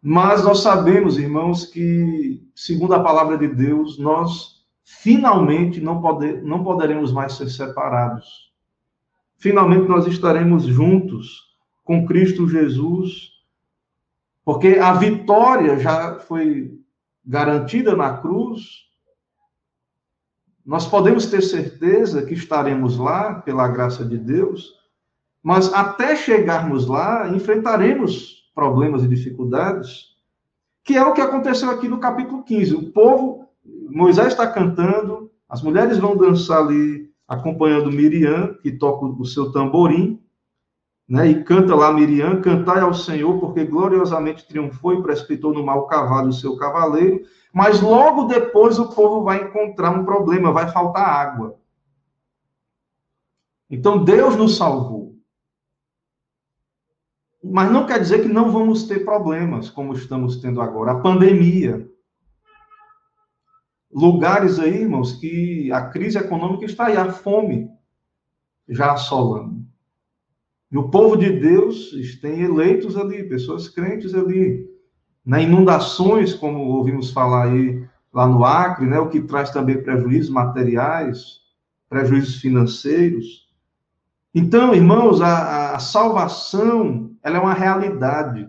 Mas 0.00 0.42
nós 0.42 0.60
sabemos, 0.60 1.18
irmãos, 1.18 1.66
que, 1.66 2.42
segundo 2.54 2.94
a 2.94 3.02
palavra 3.02 3.36
de 3.36 3.48
Deus, 3.48 3.98
nós 3.98 4.55
finalmente 4.88 5.80
não, 5.80 6.00
poder, 6.00 6.44
não 6.44 6.62
poderemos 6.62 7.12
mais 7.12 7.32
ser 7.32 7.50
separados. 7.50 8.52
Finalmente 9.36 9.88
nós 9.88 10.06
estaremos 10.06 10.62
juntos 10.62 11.56
com 11.82 12.06
Cristo 12.06 12.48
Jesus, 12.48 13.32
porque 14.44 14.78
a 14.78 14.92
vitória 14.92 15.76
já 15.80 16.20
foi 16.20 16.78
garantida 17.24 17.96
na 17.96 18.16
cruz. 18.16 18.86
Nós 20.64 20.86
podemos 20.86 21.26
ter 21.26 21.42
certeza 21.42 22.24
que 22.24 22.34
estaremos 22.34 22.96
lá 22.96 23.34
pela 23.34 23.66
graça 23.66 24.04
de 24.04 24.16
Deus, 24.16 24.72
mas 25.42 25.72
até 25.74 26.14
chegarmos 26.14 26.86
lá, 26.86 27.28
enfrentaremos 27.28 28.52
problemas 28.54 29.02
e 29.02 29.08
dificuldades, 29.08 30.14
que 30.84 30.96
é 30.96 31.04
o 31.04 31.12
que 31.12 31.20
aconteceu 31.20 31.70
aqui 31.70 31.88
no 31.88 31.98
capítulo 31.98 32.44
15. 32.44 32.74
O 32.76 32.92
povo 32.92 33.45
Moisés 33.90 34.28
está 34.28 34.46
cantando, 34.46 35.30
as 35.48 35.62
mulheres 35.62 35.98
vão 35.98 36.16
dançar 36.16 36.62
ali, 36.62 37.10
acompanhando 37.26 37.90
Miriam, 37.90 38.54
que 38.62 38.72
toca 38.72 39.06
o 39.06 39.24
seu 39.24 39.52
tamborim, 39.52 40.20
né? 41.08 41.28
E 41.28 41.44
canta 41.44 41.74
lá 41.74 41.92
Miriam, 41.92 42.40
cantai 42.40 42.80
ao 42.80 42.92
Senhor, 42.92 43.38
porque 43.38 43.64
gloriosamente 43.64 44.46
triunfou 44.46 44.94
e 44.94 45.02
precipitou 45.02 45.54
no 45.54 45.64
mal 45.64 45.86
cavalo 45.86 46.28
o 46.28 46.32
seu 46.32 46.56
cavaleiro. 46.56 47.20
Mas 47.52 47.80
logo 47.80 48.24
depois 48.24 48.78
o 48.78 48.92
povo 48.92 49.22
vai 49.22 49.44
encontrar 49.44 49.90
um 49.90 50.04
problema, 50.04 50.52
vai 50.52 50.68
faltar 50.70 51.08
água. 51.08 51.58
Então 53.70 54.02
Deus 54.02 54.36
nos 54.36 54.56
salvou. 54.56 55.16
Mas 57.42 57.70
não 57.70 57.86
quer 57.86 58.00
dizer 58.00 58.22
que 58.22 58.28
não 58.28 58.50
vamos 58.50 58.84
ter 58.84 59.04
problemas 59.04 59.70
como 59.70 59.92
estamos 59.92 60.38
tendo 60.38 60.60
agora. 60.60 60.92
A 60.92 61.00
pandemia. 61.00 61.88
Lugares 63.92 64.58
aí, 64.58 64.82
irmãos, 64.82 65.12
que 65.12 65.70
a 65.72 65.82
crise 65.88 66.18
econômica 66.18 66.64
está 66.64 66.86
aí, 66.86 66.96
a 66.96 67.12
fome 67.12 67.70
já 68.68 68.92
assolando. 68.92 69.64
E 70.70 70.76
o 70.76 70.88
povo 70.88 71.16
de 71.16 71.30
Deus 71.30 71.90
tem 72.20 72.42
eleitos 72.42 72.96
ali, 72.96 73.28
pessoas 73.28 73.68
crentes 73.68 74.14
ali. 74.14 74.66
Na 75.24 75.40
inundações, 75.40 76.34
como 76.34 76.58
ouvimos 76.58 77.10
falar 77.10 77.44
aí 77.46 77.86
lá 78.12 78.26
no 78.26 78.44
Acre, 78.44 78.86
né, 78.86 78.98
o 78.98 79.08
que 79.08 79.20
traz 79.20 79.50
também 79.50 79.82
prejuízos 79.82 80.30
materiais, 80.30 81.40
prejuízos 81.88 82.36
financeiros. 82.36 83.46
Então, 84.34 84.74
irmãos, 84.74 85.20
a, 85.20 85.74
a 85.74 85.78
salvação, 85.78 87.14
ela 87.22 87.36
é 87.36 87.40
uma 87.40 87.54
realidade 87.54 88.48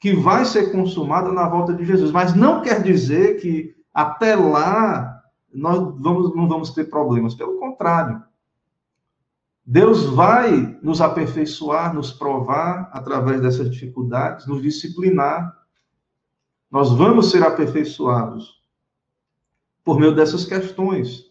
que 0.00 0.14
vai 0.14 0.44
ser 0.44 0.70
consumada 0.70 1.32
na 1.32 1.48
volta 1.48 1.72
de 1.72 1.84
Jesus, 1.84 2.10
mas 2.10 2.34
não 2.34 2.60
quer 2.60 2.82
dizer 2.82 3.40
que 3.40 3.74
até 3.94 4.34
lá 4.34 5.22
nós 5.54 5.78
vamos, 6.00 6.34
não 6.34 6.48
vamos 6.48 6.70
ter 6.70 6.90
problemas, 6.90 7.34
pelo 7.34 7.58
contrário. 7.60 8.20
Deus 9.64 10.04
vai 10.04 10.78
nos 10.82 11.00
aperfeiçoar, 11.00 11.94
nos 11.94 12.12
provar 12.12 12.90
através 12.92 13.40
dessas 13.40 13.70
dificuldades, 13.70 14.46
nos 14.46 14.60
disciplinar. 14.60 15.56
Nós 16.70 16.90
vamos 16.90 17.30
ser 17.30 17.42
aperfeiçoados 17.42 18.62
por 19.84 19.98
meio 19.98 20.14
dessas 20.14 20.44
questões. 20.44 21.24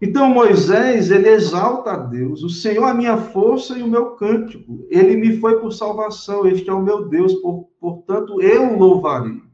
Então 0.00 0.28
Moisés, 0.28 1.10
ele 1.10 1.28
exalta 1.28 1.92
a 1.92 1.96
Deus, 1.96 2.42
o 2.42 2.48
Senhor 2.48 2.84
é 2.86 2.90
a 2.90 2.94
minha 2.94 3.16
força 3.16 3.78
e 3.78 3.82
o 3.82 3.88
meu 3.88 4.16
cântico. 4.16 4.86
Ele 4.90 5.16
me 5.16 5.38
foi 5.38 5.60
por 5.60 5.72
salvação, 5.72 6.46
este 6.46 6.68
é 6.68 6.72
o 6.72 6.82
meu 6.82 7.08
Deus, 7.08 7.34
por, 7.36 7.68
portanto 7.80 8.40
eu 8.40 8.76
louvarei. 8.76 9.47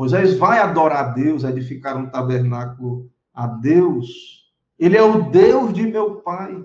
Moisés 0.00 0.38
vai 0.38 0.58
adorar 0.58 1.04
a 1.04 1.08
Deus, 1.08 1.44
edificar 1.44 1.94
um 1.94 2.08
tabernáculo 2.08 3.10
a 3.34 3.46
Deus, 3.46 4.50
ele 4.78 4.96
é 4.96 5.02
o 5.02 5.28
Deus 5.30 5.74
de 5.74 5.82
meu 5.82 6.22
pai. 6.22 6.64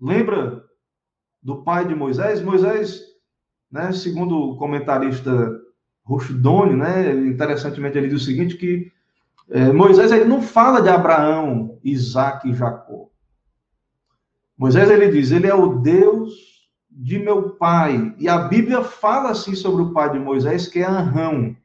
Lembra 0.00 0.64
do 1.42 1.62
pai 1.62 1.86
de 1.86 1.94
Moisés? 1.94 2.40
Moisés, 2.40 3.02
né, 3.70 3.92
segundo 3.92 4.34
o 4.34 4.56
comentarista 4.56 5.30
Rushdoni, 6.02 6.74
né, 6.74 7.12
interessantemente 7.12 7.98
ele 7.98 8.08
diz 8.08 8.22
o 8.22 8.24
seguinte, 8.24 8.56
que 8.56 8.90
é, 9.50 9.70
Moisés 9.74 10.10
ele 10.10 10.24
não 10.24 10.40
fala 10.40 10.80
de 10.80 10.88
Abraão, 10.88 11.78
Isaac 11.84 12.48
e 12.48 12.54
Jacó. 12.54 13.10
Moisés 14.56 14.88
ele 14.88 15.10
diz, 15.10 15.30
ele 15.30 15.48
é 15.48 15.54
o 15.54 15.80
Deus 15.80 16.51
de 16.94 17.18
meu 17.18 17.50
pai. 17.50 18.14
E 18.18 18.28
a 18.28 18.38
Bíblia 18.38 18.82
fala 18.82 19.30
assim 19.30 19.54
sobre 19.54 19.82
o 19.82 19.92
pai 19.92 20.12
de 20.12 20.18
Moisés, 20.18 20.68
que 20.68 20.80
é 20.80 20.86
Anrão, 20.86 21.56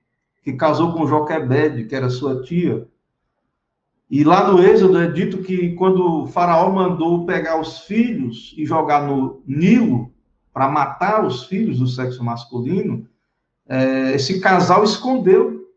que 0.43 0.53
casou 0.53 0.93
com 0.93 1.07
Joquebede, 1.07 1.86
que 1.86 1.95
era 1.95 2.09
sua 2.09 2.41
tia. 2.41 2.88
E 4.09 4.23
lá 4.23 4.49
no 4.49 4.63
Êxodo 4.63 4.97
é 4.99 5.07
dito 5.11 5.39
que 5.39 5.73
quando 5.75 6.23
o 6.23 6.28
Faraó 6.28 6.71
mandou 6.71 7.25
pegar 7.25 7.59
os 7.59 7.80
filhos 7.80 8.55
e 8.57 8.65
jogar 8.65 9.05
no 9.05 9.41
Nilo 9.45 10.13
para 10.53 10.69
matar 10.69 11.25
os 11.25 11.43
filhos 11.43 11.80
do 11.80 11.88
sexo 11.88 12.23
masculino, 12.23 13.07
é, 13.67 14.13
esse 14.13 14.39
casal 14.39 14.84
escondeu. 14.84 15.67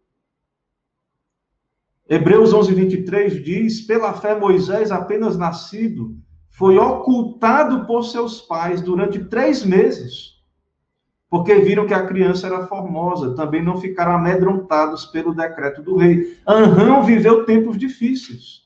Hebreus 2.08 2.52
11, 2.52 2.72
23 2.72 3.44
diz: 3.44 3.80
Pela 3.80 4.14
fé, 4.14 4.38
Moisés, 4.38 4.92
apenas 4.92 5.36
nascido, 5.36 6.16
foi 6.60 6.76
ocultado 6.76 7.86
por 7.86 8.02
seus 8.02 8.42
pais 8.42 8.82
durante 8.82 9.24
três 9.24 9.64
meses 9.64 10.38
porque 11.30 11.54
viram 11.54 11.86
que 11.86 11.94
a 11.94 12.06
criança 12.06 12.48
era 12.48 12.66
formosa, 12.66 13.34
também 13.34 13.62
não 13.62 13.80
ficaram 13.80 14.12
amedrontados 14.12 15.06
pelo 15.06 15.32
decreto 15.32 15.80
do 15.80 15.96
rei. 15.96 16.36
Anrão 16.46 17.02
viveu 17.04 17.46
tempos 17.46 17.78
difíceis. 17.78 18.64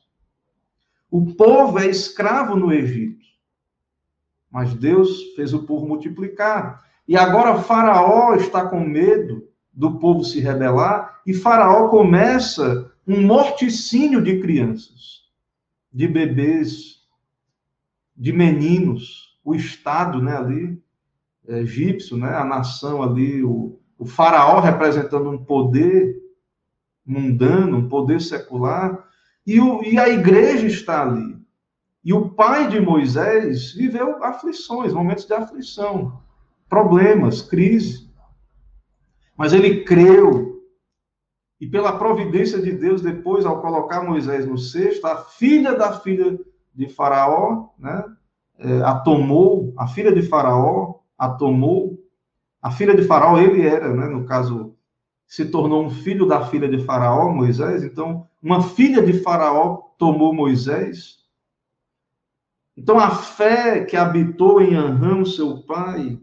O 1.11 1.35
povo 1.35 1.79
é 1.79 1.87
escravo 1.87 2.57
no 2.57 2.73
Egito. 2.73 3.23
Mas 4.51 4.75
Deus 4.75 5.35
fez 5.37 5.53
o 5.53 5.65
povo 5.65 5.87
multiplicar. 5.87 6.83
E 7.07 7.17
agora 7.17 7.61
Faraó 7.61 8.35
está 8.35 8.67
com 8.67 8.81
medo 8.81 9.47
do 9.73 9.99
povo 9.99 10.25
se 10.25 10.41
rebelar, 10.41 11.21
e 11.27 11.35
Faraó 11.35 11.89
começa 11.89 12.91
um 13.07 13.21
morticínio 13.21 14.23
de 14.23 14.41
crianças, 14.41 15.25
de 15.93 16.09
bebês, 16.09 17.04
de 18.17 18.33
meninos, 18.33 19.39
o 19.45 19.55
Estado, 19.55 20.23
né, 20.23 20.37
ali, 20.37 20.83
egípcio, 21.47 22.17
né? 22.17 22.35
a 22.35 22.45
nação 22.45 23.03
ali, 23.03 23.43
o, 23.43 23.79
o 23.99 24.05
faraó 24.05 24.61
representando 24.61 25.31
um 25.31 25.39
poder 25.39 26.17
mundano, 27.05 27.79
um 27.79 27.89
poder 27.89 28.21
secular, 28.21 29.07
e, 29.47 29.61
o, 29.61 29.83
e 29.83 29.99
a 29.99 30.09
igreja 30.09 30.67
está 30.67 31.03
ali. 31.03 31.35
E 32.03 32.13
o 32.13 32.31
pai 32.31 32.69
de 32.69 32.81
Moisés 32.81 33.73
viveu 33.73 34.23
aflições, 34.23 34.93
momentos 34.93 35.27
de 35.27 35.35
aflição, 35.35 36.21
problemas, 36.69 37.43
crise. 37.43 38.11
Mas 39.37 39.53
ele 39.53 39.85
creu. 39.85 40.63
E 41.61 41.67
pela 41.67 41.99
providência 41.99 42.61
de 42.61 42.73
Deus, 42.73 43.01
depois, 43.01 43.47
ao 43.47 43.61
colocar 43.61 44.03
Moisés 44.03 44.47
no 44.47 44.59
cesto, 44.59 45.07
a 45.07 45.17
filha 45.25 45.75
da 45.75 45.99
filha 46.01 46.39
de 46.75 46.89
Faraó, 46.89 47.69
né, 47.79 48.05
é, 48.59 48.83
a 48.83 48.95
tomou, 48.95 49.73
a 49.77 49.87
filha 49.87 50.13
de 50.13 50.23
Faraó, 50.23 51.01
a 51.19 51.29
tomou. 51.29 52.03
A 52.61 52.71
filha 52.71 52.95
de 52.95 53.03
Faraó, 53.03 53.39
ele 53.39 53.67
era, 53.67 53.93
né, 53.95 54.07
no 54.07 54.25
caso, 54.25 54.75
se 55.27 55.45
tornou 55.47 55.85
um 55.85 55.91
filho 55.91 56.27
da 56.27 56.47
filha 56.47 56.69
de 56.69 56.85
Faraó, 56.85 57.31
Moisés. 57.31 57.83
Então, 57.83 58.27
uma 58.43 58.63
filha 58.63 59.03
de 59.03 59.21
Faraó 59.21 59.77
tomou 59.99 60.35
Moisés. 60.35 61.19
Então, 62.77 62.99
a 62.99 63.11
fé 63.11 63.85
que 63.85 63.97
habitou 63.97 64.61
em 64.61 64.75
Anrão, 64.75 65.25
seu 65.25 65.63
pai, 65.63 66.19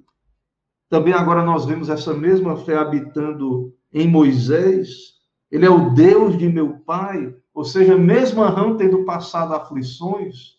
também 0.90 1.14
agora 1.14 1.44
nós 1.44 1.66
vemos 1.66 1.90
essa 1.90 2.14
mesma 2.14 2.58
fé 2.58 2.76
habitando 2.76 3.74
em 3.94 4.08
Moisés. 4.08 5.16
Ele 5.50 5.66
é 5.66 5.70
o 5.70 5.92
Deus 5.92 6.38
de 6.38 6.50
meu 6.50 6.80
pai. 6.80 7.34
Ou 7.54 7.64
seja, 7.64 7.98
mesmo 7.98 8.42
Anrão 8.42 8.78
tendo 8.78 9.04
passado 9.04 9.54
aflições, 9.54 10.56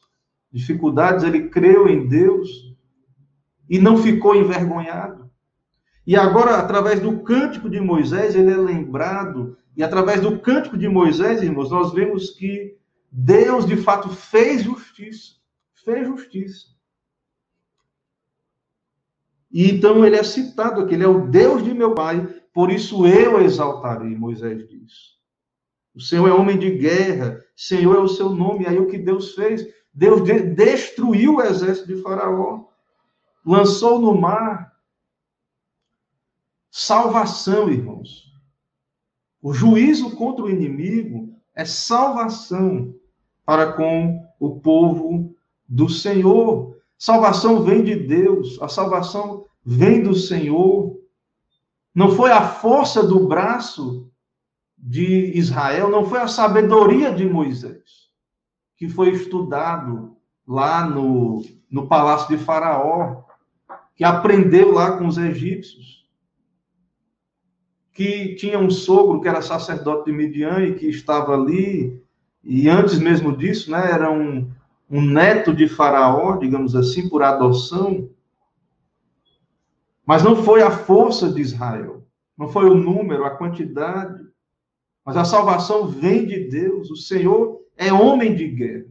dificuldades, 0.50 1.24
ele 1.24 1.48
creu 1.48 1.88
em 1.88 2.06
Deus 2.06 2.76
e 3.68 3.78
não 3.78 3.96
ficou 3.96 4.34
envergonhado. 4.34 5.30
E 6.06 6.16
agora, 6.16 6.56
através 6.56 7.00
do 7.00 7.20
cântico 7.20 7.70
de 7.70 7.80
Moisés, 7.80 8.34
ele 8.34 8.50
é 8.50 8.56
lembrado, 8.56 9.56
e 9.76 9.82
através 9.82 10.20
do 10.20 10.38
cântico 10.38 10.76
de 10.76 10.88
Moisés, 10.88 11.42
irmãos, 11.42 11.70
nós 11.70 11.92
vemos 11.92 12.30
que 12.30 12.76
Deus 13.10 13.64
de 13.64 13.76
fato 13.76 14.08
fez 14.08 14.62
justiça. 14.62 15.36
Fez 15.84 16.06
justiça. 16.06 16.66
E 19.50 19.70
então 19.70 20.04
ele 20.04 20.16
é 20.16 20.22
citado 20.22 20.80
aqui, 20.80 20.94
ele 20.94 21.04
é 21.04 21.08
o 21.08 21.26
Deus 21.26 21.62
de 21.62 21.74
meu 21.74 21.94
pai, 21.94 22.26
por 22.54 22.70
isso 22.70 23.06
eu 23.06 23.40
exaltarei, 23.40 24.16
Moisés 24.16 24.66
diz. 24.68 25.21
O 25.94 26.00
Senhor 26.00 26.28
é 26.28 26.32
homem 26.32 26.58
de 26.58 26.70
guerra, 26.70 27.38
Senhor 27.54 27.96
é 27.96 28.00
o 28.00 28.08
seu 28.08 28.30
nome. 28.30 28.66
Aí 28.66 28.78
o 28.78 28.86
que 28.86 28.98
Deus 28.98 29.34
fez? 29.34 29.66
Deus 29.92 30.22
destruiu 30.54 31.36
o 31.36 31.42
exército 31.42 31.88
de 31.88 32.00
Faraó 32.00 32.72
lançou 33.44 33.98
no 34.00 34.14
mar 34.14 34.72
salvação, 36.70 37.68
irmãos. 37.68 38.32
O 39.42 39.52
juízo 39.52 40.16
contra 40.16 40.44
o 40.44 40.50
inimigo 40.50 41.34
é 41.54 41.64
salvação 41.64 42.94
para 43.44 43.72
com 43.72 44.24
o 44.38 44.60
povo 44.60 45.34
do 45.68 45.88
Senhor. 45.88 46.80
Salvação 46.96 47.62
vem 47.62 47.82
de 47.82 47.96
Deus, 47.96 48.60
a 48.62 48.68
salvação 48.68 49.44
vem 49.64 50.02
do 50.02 50.14
Senhor. 50.14 50.98
Não 51.94 52.12
foi 52.12 52.30
a 52.30 52.48
força 52.48 53.02
do 53.02 53.26
braço 53.26 54.10
de 54.82 55.38
Israel, 55.38 55.88
não 55.88 56.04
foi 56.04 56.18
a 56.18 56.26
sabedoria 56.26 57.14
de 57.14 57.24
Moisés, 57.24 58.10
que 58.76 58.88
foi 58.88 59.10
estudado 59.10 60.16
lá 60.46 60.84
no, 60.84 61.44
no 61.70 61.86
palácio 61.86 62.36
de 62.36 62.42
Faraó 62.42 63.22
que 63.94 64.04
aprendeu 64.04 64.72
lá 64.72 64.96
com 64.96 65.06
os 65.06 65.18
egípcios, 65.18 66.04
que 67.92 68.34
tinha 68.34 68.58
um 68.58 68.70
sogro 68.70 69.20
que 69.20 69.28
era 69.28 69.42
sacerdote 69.42 70.06
de 70.10 70.16
Midian 70.16 70.60
e 70.60 70.74
que 70.74 70.86
estava 70.86 71.34
ali, 71.34 72.02
e 72.42 72.68
antes 72.68 72.98
mesmo 72.98 73.36
disso, 73.36 73.70
né, 73.70 73.92
era 73.92 74.10
um, 74.10 74.50
um 74.90 75.00
neto 75.00 75.54
de 75.54 75.68
Faraó, 75.68 76.36
digamos 76.36 76.74
assim, 76.74 77.08
por 77.08 77.22
adoção. 77.22 78.08
Mas 80.04 80.22
não 80.24 80.34
foi 80.42 80.62
a 80.62 80.70
força 80.70 81.30
de 81.30 81.40
Israel, 81.40 82.04
não 82.36 82.48
foi 82.48 82.68
o 82.68 82.74
número, 82.74 83.24
a 83.24 83.30
quantidade, 83.30 84.21
mas 85.04 85.16
a 85.16 85.24
salvação 85.24 85.88
vem 85.88 86.26
de 86.26 86.48
Deus. 86.48 86.90
O 86.90 86.96
Senhor 86.96 87.60
é 87.76 87.92
homem 87.92 88.34
de 88.34 88.48
guerra. 88.48 88.86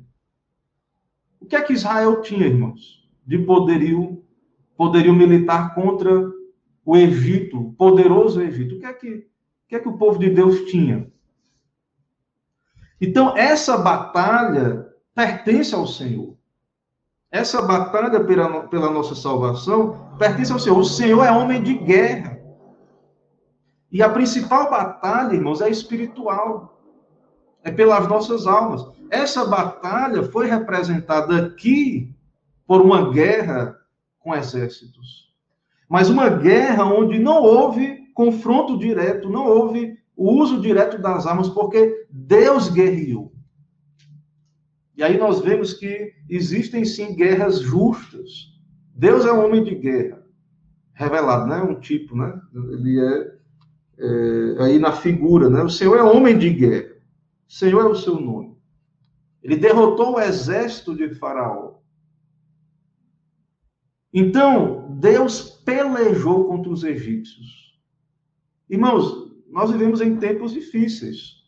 O 1.39 1.45
que 1.45 1.55
é 1.55 1.61
que 1.61 1.73
Israel 1.73 2.21
tinha, 2.21 2.45
irmãos? 2.45 3.09
De 3.25 3.37
poderio, 3.37 4.23
poderio 4.75 5.13
militar 5.13 5.73
contra 5.73 6.31
o 6.85 6.97
Egito, 6.97 7.59
o 7.59 7.73
poderoso 7.73 8.41
Egito. 8.41 8.75
O 8.75 8.79
que 8.79 8.85
é 8.85 8.93
que, 8.93 9.09
o 9.09 9.23
que, 9.67 9.75
é 9.75 9.79
que 9.79 9.89
o 9.89 9.97
povo 9.97 10.19
de 10.19 10.29
Deus 10.29 10.65
tinha? 10.65 11.11
Então, 12.99 13.35
essa 13.35 13.77
batalha 13.77 14.87
pertence 15.15 15.73
ao 15.73 15.87
Senhor. 15.87 16.37
Essa 17.31 17.61
batalha 17.61 18.23
pela, 18.23 18.67
pela 18.67 18.91
nossa 18.91 19.15
salvação 19.15 20.15
pertence 20.19 20.51
ao 20.51 20.59
Senhor. 20.59 20.77
O 20.77 20.85
Senhor 20.85 21.23
é 21.23 21.31
homem 21.31 21.63
de 21.63 21.73
guerra. 21.73 22.30
E 23.91 24.01
a 24.01 24.09
principal 24.09 24.69
batalha, 24.69 25.35
irmãos, 25.35 25.61
é 25.61 25.69
espiritual. 25.69 26.81
É 27.63 27.71
pelas 27.71 28.07
nossas 28.07 28.47
almas. 28.47 28.85
Essa 29.09 29.45
batalha 29.45 30.23
foi 30.23 30.47
representada 30.47 31.45
aqui 31.45 32.15
por 32.65 32.81
uma 32.81 33.11
guerra 33.11 33.77
com 34.19 34.33
exércitos. 34.33 35.31
Mas 35.89 36.09
uma 36.09 36.29
guerra 36.29 36.85
onde 36.85 37.19
não 37.19 37.43
houve 37.43 38.07
confronto 38.13 38.77
direto, 38.79 39.29
não 39.29 39.45
houve 39.45 39.97
o 40.15 40.31
uso 40.31 40.61
direto 40.61 41.01
das 41.01 41.27
armas, 41.27 41.49
porque 41.49 42.07
Deus 42.09 42.69
guerreou. 42.69 43.33
E 44.95 45.03
aí 45.03 45.17
nós 45.17 45.41
vemos 45.41 45.73
que 45.73 46.13
existem 46.29 46.85
sim 46.85 47.15
guerras 47.15 47.59
justas. 47.59 48.51
Deus 48.95 49.25
é 49.25 49.33
um 49.33 49.45
homem 49.45 49.63
de 49.63 49.75
guerra, 49.75 50.23
revelado, 50.93 51.47
né? 51.47 51.61
Um 51.61 51.79
tipo, 51.79 52.15
né? 52.15 52.39
Ele 52.53 52.99
é, 52.99 53.40
é 53.97 54.63
aí 54.63 54.79
na 54.79 54.91
figura, 54.91 55.49
né? 55.49 55.63
O 55.63 55.69
Senhor 55.69 55.97
é 55.97 56.03
homem 56.03 56.37
de 56.37 56.49
guerra. 56.49 56.95
O 57.47 57.53
Senhor 57.53 57.81
é 57.85 57.89
o 57.89 57.95
seu 57.95 58.19
nome. 58.19 58.57
Ele 59.43 59.55
derrotou 59.55 60.15
o 60.15 60.19
exército 60.19 60.95
de 60.95 61.13
Faraó. 61.15 61.79
Então, 64.13 64.97
Deus 64.99 65.41
pelejou 65.65 66.45
contra 66.45 66.71
os 66.71 66.83
egípcios. 66.83 67.79
Irmãos, 68.69 69.31
nós 69.49 69.71
vivemos 69.71 70.01
em 70.01 70.17
tempos 70.17 70.53
difíceis 70.53 71.41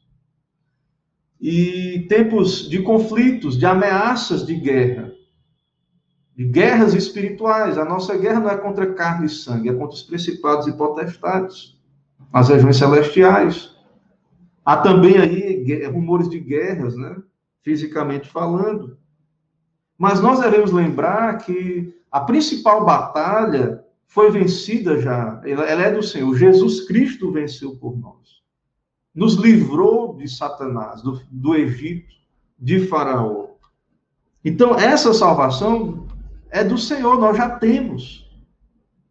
e 1.40 2.06
tempos 2.08 2.70
de 2.70 2.82
conflitos, 2.82 3.58
de 3.58 3.66
ameaças 3.66 4.46
de 4.46 4.56
guerra, 4.56 5.14
de 6.36 6.46
guerras 6.46 6.94
espirituais. 6.94 7.78
A 7.78 7.86
nossa 7.86 8.18
guerra 8.18 8.40
não 8.40 8.50
é 8.50 8.58
contra 8.58 8.94
carne 8.94 9.28
e 9.28 9.30
sangue, 9.30 9.70
é 9.70 9.74
contra 9.74 9.96
os 9.96 10.04
principados 10.04 10.68
e 10.68 10.74
potestades, 10.74 11.82
as 12.34 12.50
regiões 12.50 12.78
celestiais. 12.78 13.74
Há 14.66 14.78
também 14.78 15.18
aí 15.18 15.86
rumores 15.86 16.28
de 16.28 16.40
guerras, 16.40 16.96
né? 16.96 17.16
fisicamente 17.62 18.28
falando. 18.28 18.98
Mas 19.98 20.20
nós 20.20 20.40
devemos 20.40 20.72
lembrar 20.72 21.38
que 21.38 21.94
a 22.12 22.20
principal 22.20 22.84
batalha 22.84 23.84
foi 24.08 24.32
vencida 24.32 25.00
já, 25.00 25.42
ela 25.46 25.66
é 25.66 25.92
do 25.92 26.04
Senhor. 26.04 26.36
Jesus 26.36 26.88
Cristo 26.88 27.32
venceu 27.32 27.76
por 27.78 27.98
nós 27.98 28.24
nos 29.14 29.36
livrou 29.36 30.16
de 30.16 30.28
Satanás, 30.28 31.02
do, 31.02 31.22
do 31.30 31.56
Egito, 31.56 32.16
de 32.58 32.88
Faraó. 32.88 33.50
Então, 34.44 34.76
essa 34.76 35.14
salvação 35.14 36.08
é 36.50 36.64
do 36.64 36.78
Senhor, 36.78 37.20
nós 37.20 37.38
já 37.38 37.50
temos. 37.58 38.30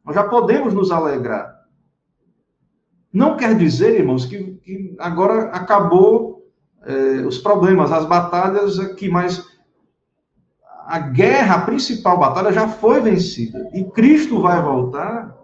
Nós 0.04 0.14
já 0.14 0.24
podemos 0.24 0.74
nos 0.74 0.90
alegrar. 0.90 1.61
Não 3.12 3.36
quer 3.36 3.56
dizer, 3.56 3.98
irmãos, 3.98 4.24
que, 4.24 4.54
que 4.64 4.96
agora 4.98 5.50
acabou 5.50 6.50
eh, 6.84 7.24
os 7.26 7.38
problemas, 7.38 7.92
as 7.92 8.06
batalhas 8.06 8.78
aqui, 8.78 9.08
mas 9.08 9.46
a 10.86 10.98
guerra, 10.98 11.56
a 11.56 11.64
principal 11.64 12.18
batalha 12.18 12.52
já 12.52 12.66
foi 12.66 13.00
vencida. 13.00 13.68
E 13.74 13.84
Cristo 13.84 14.40
vai 14.40 14.62
voltar 14.62 15.36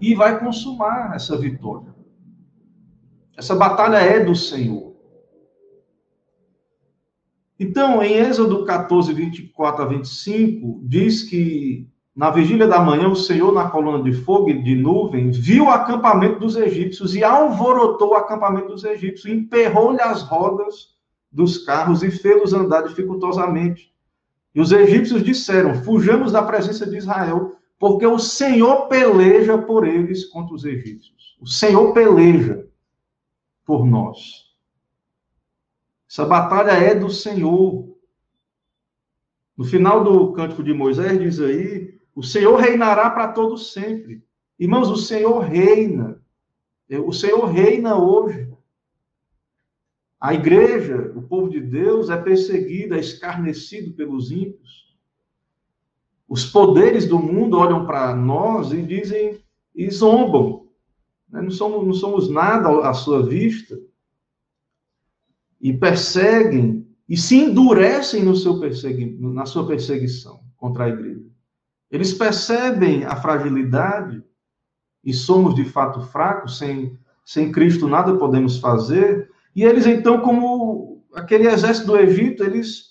e 0.00 0.14
vai 0.14 0.38
consumar 0.38 1.14
essa 1.14 1.36
vitória. 1.36 1.94
Essa 3.36 3.54
batalha 3.54 3.98
é 3.98 4.24
do 4.24 4.34
Senhor. 4.34 4.88
Então, 7.58 8.02
em 8.02 8.14
Êxodo 8.14 8.64
14, 8.64 9.12
24 9.12 9.82
a 9.82 9.86
25, 9.86 10.80
diz 10.84 11.22
que 11.22 11.88
na 12.18 12.32
vigília 12.32 12.66
da 12.66 12.80
manhã, 12.80 13.08
o 13.08 13.14
Senhor, 13.14 13.52
na 13.52 13.70
coluna 13.70 14.02
de 14.02 14.12
fogo 14.12 14.50
e 14.50 14.60
de 14.60 14.74
nuvem, 14.74 15.30
viu 15.30 15.66
o 15.66 15.70
acampamento 15.70 16.40
dos 16.40 16.56
egípcios 16.56 17.14
e 17.14 17.22
alvorotou 17.22 18.08
o 18.08 18.14
acampamento 18.14 18.66
dos 18.66 18.82
egípcios, 18.82 19.32
emperrou-lhe 19.32 20.02
as 20.02 20.22
rodas 20.22 20.96
dos 21.30 21.58
carros 21.58 22.02
e 22.02 22.10
fez-los 22.10 22.52
andar 22.52 22.82
dificultosamente. 22.82 23.94
E 24.52 24.60
os 24.60 24.72
egípcios 24.72 25.22
disseram: 25.22 25.76
Fujamos 25.84 26.32
da 26.32 26.42
presença 26.42 26.84
de 26.84 26.96
Israel, 26.96 27.54
porque 27.78 28.04
o 28.04 28.18
Senhor 28.18 28.88
peleja 28.88 29.56
por 29.56 29.86
eles 29.86 30.24
contra 30.24 30.56
os 30.56 30.64
egípcios. 30.64 31.36
O 31.40 31.46
Senhor 31.46 31.92
peleja 31.92 32.66
por 33.64 33.86
nós. 33.86 34.48
Essa 36.10 36.24
batalha 36.24 36.72
é 36.72 36.96
do 36.96 37.10
Senhor. 37.10 37.96
No 39.56 39.64
final 39.64 40.02
do 40.02 40.32
cântico 40.32 40.64
de 40.64 40.74
Moisés 40.74 41.16
diz 41.16 41.38
aí: 41.38 41.97
o 42.18 42.22
Senhor 42.24 42.56
reinará 42.56 43.08
para 43.10 43.28
todo 43.28 43.56
sempre. 43.56 44.24
Irmãos, 44.58 44.88
o 44.88 44.96
Senhor 44.96 45.38
reina. 45.38 46.20
O 47.06 47.12
Senhor 47.12 47.44
reina 47.44 47.96
hoje. 47.96 48.52
A 50.18 50.34
igreja, 50.34 51.12
o 51.14 51.22
povo 51.22 51.48
de 51.48 51.60
Deus, 51.60 52.10
é 52.10 52.16
perseguido, 52.16 52.96
é 52.96 52.98
escarnecido 52.98 53.92
pelos 53.92 54.32
ímpios. 54.32 54.98
Os 56.28 56.44
poderes 56.44 57.06
do 57.06 57.20
mundo 57.20 57.56
olham 57.56 57.86
para 57.86 58.16
nós 58.16 58.72
e 58.72 58.82
dizem 58.82 59.38
e 59.72 59.88
zombam. 59.88 60.66
Né? 61.28 61.40
Não 61.40 61.52
somos, 61.52 61.86
não 61.86 61.94
somos 61.94 62.28
nada 62.28 62.80
à 62.80 62.92
sua 62.94 63.24
vista. 63.24 63.80
E 65.60 65.72
perseguem 65.72 66.84
e 67.08 67.16
se 67.16 67.36
endurecem 67.36 68.24
no 68.24 68.34
seu 68.34 68.58
persegui, 68.58 69.16
na 69.20 69.46
sua 69.46 69.64
perseguição 69.68 70.42
contra 70.56 70.86
a 70.86 70.88
igreja. 70.88 71.37
Eles 71.90 72.12
percebem 72.12 73.04
a 73.04 73.16
fragilidade 73.16 74.22
e 75.04 75.12
somos 75.12 75.54
de 75.54 75.64
fato 75.64 76.02
fracos, 76.02 76.58
sem, 76.58 76.98
sem 77.24 77.50
Cristo 77.50 77.88
nada 77.88 78.16
podemos 78.16 78.58
fazer. 78.58 79.30
E 79.54 79.64
eles 79.64 79.86
então, 79.86 80.20
como 80.20 81.02
aquele 81.14 81.48
exército 81.48 81.86
do 81.86 81.96
Egito, 81.96 82.44
eles, 82.44 82.90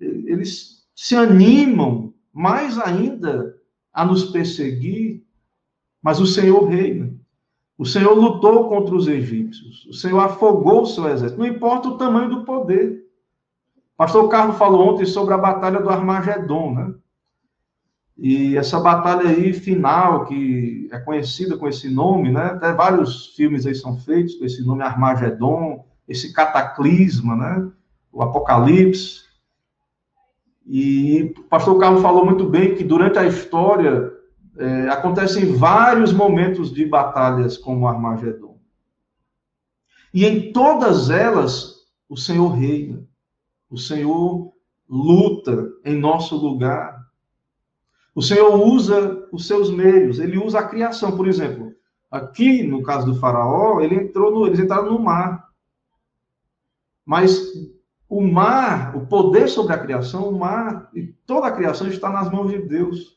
eles 0.00 0.86
se 0.94 1.16
animam 1.16 2.12
mais 2.32 2.78
ainda 2.78 3.56
a 3.92 4.04
nos 4.04 4.26
perseguir, 4.26 5.24
mas 6.02 6.20
o 6.20 6.26
Senhor 6.26 6.68
reina. 6.68 7.18
O 7.78 7.86
Senhor 7.86 8.12
lutou 8.12 8.68
contra 8.68 8.94
os 8.94 9.06
egípcios. 9.06 9.86
O 9.86 9.92
Senhor 9.92 10.18
afogou 10.18 10.82
o 10.82 10.86
seu 10.86 11.08
exército. 11.08 11.38
Não 11.38 11.46
importa 11.46 11.88
o 11.88 11.96
tamanho 11.96 12.28
do 12.28 12.44
poder. 12.44 13.06
Pastor 13.96 14.28
Carlos 14.28 14.58
falou 14.58 14.92
ontem 14.94 15.06
sobre 15.06 15.32
a 15.34 15.38
batalha 15.38 15.80
do 15.80 15.88
Armagedon, 15.88 16.74
né? 16.74 16.94
E 18.18 18.56
essa 18.56 18.80
batalha 18.80 19.28
aí 19.28 19.52
final, 19.52 20.26
que 20.26 20.88
é 20.90 20.98
conhecida 20.98 21.56
com 21.56 21.68
esse 21.68 21.88
nome, 21.88 22.32
né? 22.32 22.46
Até 22.46 22.72
vários 22.72 23.28
filmes 23.36 23.64
aí 23.64 23.74
são 23.74 23.96
feitos 23.96 24.34
com 24.34 24.44
esse 24.44 24.66
nome 24.66 24.82
Armagedon, 24.82 25.86
esse 26.08 26.32
cataclisma, 26.32 27.36
né? 27.36 27.70
O 28.12 28.20
Apocalipse. 28.20 29.20
E 30.66 31.32
o 31.38 31.44
pastor 31.44 31.78
Carlos 31.78 32.02
falou 32.02 32.24
muito 32.24 32.48
bem 32.48 32.74
que 32.74 32.82
durante 32.82 33.18
a 33.18 33.26
história 33.26 34.12
é, 34.58 34.88
acontecem 34.88 35.56
vários 35.56 36.12
momentos 36.12 36.72
de 36.72 36.84
batalhas 36.84 37.56
como 37.56 37.86
Armagedon. 37.86 38.58
E 40.12 40.26
em 40.26 40.52
todas 40.52 41.08
elas, 41.08 41.86
o 42.08 42.16
Senhor 42.16 42.48
reina. 42.48 43.06
O 43.70 43.78
Senhor 43.78 44.52
luta 44.88 45.70
em 45.84 45.96
nosso 45.96 46.36
lugar. 46.36 46.97
O 48.18 48.20
Senhor 48.20 48.52
usa 48.52 49.28
os 49.30 49.46
seus 49.46 49.70
meios, 49.70 50.18
ele 50.18 50.38
usa 50.38 50.58
a 50.58 50.66
criação. 50.66 51.16
Por 51.16 51.28
exemplo, 51.28 51.72
aqui 52.10 52.64
no 52.64 52.82
caso 52.82 53.06
do 53.06 53.14
faraó, 53.14 53.80
ele 53.80 53.94
entrou 53.94 54.32
no, 54.32 54.44
eles 54.44 54.58
entraram 54.58 54.90
no 54.90 54.98
mar. 54.98 55.46
Mas 57.06 57.40
o 58.08 58.20
mar, 58.20 58.96
o 58.96 59.06
poder 59.06 59.48
sobre 59.48 59.72
a 59.72 59.78
criação, 59.78 60.30
o 60.30 60.36
mar 60.36 60.90
e 60.92 61.14
toda 61.24 61.46
a 61.46 61.52
criação 61.52 61.86
está 61.86 62.10
nas 62.10 62.28
mãos 62.28 62.50
de 62.50 62.58
Deus. 62.58 63.16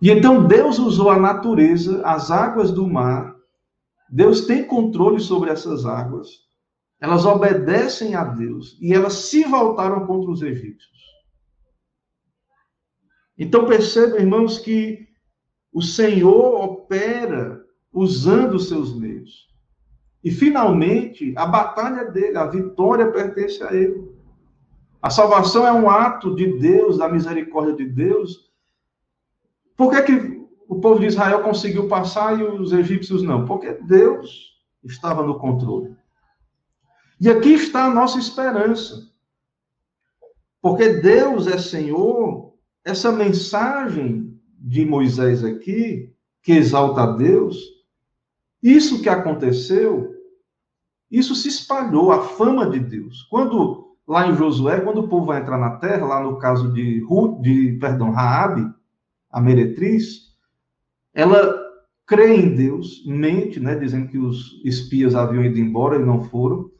E 0.00 0.12
então 0.12 0.46
Deus 0.46 0.78
usou 0.78 1.10
a 1.10 1.18
natureza, 1.18 2.00
as 2.06 2.30
águas 2.30 2.70
do 2.70 2.86
mar. 2.86 3.34
Deus 4.08 4.42
tem 4.42 4.62
controle 4.62 5.18
sobre 5.18 5.50
essas 5.50 5.84
águas. 5.84 6.28
Elas 7.00 7.26
obedecem 7.26 8.14
a 8.14 8.22
Deus 8.22 8.78
e 8.80 8.94
elas 8.94 9.14
se 9.14 9.42
voltaram 9.42 10.06
contra 10.06 10.30
os 10.30 10.40
egípcios. 10.40 10.97
Então 13.38 13.66
percebam, 13.66 14.18
irmãos, 14.18 14.58
que 14.58 15.06
o 15.72 15.80
Senhor 15.80 16.64
opera 16.64 17.64
usando 17.92 18.54
os 18.54 18.68
seus 18.68 18.98
meios. 18.98 19.48
E 20.24 20.30
finalmente, 20.30 21.32
a 21.36 21.46
batalha 21.46 22.00
é 22.00 22.10
dele, 22.10 22.36
a 22.36 22.46
vitória 22.46 23.10
pertence 23.12 23.62
a 23.62 23.72
ele. 23.72 24.12
A 25.00 25.10
salvação 25.10 25.66
é 25.66 25.72
um 25.72 25.88
ato 25.88 26.34
de 26.34 26.58
Deus, 26.58 26.98
da 26.98 27.08
misericórdia 27.08 27.74
de 27.74 27.86
Deus. 27.86 28.50
Por 29.76 29.92
que, 29.92 30.02
que 30.02 30.48
o 30.68 30.80
povo 30.80 30.98
de 30.98 31.06
Israel 31.06 31.42
conseguiu 31.42 31.86
passar 31.86 32.38
e 32.38 32.42
os 32.42 32.72
egípcios 32.72 33.22
não? 33.22 33.44
Porque 33.46 33.74
Deus 33.74 34.58
estava 34.82 35.22
no 35.22 35.38
controle. 35.38 35.96
E 37.20 37.30
aqui 37.30 37.54
está 37.54 37.84
a 37.84 37.94
nossa 37.94 38.18
esperança. 38.18 39.08
Porque 40.60 40.94
Deus 40.94 41.46
é 41.46 41.58
Senhor, 41.58 42.47
essa 42.88 43.12
mensagem 43.12 44.40
de 44.58 44.84
Moisés 44.86 45.44
aqui, 45.44 46.10
que 46.42 46.52
exalta 46.52 47.02
a 47.02 47.16
Deus, 47.16 47.58
isso 48.62 49.02
que 49.02 49.10
aconteceu, 49.10 50.14
isso 51.10 51.34
se 51.34 51.48
espalhou, 51.48 52.10
a 52.10 52.22
fama 52.22 52.68
de 52.68 52.80
Deus. 52.80 53.22
Quando, 53.30 53.94
lá 54.06 54.26
em 54.26 54.34
Josué, 54.34 54.80
quando 54.80 55.02
o 55.02 55.08
povo 55.08 55.26
vai 55.26 55.40
entrar 55.40 55.58
na 55.58 55.76
terra, 55.76 56.06
lá 56.06 56.22
no 56.22 56.38
caso 56.38 56.72
de, 56.72 57.00
Ruth, 57.00 57.42
de 57.42 57.76
perdão, 57.78 58.10
Raabe, 58.10 58.72
a 59.30 59.38
meretriz, 59.38 60.34
ela 61.12 61.54
crê 62.06 62.36
em 62.36 62.54
Deus, 62.54 63.04
mente, 63.06 63.60
né, 63.60 63.74
dizendo 63.74 64.08
que 64.08 64.16
os 64.16 64.62
espias 64.64 65.14
haviam 65.14 65.44
ido 65.44 65.58
embora 65.58 65.96
e 65.96 66.04
não 66.04 66.24
foram, 66.24 66.70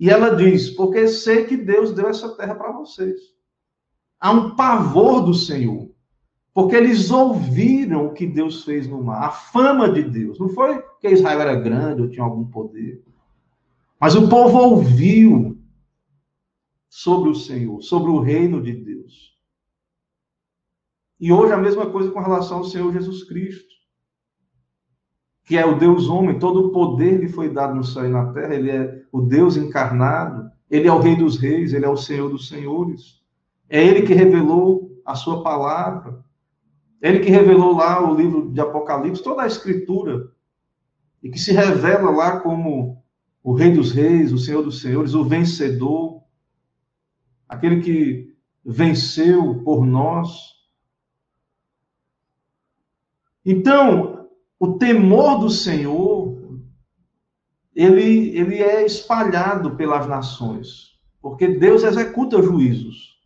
e 0.00 0.08
ela 0.08 0.34
diz: 0.34 0.70
Porque 0.70 1.08
sei 1.08 1.44
que 1.44 1.58
Deus 1.58 1.92
deu 1.92 2.08
essa 2.08 2.34
terra 2.36 2.54
para 2.54 2.72
vocês. 2.72 3.37
Há 4.20 4.30
um 4.30 4.54
pavor 4.56 5.24
do 5.24 5.34
Senhor. 5.34 5.88
Porque 6.52 6.74
eles 6.74 7.10
ouviram 7.10 8.06
o 8.06 8.12
que 8.12 8.26
Deus 8.26 8.64
fez 8.64 8.88
no 8.88 9.02
mar, 9.02 9.22
a 9.22 9.30
fama 9.30 9.88
de 9.88 10.02
Deus. 10.02 10.38
Não 10.40 10.48
foi 10.48 10.82
que 11.00 11.08
Israel 11.08 11.40
era 11.40 11.54
grande 11.54 12.02
ou 12.02 12.10
tinha 12.10 12.24
algum 12.24 12.44
poder. 12.44 13.02
Mas 14.00 14.14
o 14.16 14.28
povo 14.28 14.58
ouviu 14.58 15.56
sobre 16.88 17.30
o 17.30 17.34
Senhor, 17.34 17.80
sobre 17.82 18.10
o 18.10 18.18
reino 18.18 18.60
de 18.60 18.72
Deus. 18.72 19.36
E 21.20 21.32
hoje 21.32 21.52
a 21.52 21.58
mesma 21.58 21.90
coisa 21.90 22.10
com 22.10 22.20
relação 22.20 22.58
ao 22.58 22.64
Senhor 22.64 22.92
Jesus 22.92 23.24
Cristo, 23.24 23.74
que 25.44 25.56
é 25.56 25.64
o 25.64 25.78
Deus 25.78 26.08
homem, 26.08 26.38
todo 26.38 26.66
o 26.66 26.72
poder 26.72 27.18
lhe 27.18 27.28
foi 27.28 27.48
dado 27.48 27.74
no 27.74 27.82
céu 27.84 28.04
e 28.04 28.10
na 28.10 28.32
terra, 28.32 28.54
ele 28.54 28.70
é 28.70 29.04
o 29.10 29.20
Deus 29.20 29.56
encarnado, 29.56 30.50
ele 30.70 30.86
é 30.86 30.92
o 30.92 31.00
Rei 31.00 31.16
dos 31.16 31.38
Reis, 31.38 31.72
ele 31.72 31.86
é 31.86 31.88
o 31.88 31.96
Senhor 31.96 32.28
dos 32.28 32.48
Senhores. 32.48 33.17
É 33.68 33.84
ele 33.84 34.02
que 34.02 34.14
revelou 34.14 35.00
a 35.04 35.14
sua 35.14 35.42
palavra. 35.42 36.24
Ele 37.00 37.20
que 37.20 37.30
revelou 37.30 37.76
lá 37.76 38.02
o 38.02 38.14
livro 38.14 38.50
de 38.50 38.60
Apocalipse, 38.60 39.22
toda 39.22 39.42
a 39.42 39.46
escritura, 39.46 40.32
e 41.22 41.30
que 41.30 41.38
se 41.38 41.52
revela 41.52 42.10
lá 42.10 42.40
como 42.40 43.02
o 43.42 43.54
Rei 43.54 43.72
dos 43.72 43.92
Reis, 43.92 44.32
o 44.32 44.38
Senhor 44.38 44.62
dos 44.62 44.80
Senhores, 44.80 45.14
o 45.14 45.24
vencedor, 45.24 46.22
aquele 47.48 47.80
que 47.80 48.36
venceu 48.64 49.62
por 49.62 49.86
nós. 49.86 50.56
Então, 53.44 54.28
o 54.58 54.76
temor 54.76 55.38
do 55.38 55.48
Senhor, 55.48 56.60
ele, 57.74 58.36
ele 58.36 58.56
é 58.56 58.84
espalhado 58.84 59.76
pelas 59.76 60.06
nações, 60.06 60.98
porque 61.22 61.46
Deus 61.46 61.84
executa 61.84 62.42
juízos. 62.42 63.17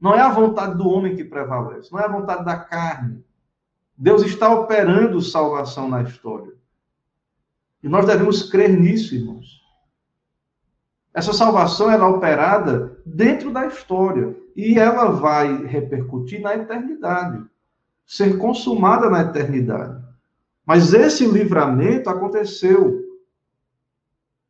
Não 0.00 0.14
é 0.14 0.20
a 0.20 0.30
vontade 0.30 0.76
do 0.76 0.88
homem 0.88 1.16
que 1.16 1.24
prevalece, 1.24 1.90
não 1.90 1.98
é 1.98 2.04
a 2.04 2.12
vontade 2.12 2.44
da 2.44 2.56
carne. 2.56 3.24
Deus 3.96 4.22
está 4.22 4.48
operando 4.52 5.20
salvação 5.20 5.88
na 5.88 6.02
história. 6.02 6.52
E 7.82 7.88
nós 7.88 8.06
devemos 8.06 8.48
crer 8.48 8.70
nisso, 8.70 9.14
irmãos. 9.14 9.58
Essa 11.12 11.32
salvação 11.32 11.90
ela 11.90 12.04
é 12.04 12.08
operada 12.08 13.00
dentro 13.04 13.50
da 13.50 13.66
história 13.66 14.36
e 14.54 14.78
ela 14.78 15.06
vai 15.06 15.64
repercutir 15.66 16.40
na 16.40 16.54
eternidade, 16.54 17.44
ser 18.06 18.38
consumada 18.38 19.10
na 19.10 19.22
eternidade. 19.22 20.00
Mas 20.64 20.92
esse 20.92 21.26
livramento 21.26 22.08
aconteceu 22.08 23.07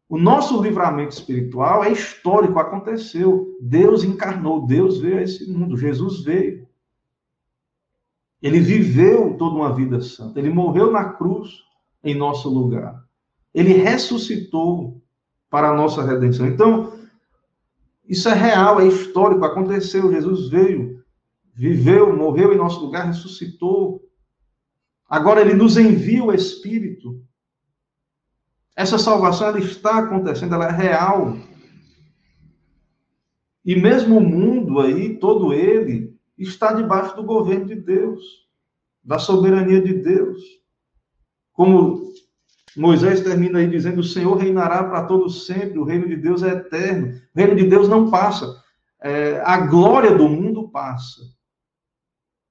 o 0.09 0.17
nosso 0.17 0.63
livramento 0.63 1.13
espiritual 1.13 1.85
é 1.85 1.93
histórico, 1.93 2.59
aconteceu. 2.59 3.55
Deus 3.61 4.03
encarnou, 4.03 4.67
Deus 4.67 4.99
veio 4.99 5.19
a 5.19 5.23
esse 5.23 5.51
mundo, 5.51 5.77
Jesus 5.77 6.23
veio. 6.23 6.67
Ele 8.41 8.59
viveu 8.59 9.37
toda 9.37 9.57
uma 9.57 9.75
vida 9.75 10.01
santa, 10.01 10.39
ele 10.39 10.49
morreu 10.49 10.91
na 10.91 11.13
cruz 11.13 11.59
em 12.03 12.15
nosso 12.15 12.49
lugar. 12.49 13.05
Ele 13.53 13.75
ressuscitou 13.75 15.03
para 15.51 15.71
a 15.71 15.75
nossa 15.75 16.03
redenção. 16.03 16.47
Então, 16.47 16.93
isso 18.09 18.29
é 18.31 18.35
real, 18.35 18.81
é 18.81 18.87
histórico, 18.87 19.45
aconteceu. 19.45 20.11
Jesus 20.11 20.49
veio, 20.49 21.03
viveu, 21.53 22.17
morreu 22.17 22.55
em 22.55 22.57
nosso 22.57 22.81
lugar, 22.81 23.07
ressuscitou. 23.07 24.01
Agora 25.07 25.41
ele 25.43 25.55
nos 25.55 25.77
envia 25.77 26.25
o 26.25 26.33
Espírito 26.33 27.23
essa 28.79 28.97
salvação 28.97 29.49
ela 29.49 29.59
está 29.59 29.99
acontecendo, 29.99 30.55
ela 30.55 30.69
é 30.69 30.71
real. 30.71 31.37
E 33.65 33.75
mesmo 33.75 34.19
o 34.19 34.21
mundo 34.21 34.79
aí, 34.79 35.19
todo 35.19 35.53
ele, 35.53 36.17
está 36.39 36.73
debaixo 36.73 37.17
do 37.17 37.25
governo 37.25 37.67
de 37.67 37.75
Deus, 37.75 38.23
da 39.03 39.19
soberania 39.19 39.83
de 39.83 39.95
Deus. 39.95 40.41
Como 41.53 42.13
Moisés 42.77 43.21
termina 43.21 43.59
aí 43.59 43.69
dizendo: 43.69 43.99
O 43.99 44.05
Senhor 44.05 44.37
reinará 44.37 44.85
para 44.85 45.07
todos 45.07 45.45
sempre, 45.45 45.77
o 45.77 45.85
reino 45.85 46.09
de 46.09 46.15
Deus 46.15 46.45
é 46.45 46.51
eterno, 46.51 47.21
o 47.35 47.37
reino 47.37 47.57
de 47.57 47.67
Deus 47.67 47.89
não 47.89 48.09
passa. 48.09 48.63
É, 49.03 49.41
a 49.45 49.59
glória 49.59 50.15
do 50.15 50.29
mundo 50.29 50.69
passa. 50.69 51.21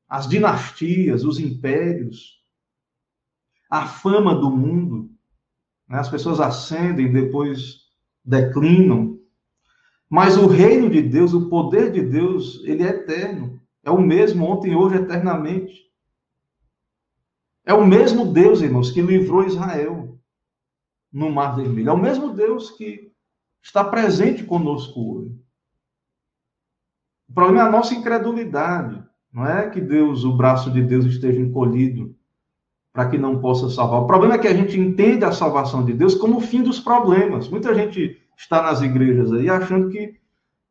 As 0.09 0.28
dinastias, 0.28 1.23
os 1.23 1.39
impérios, 1.39 2.43
a 3.69 3.88
fama 3.88 4.36
do 4.36 4.51
mundo 4.51 5.16
né? 5.88 6.00
As 6.00 6.10
pessoas 6.10 6.40
ascendem, 6.40 7.12
depois 7.12 7.88
declinam. 8.24 9.18
Mas 10.10 10.38
o 10.38 10.48
reino 10.48 10.90
de 10.90 11.02
Deus, 11.02 11.34
o 11.34 11.50
poder 11.50 11.92
de 11.92 12.02
Deus, 12.02 12.62
ele 12.64 12.84
é 12.84 12.88
eterno. 12.88 13.60
É 13.84 13.92
o 13.92 14.02
mesmo 14.02 14.46
ontem, 14.46 14.76
hoje, 14.76 14.98
eternamente. 14.98 15.88
É 17.66 17.74
o 17.74 17.86
mesmo 17.86 18.32
Deus, 18.32 18.62
irmãos, 18.62 18.92
que 18.92 19.02
livrou 19.02 19.46
Israel 19.46 20.18
no 21.12 21.32
Mar 21.32 21.56
Vermelho. 21.56 21.90
É 21.90 21.94
o 21.94 21.98
mesmo 21.98 22.34
Deus 22.34 22.72
que 22.72 23.12
está 23.62 23.84
presente 23.84 24.44
conosco 24.44 25.16
hoje. 25.16 25.36
O 27.30 27.34
problema 27.34 27.62
é 27.62 27.68
a 27.68 27.72
nossa 27.72 27.94
incredulidade. 27.94 29.04
Não 29.32 29.46
é 29.46 29.70
que 29.70 29.82
Deus, 29.82 30.24
o 30.24 30.36
braço 30.36 30.72
de 30.72 30.82
Deus 30.82 31.06
esteja 31.06 31.42
encolhido 31.42 32.16
para 32.98 33.10
que 33.10 33.18
não 33.20 33.38
possa 33.38 33.70
salvar. 33.70 34.02
O 34.02 34.08
problema 34.08 34.34
é 34.34 34.38
que 34.39 34.48
a 34.48 34.56
gente 34.56 34.76
entende 34.80 35.24
a 35.24 35.32
salvação 35.32 35.86
de 35.86 35.93
Deus 35.93 36.16
como 36.16 36.38
o 36.38 36.41
fim 36.41 36.64
dos 36.64 36.80
problemas. 36.80 37.48
Muita 37.48 37.76
gente 37.76 38.20
está 38.36 38.64
nas 38.64 38.82
igrejas 38.82 39.32
aí 39.32 39.48
achando 39.48 39.91
que, 39.91 40.16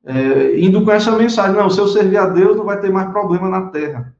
é, 0.04 0.58
indo 0.58 0.84
com 0.84 0.90
essa 0.90 1.16
mensagem, 1.16 1.54
não, 1.54 1.70
se 1.70 1.78
eu 1.78 1.86
servir 1.86 2.16
a 2.16 2.26
Deus, 2.26 2.56
não 2.56 2.64
vai 2.64 2.80
ter 2.80 2.90
mais 2.90 3.10
problema 3.10 3.48
na 3.48 3.68
terra, 3.68 4.12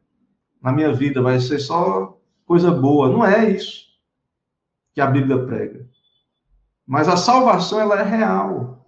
na 0.62 0.70
minha 0.70 0.92
vida, 0.92 1.20
vai 1.20 1.40
ser 1.40 1.58
só 1.58 2.16
coisa 2.46 2.70
boa. 2.70 3.08
Não 3.08 3.26
é 3.26 3.50
isso 3.50 3.86
que 4.94 5.00
a 5.00 5.08
Bíblia 5.08 5.44
prega. 5.44 5.84
Mas 6.86 7.08
a 7.08 7.16
salvação, 7.16 7.80
ela 7.80 7.98
é 7.98 8.04
real. 8.04 8.86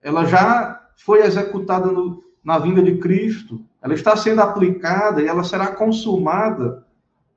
Ela 0.00 0.24
já 0.24 0.88
foi 0.96 1.20
executada 1.20 1.92
no, 1.92 2.24
na 2.42 2.58
vinda 2.58 2.82
de 2.82 2.96
Cristo. 2.96 3.62
Ela 3.82 3.92
está 3.92 4.16
sendo 4.16 4.40
aplicada 4.40 5.20
e 5.20 5.26
ela 5.26 5.44
será 5.44 5.66
consumada 5.66 6.88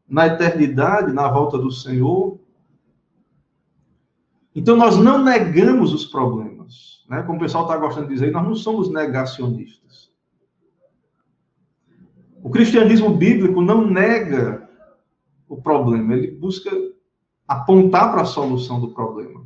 na 0.08 0.28
eternidade, 0.28 1.14
na 1.14 1.28
volta 1.28 1.58
do 1.58 1.72
Senhor. 1.72 2.40
Então, 4.56 4.76
nós 4.76 4.98
não 4.98 5.24
negamos 5.24 5.94
os 5.94 6.06
problemas. 6.06 7.04
Né? 7.10 7.24
Como 7.24 7.38
o 7.38 7.42
pessoal 7.42 7.64
está 7.64 7.78
gostando 7.78 8.08
de 8.08 8.14
dizer, 8.14 8.32
nós 8.32 8.44
não 8.44 8.56
somos 8.56 8.90
negacionistas. 8.90 10.12
O 12.44 12.50
cristianismo 12.50 13.16
bíblico 13.16 13.62
não 13.62 13.88
nega 13.88 14.70
o 15.48 15.62
problema, 15.62 16.14
ele 16.14 16.32
busca 16.32 16.70
apontar 17.48 18.12
para 18.12 18.24
a 18.24 18.26
solução 18.26 18.82
do 18.82 18.94
problema. 18.94 19.46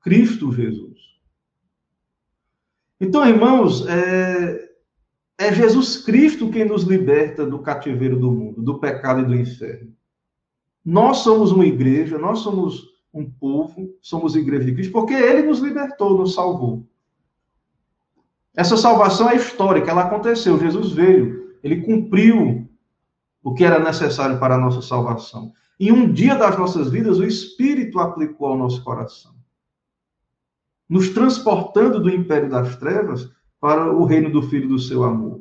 Cristo 0.00 0.52
Jesus. 0.52 1.00
Então, 3.00 3.26
irmãos, 3.26 3.86
é, 3.86 4.63
é 5.38 5.52
Jesus 5.52 5.98
Cristo 5.98 6.50
quem 6.50 6.64
nos 6.64 6.84
liberta 6.84 7.44
do 7.44 7.58
cativeiro 7.58 8.18
do 8.18 8.30
mundo, 8.30 8.62
do 8.62 8.78
pecado 8.78 9.20
e 9.20 9.24
do 9.24 9.34
inferno. 9.34 9.92
Nós 10.84 11.18
somos 11.18 11.50
uma 11.50 11.66
igreja, 11.66 12.18
nós 12.18 12.40
somos 12.40 12.94
um 13.12 13.28
povo, 13.28 13.96
somos 14.00 14.36
igreja 14.36 14.64
de 14.64 14.74
Cristo, 14.74 14.92
porque 14.92 15.14
ele 15.14 15.42
nos 15.42 15.60
libertou, 15.60 16.16
nos 16.16 16.34
salvou. 16.34 16.86
Essa 18.56 18.76
salvação 18.76 19.28
é 19.28 19.36
histórica, 19.36 19.90
ela 19.90 20.02
aconteceu. 20.02 20.58
Jesus 20.58 20.92
veio, 20.92 21.56
ele 21.62 21.82
cumpriu 21.82 22.68
o 23.42 23.52
que 23.52 23.64
era 23.64 23.78
necessário 23.78 24.38
para 24.38 24.54
a 24.54 24.58
nossa 24.58 24.80
salvação. 24.80 25.52
Em 25.78 25.90
um 25.90 26.12
dia 26.12 26.36
das 26.36 26.56
nossas 26.56 26.90
vidas, 26.90 27.18
o 27.18 27.24
Espírito 27.24 27.98
aplicou 27.98 28.48
ao 28.48 28.58
nosso 28.58 28.82
coração, 28.84 29.34
nos 30.88 31.10
transportando 31.10 32.00
do 32.00 32.10
império 32.10 32.48
das 32.48 32.76
trevas 32.76 33.30
para 33.64 33.90
o 33.90 34.04
reino 34.04 34.30
do 34.30 34.42
Filho 34.42 34.68
do 34.68 34.78
seu 34.78 35.02
amor. 35.02 35.40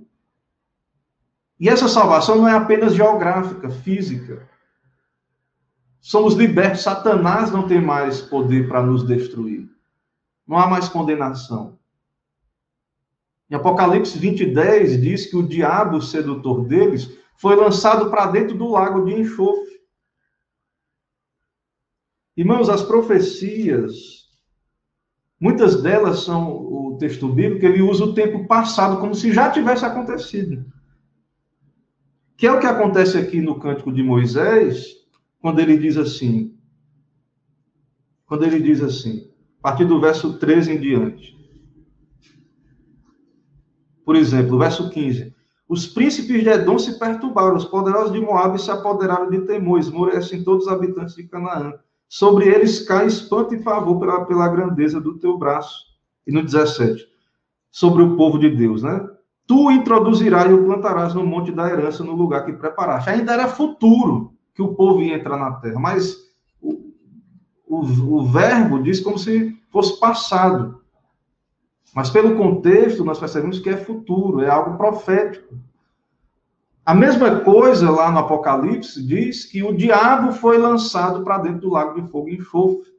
E 1.60 1.68
essa 1.68 1.90
salvação 1.90 2.38
não 2.38 2.48
é 2.48 2.54
apenas 2.54 2.96
geográfica, 2.96 3.70
física. 3.70 4.50
Somos 6.00 6.34
libertos, 6.34 6.84
Satanás 6.84 7.52
não 7.52 7.68
tem 7.68 7.82
mais 7.82 8.22
poder 8.22 8.70
para 8.70 8.82
nos 8.82 9.06
destruir. 9.06 9.70
Não 10.48 10.58
há 10.58 10.66
mais 10.68 10.88
condenação. 10.88 11.78
Em 13.50 13.56
Apocalipse 13.56 14.18
20, 14.18 14.54
10 14.54 15.02
diz 15.02 15.26
que 15.26 15.36
o 15.36 15.46
diabo, 15.46 16.02
sedutor 16.02 16.66
deles, 16.66 17.12
foi 17.36 17.58
lançado 17.58 18.10
para 18.10 18.28
dentro 18.28 18.58
do 18.58 18.70
lago 18.70 19.04
de 19.04 19.20
enxofre. 19.20 19.82
Irmãos, 22.38 22.70
as 22.70 22.84
profecias, 22.84 24.23
muitas 25.44 25.84
delas 25.84 26.22
são 26.22 26.54
o 26.54 26.96
texto 26.98 27.28
bíblico, 27.28 27.66
ele 27.66 27.82
usa 27.82 28.06
o 28.06 28.14
tempo 28.14 28.48
passado 28.48 29.02
como 29.02 29.14
se 29.14 29.34
já 29.34 29.52
tivesse 29.52 29.84
acontecido. 29.84 30.66
Que 32.38 32.48
é 32.48 32.52
o 32.54 32.62
que 32.62 32.66
acontece 32.66 33.18
aqui 33.18 33.42
no 33.42 33.60
cântico 33.60 33.92
de 33.92 34.02
Moisés, 34.02 34.96
quando 35.42 35.60
ele 35.60 35.78
diz 35.78 35.98
assim, 35.98 36.58
quando 38.26 38.46
ele 38.46 38.62
diz 38.62 38.82
assim, 38.82 39.30
a 39.60 39.64
partir 39.64 39.84
do 39.84 40.00
verso 40.00 40.40
13 40.40 40.72
em 40.72 40.80
diante. 40.80 41.38
Por 44.06 44.16
exemplo, 44.16 44.58
verso 44.58 44.90
15. 44.90 45.36
Os 45.68 45.86
príncipes 45.86 46.42
de 46.42 46.48
Edom 46.48 46.80
se 46.80 46.98
perturbaram, 46.98 47.58
os 47.58 47.66
poderosos 47.66 48.14
de 48.14 48.22
Moabe 48.22 48.62
se 48.62 48.72
apoderaram 48.72 49.30
de 49.30 49.42
temor, 49.42 49.78
esmorecem 49.78 50.42
todos 50.42 50.68
os 50.68 50.72
habitantes 50.72 51.16
de 51.16 51.24
Canaã. 51.24 51.74
Sobre 52.14 52.48
eles 52.48 52.80
cai 52.80 53.08
espanto 53.08 53.56
e 53.56 53.64
favor 53.64 54.00
pela, 54.00 54.24
pela 54.24 54.48
grandeza 54.48 55.02
do 55.02 55.18
teu 55.18 55.36
braço. 55.36 55.88
E 56.28 56.32
no 56.32 56.44
17, 56.44 57.08
sobre 57.72 58.04
o 58.04 58.16
povo 58.16 58.38
de 58.38 58.52
Deus, 58.52 58.84
né? 58.84 59.04
Tu 59.48 59.72
introduzirás 59.72 60.48
e 60.48 60.54
o 60.54 60.64
plantarás 60.64 61.16
no 61.16 61.26
monte 61.26 61.52
da 61.52 61.68
herança, 61.68 62.04
no 62.04 62.14
lugar 62.14 62.46
que 62.46 62.54
preparaste. 62.54 63.10
Ainda 63.10 63.34
era 63.34 63.48
futuro 63.48 64.32
que 64.54 64.62
o 64.62 64.76
povo 64.76 65.02
ia 65.02 65.16
entrar 65.16 65.38
na 65.38 65.54
terra, 65.54 65.80
mas 65.80 66.16
o, 66.62 66.94
o, 67.68 67.80
o 67.80 68.26
verbo 68.28 68.84
diz 68.84 69.00
como 69.00 69.18
se 69.18 69.60
fosse 69.72 70.00
passado. 70.00 70.84
Mas 71.96 72.12
pelo 72.12 72.38
contexto, 72.38 73.04
nós 73.04 73.18
percebemos 73.18 73.58
que 73.58 73.72
é 73.72 73.78
futuro, 73.78 74.44
é 74.44 74.52
algo 74.52 74.78
profético. 74.78 75.56
A 76.86 76.94
mesma 76.94 77.40
coisa 77.40 77.90
lá 77.90 78.12
no 78.12 78.20
Apocalipse 78.20 79.02
diz 79.02 79.46
que 79.46 79.64
o 79.64 79.74
diabo 79.74 80.34
foi 80.34 80.58
lançado 80.58 81.24
para 81.24 81.38
dentro 81.38 81.62
do 81.62 81.70
lago 81.70 82.02
de 82.02 82.10
fogo 82.10 82.28
e 82.28 82.36
enxofre, 82.36 82.92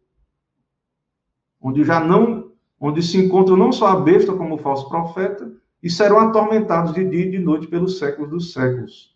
onde 1.60 1.84
já 1.84 2.00
não, 2.00 2.50
onde 2.80 3.02
se 3.02 3.18
encontra 3.18 3.54
não 3.54 3.70
só 3.70 3.88
a 3.88 4.00
besta 4.00 4.32
como 4.32 4.54
o 4.54 4.58
falso 4.58 4.88
profeta, 4.88 5.52
e 5.82 5.90
serão 5.90 6.18
atormentados 6.18 6.94
de 6.94 7.04
dia 7.04 7.26
e 7.26 7.30
de 7.30 7.38
noite 7.38 7.66
pelos 7.66 7.98
séculos 7.98 8.30
dos 8.30 8.52
séculos. 8.54 9.14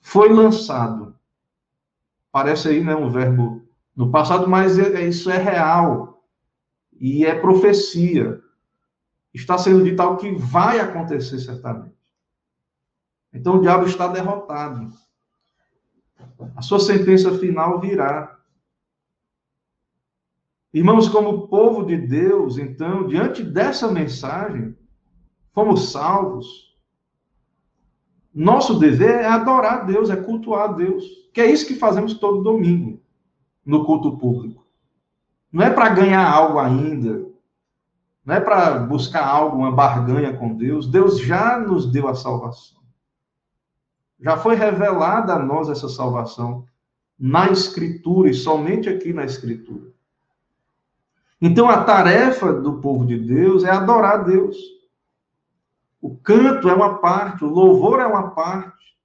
Foi 0.00 0.32
lançado. 0.32 1.14
Parece 2.32 2.70
aí, 2.70 2.82
né, 2.82 2.96
um 2.96 3.08
verbo 3.08 3.62
no 3.94 4.10
passado, 4.10 4.48
mas 4.48 4.80
é, 4.80 5.02
é, 5.02 5.08
isso 5.08 5.30
é 5.30 5.38
real 5.38 6.24
e 7.00 7.24
é 7.24 7.36
profecia. 7.36 8.40
Está 9.32 9.56
sendo 9.56 9.84
dito 9.84 10.00
algo 10.00 10.18
que 10.18 10.34
vai 10.34 10.80
acontecer 10.80 11.38
certamente. 11.38 12.01
Então 13.32 13.56
o 13.56 13.60
diabo 13.60 13.86
está 13.86 14.06
derrotado. 14.08 14.92
A 16.56 16.62
sua 16.62 16.78
sentença 16.78 17.38
final 17.38 17.80
virá. 17.80 18.38
Irmãos, 20.72 21.08
como 21.08 21.48
povo 21.48 21.84
de 21.84 21.96
Deus, 21.96 22.58
então, 22.58 23.06
diante 23.06 23.42
dessa 23.42 23.90
mensagem, 23.90 24.76
fomos 25.52 25.92
salvos. 25.92 26.72
Nosso 28.34 28.78
dever 28.78 29.20
é 29.20 29.26
adorar 29.26 29.86
Deus, 29.86 30.08
é 30.08 30.16
cultuar 30.16 30.74
Deus. 30.74 31.04
Que 31.32 31.40
é 31.40 31.50
isso 31.50 31.66
que 31.66 31.74
fazemos 31.74 32.14
todo 32.14 32.42
domingo 32.42 33.00
no 33.64 33.84
culto 33.84 34.16
público. 34.16 34.66
Não 35.52 35.62
é 35.62 35.70
para 35.70 35.90
ganhar 35.90 36.26
algo 36.26 36.58
ainda, 36.58 37.26
não 38.24 38.34
é 38.34 38.40
para 38.40 38.78
buscar 38.78 39.26
algo, 39.26 39.58
uma 39.58 39.72
barganha 39.72 40.36
com 40.36 40.54
Deus. 40.54 40.86
Deus 40.86 41.20
já 41.20 41.58
nos 41.58 41.90
deu 41.90 42.08
a 42.08 42.14
salvação. 42.14 42.81
Já 44.22 44.36
foi 44.36 44.54
revelada 44.54 45.34
a 45.34 45.38
nós 45.38 45.68
essa 45.68 45.88
salvação 45.88 46.64
na 47.18 47.50
Escritura 47.50 48.30
e 48.30 48.34
somente 48.34 48.88
aqui 48.88 49.12
na 49.12 49.24
Escritura. 49.24 49.90
Então 51.40 51.68
a 51.68 51.82
tarefa 51.82 52.52
do 52.52 52.74
povo 52.74 53.04
de 53.04 53.18
Deus 53.18 53.64
é 53.64 53.70
adorar 53.70 54.24
Deus. 54.24 54.56
O 56.00 56.16
canto 56.16 56.68
é 56.68 56.74
uma 56.74 56.98
parte, 56.98 57.44
o 57.44 57.48
louvor 57.48 57.98
é 57.98 58.06
uma 58.06 58.30
parte. 58.30 58.96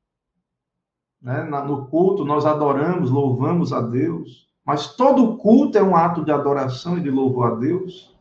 Né? 1.19 1.43
No 1.43 1.87
culto, 1.87 2.23
nós 2.23 2.45
adoramos, 2.45 3.09
louvamos 3.09 3.73
a 3.73 3.81
Deus. 3.81 4.47
Mas 4.63 4.95
todo 4.95 5.37
culto 5.37 5.77
é 5.77 5.83
um 5.83 5.95
ato 5.95 6.23
de 6.23 6.31
adoração 6.31 6.97
e 6.97 7.01
de 7.01 7.09
louvor 7.09 7.53
a 7.53 7.55
Deus. 7.55 8.15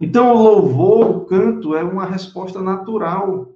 Então, 0.00 0.32
o 0.32 0.42
louvor, 0.42 1.10
o 1.10 1.20
canto, 1.24 1.74
é 1.74 1.82
uma 1.82 2.04
resposta 2.04 2.62
natural. 2.62 3.48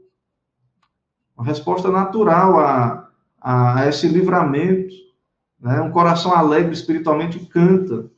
Uma 1.37 1.47
resposta 1.47 1.91
natural 1.91 2.59
a, 2.59 3.09
a 3.41 3.89
esse 3.89 4.09
livramento. 4.09 4.95
Né? 5.61 5.80
Um 5.80 5.91
coração 5.91 6.35
alegre 6.35 6.72
espiritualmente 6.72 7.39
canta. 7.47 8.11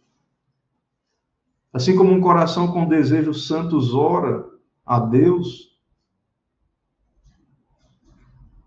Assim 1.73 1.97
como 1.97 2.13
um 2.13 2.21
coração 2.21 2.69
com 2.69 2.87
desejos 2.87 3.47
santos 3.47 3.95
ora, 3.95 4.47
a 4.87 5.01
Deus. 5.01 5.75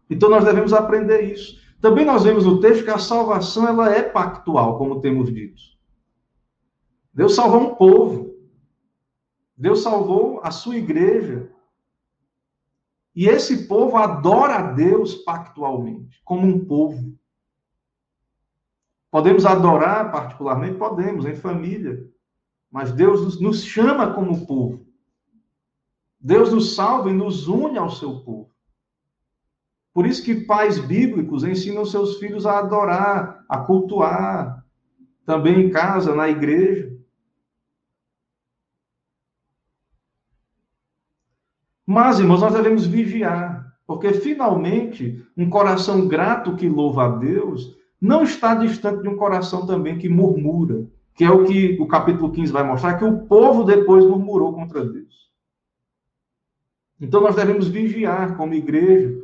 Então 0.10 0.30
nós 0.30 0.44
devemos 0.44 0.74
aprender 0.74 1.22
isso. 1.22 1.58
Também 1.80 2.06
nós 2.06 2.24
vemos 2.24 2.46
no 2.46 2.60
texto 2.60 2.84
que 2.84 2.90
a 2.90 2.98
salvação 2.98 3.68
ela 3.68 3.92
é 3.92 4.02
pactual, 4.02 4.78
como 4.78 5.02
temos 5.02 5.32
dito. 5.32 5.62
Deus 7.14 7.36
salvou 7.36 7.62
um 7.62 7.76
povo. 7.76 8.36
Deus 9.56 9.82
salvou 9.82 10.40
a 10.44 10.52
sua 10.52 10.76
igreja. 10.76 11.47
E 13.18 13.28
esse 13.28 13.66
povo 13.66 13.98
adora 13.98 14.58
a 14.58 14.72
Deus 14.74 15.16
pactualmente, 15.16 16.22
como 16.24 16.46
um 16.46 16.64
povo. 16.64 17.18
Podemos 19.10 19.44
adorar 19.44 20.12
particularmente? 20.12 20.78
Podemos, 20.78 21.26
em 21.26 21.36
família. 21.36 22.08
Mas 22.70 22.92
Deus 22.92 23.42
nos 23.42 23.64
chama 23.64 24.14
como 24.14 24.46
povo. 24.46 24.86
Deus 26.20 26.54
nos 26.54 26.76
salva 26.76 27.10
e 27.10 27.14
nos 27.14 27.48
une 27.48 27.80
ao 27.80 27.90
seu 27.90 28.20
povo. 28.20 28.52
Por 29.96 30.06
isso 30.06 30.24
que 30.24 30.46
pais 30.46 30.78
bíblicos 30.78 31.44
ensinam 31.44 31.86
seus 31.86 32.20
filhos 32.20 32.46
a 32.46 32.60
adorar, 32.60 33.44
a 33.50 33.58
cultuar, 33.58 34.64
também 35.26 35.60
em 35.60 35.72
casa, 35.72 36.14
na 36.14 36.30
igreja. 36.30 36.96
Mas, 41.90 42.20
irmãos, 42.20 42.42
nós 42.42 42.54
devemos 42.54 42.86
vigiar, 42.86 43.74
porque 43.88 44.12
finalmente 44.12 45.26
um 45.38 45.50
coração 45.50 46.06
grato 46.06 46.58
que 46.58 46.68
louva 46.68 47.06
a 47.06 47.10
Deus 47.16 47.78
não 48.00 48.24
está 48.24 48.54
distante 48.54 49.04
de 49.04 49.08
um 49.08 49.16
coração 49.16 49.66
também 49.66 49.98
que 49.98 50.10
murmura, 50.10 50.86
que 51.16 51.24
é 51.24 51.32
o 51.32 51.46
que 51.46 51.78
o 51.80 51.88
capítulo 51.88 52.34
15 52.34 52.52
vai 52.52 52.64
mostrar, 52.64 52.98
que 52.98 53.06
o 53.06 53.20
povo 53.20 53.64
depois 53.64 54.04
murmurou 54.04 54.54
contra 54.54 54.84
Deus. 54.84 55.32
Então 57.00 57.22
nós 57.22 57.38
devemos 57.38 57.70
vigiar 57.70 58.36
como 58.36 58.54
igreja. 58.54 59.16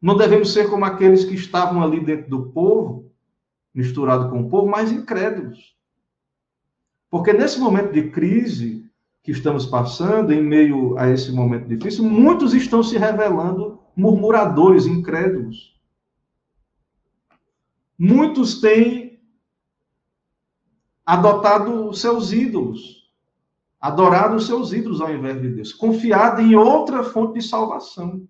Não 0.00 0.16
devemos 0.16 0.52
ser 0.52 0.70
como 0.70 0.84
aqueles 0.84 1.24
que 1.24 1.34
estavam 1.34 1.82
ali 1.82 1.98
dentro 1.98 2.30
do 2.30 2.52
povo, 2.52 3.10
misturado 3.74 4.30
com 4.30 4.42
o 4.42 4.48
povo, 4.48 4.68
mas 4.68 4.92
incrédulos. 4.92 5.76
Porque 7.10 7.32
nesse 7.32 7.58
momento 7.58 7.92
de 7.92 8.10
crise 8.10 8.79
que 9.22 9.30
estamos 9.30 9.66
passando, 9.66 10.32
em 10.32 10.42
meio 10.42 10.96
a 10.98 11.08
esse 11.08 11.30
momento 11.30 11.68
difícil, 11.68 12.04
muitos 12.04 12.54
estão 12.54 12.82
se 12.82 12.96
revelando 12.96 13.78
murmuradores, 13.94 14.86
incrédulos. 14.86 15.78
Muitos 17.98 18.60
têm 18.60 19.20
adotado 21.04 21.92
seus 21.92 22.32
ídolos 22.32 23.00
adorado 23.80 24.38
seus 24.38 24.72
ídolos 24.72 25.00
ao 25.00 25.12
invés 25.12 25.40
de 25.40 25.48
Deus, 25.48 25.72
confiado 25.72 26.42
em 26.42 26.54
outra 26.54 27.02
fonte 27.02 27.38
de 27.38 27.48
salvação 27.48 28.28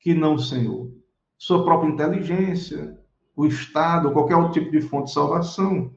que 0.00 0.12
não 0.12 0.34
o 0.34 0.40
Senhor. 0.40 0.90
Sua 1.38 1.64
própria 1.64 1.88
inteligência, 1.88 2.98
o 3.36 3.46
Estado, 3.46 4.10
qualquer 4.10 4.34
outro 4.34 4.52
tipo 4.52 4.72
de 4.72 4.80
fonte 4.80 5.06
de 5.06 5.12
salvação. 5.12 5.94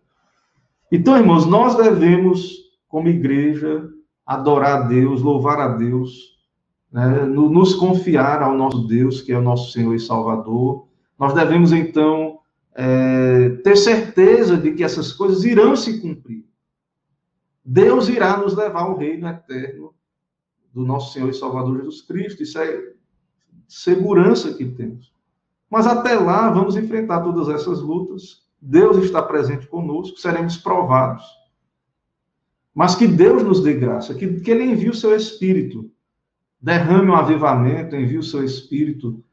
Então, 0.91 1.17
irmãos, 1.17 1.45
nós 1.47 1.75
devemos, 1.75 2.64
como 2.95 3.09
igreja, 3.09 3.89
adorar 4.25 4.77
a 4.77 4.81
Deus, 4.83 5.21
louvar 5.21 5.59
a 5.59 5.67
Deus, 5.67 6.39
né, 6.89 7.25
nos 7.25 7.73
confiar 7.73 8.41
ao 8.41 8.55
nosso 8.55 8.87
Deus, 8.87 9.21
que 9.21 9.33
é 9.33 9.37
o 9.37 9.41
nosso 9.41 9.73
Senhor 9.73 9.93
e 9.93 9.99
Salvador. 9.99 10.87
Nós 11.19 11.33
devemos, 11.33 11.73
então, 11.73 12.39
é, 12.73 13.49
ter 13.65 13.75
certeza 13.75 14.55
de 14.55 14.71
que 14.71 14.81
essas 14.81 15.11
coisas 15.11 15.43
irão 15.43 15.75
se 15.75 15.99
cumprir. 15.99 16.45
Deus 17.65 18.07
irá 18.07 18.37
nos 18.37 18.55
levar 18.55 18.83
ao 18.83 18.97
reino 18.97 19.27
eterno 19.27 19.93
do 20.73 20.85
nosso 20.85 21.11
Senhor 21.11 21.29
e 21.29 21.33
Salvador 21.33 21.79
Jesus 21.79 22.01
Cristo. 22.01 22.43
Isso 22.43 22.57
é 22.59 22.93
segurança 23.67 24.53
que 24.53 24.63
temos. 24.63 25.11
Mas 25.69 25.85
até 25.85 26.13
lá, 26.17 26.49
vamos 26.49 26.77
enfrentar 26.77 27.19
todas 27.23 27.49
essas 27.49 27.81
lutas. 27.81 28.45
Deus 28.61 28.95
está 29.03 29.21
presente 29.21 29.67
conosco, 29.67 30.17
seremos 30.17 30.55
provados. 30.55 31.25
Mas 32.75 32.93
que 32.93 33.07
Deus 33.07 33.41
nos 33.41 33.63
dê 33.63 33.73
graça, 33.73 34.13
que, 34.13 34.41
que 34.41 34.51
Ele 34.51 34.65
envie 34.65 34.89
o 34.89 34.95
seu 34.95 35.15
Espírito 35.15 35.89
derrame 36.65 37.11
um 37.11 37.15
avivamento, 37.15 37.95
envie 37.95 38.17
o 38.17 38.23
seu 38.23 38.43
espírito 38.43 39.23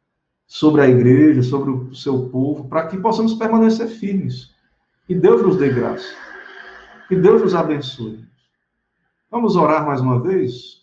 sobre 0.46 0.82
a 0.82 0.86
igreja, 0.86 1.42
sobre 1.42 1.70
o 1.70 1.94
seu 1.94 2.28
povo, 2.28 2.68
para 2.68 2.86
que 2.88 2.98
possamos 2.98 3.32
permanecer 3.32 3.88
firmes. 3.88 4.54
Que 5.06 5.14
Deus 5.14 5.42
nos 5.42 5.56
dê 5.56 5.70
graça. 5.70 6.14
Que 7.08 7.16
Deus 7.16 7.40
nos 7.40 7.54
abençoe. 7.54 8.22
Vamos 9.30 9.56
orar 9.56 9.86
mais 9.86 10.02
uma 10.02 10.20
vez? 10.20 10.82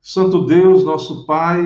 Santo 0.00 0.44
Deus, 0.44 0.84
nosso 0.84 1.24
Pai, 1.24 1.60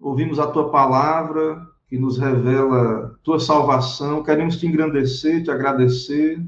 ouvimos 0.00 0.38
a 0.38 0.46
tua 0.46 0.70
palavra 0.70 1.70
que 1.88 1.98
nos 1.98 2.18
revela 2.18 3.14
tua 3.22 3.38
salvação. 3.38 4.22
Queremos 4.22 4.58
te 4.58 4.66
engrandecer, 4.66 5.42
te 5.42 5.50
agradecer 5.50 6.44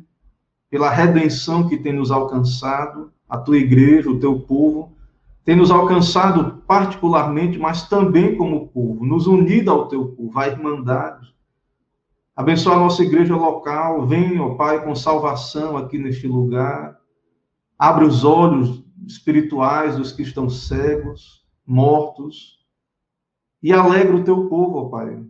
pela 0.71 0.91
redenção 0.91 1.69
que 1.69 1.77
tem 1.77 1.93
nos 1.93 2.11
alcançado 2.11 3.13
a 3.29 3.39
tua 3.39 3.59
igreja, 3.59 4.11
o 4.11 4.21
teu 4.21 4.41
povo, 4.41 4.97
tem 5.45 5.55
nos 5.55 5.71
alcançado 5.71 6.63
particularmente, 6.67 7.59
mas 7.59 7.89
também 7.89 8.37
como 8.37 8.69
povo, 8.69 9.07
nos 9.07 9.27
unido 9.27 9.71
ao 9.71 9.87
teu 9.87 10.09
povo, 10.09 10.39
à 10.39 10.49
irmandade. 10.49 11.35
Abençoa 12.35 12.75
a 12.75 12.81
nossa 12.81 13.03
igreja 13.03 13.35
local, 13.37 14.07
vem, 14.07 14.41
ó 14.41 14.55
Pai, 14.57 14.85
com 14.85 14.95
salvação 14.95 15.77
aqui 15.77 15.99
neste 15.99 16.27
lugar. 16.27 16.99
Abre 17.79 18.05
os 18.05 18.25
olhos 18.25 18.85
espirituais 19.07 19.97
dos 19.97 20.13
que 20.13 20.23
estão 20.23 20.51
cegos, 20.51 21.45
mortos, 21.65 22.56
e 23.63 23.73
alegra 23.73 24.17
o 24.17 24.25
teu 24.25 24.49
povo, 24.49 24.79
ó 24.79 24.89
Pai. 24.89 25.25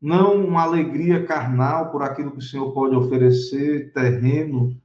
Não 0.00 0.44
uma 0.44 0.62
alegria 0.62 1.26
carnal 1.26 1.90
por 1.90 2.02
aquilo 2.02 2.30
que 2.30 2.38
o 2.38 2.42
Senhor 2.42 2.72
pode 2.72 2.94
oferecer, 2.94 3.92
terreno, 3.92 4.76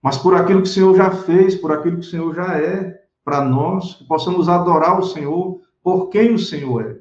mas 0.00 0.16
por 0.18 0.34
aquilo 0.34 0.62
que 0.62 0.68
o 0.68 0.72
Senhor 0.72 0.96
já 0.96 1.10
fez, 1.10 1.54
por 1.54 1.72
aquilo 1.72 1.96
que 1.96 2.06
o 2.06 2.10
Senhor 2.10 2.34
já 2.34 2.58
é 2.58 3.02
para 3.24 3.44
nós, 3.44 3.94
que 3.94 4.04
possamos 4.04 4.48
adorar 4.48 4.98
o 4.98 5.04
Senhor 5.04 5.60
por 5.82 6.08
quem 6.08 6.34
o 6.34 6.38
Senhor 6.38 6.82
é. 6.82 7.00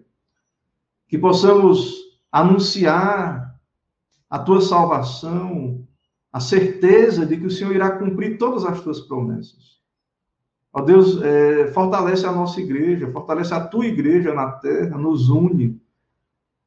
Que 1.08 1.18
possamos 1.18 1.96
anunciar 2.32 3.60
a 4.30 4.40
tua 4.40 4.62
salvação, 4.62 5.86
a 6.32 6.40
certeza 6.40 7.26
de 7.26 7.38
que 7.38 7.46
o 7.46 7.52
Senhor 7.52 7.76
irá 7.76 7.92
cumprir 7.92 8.38
todas 8.38 8.64
as 8.66 8.82
tuas 8.82 9.02
promessas. 9.02 9.81
Ó 10.74 10.82
Deus, 10.82 11.22
é, 11.22 11.68
fortalece 11.68 12.26
a 12.26 12.32
nossa 12.32 12.62
igreja, 12.62 13.12
fortalece 13.12 13.54
a 13.54 13.60
tua 13.60 13.86
igreja 13.86 14.34
na 14.34 14.52
terra, 14.52 14.98
nos 14.98 15.30
une, 15.30 15.82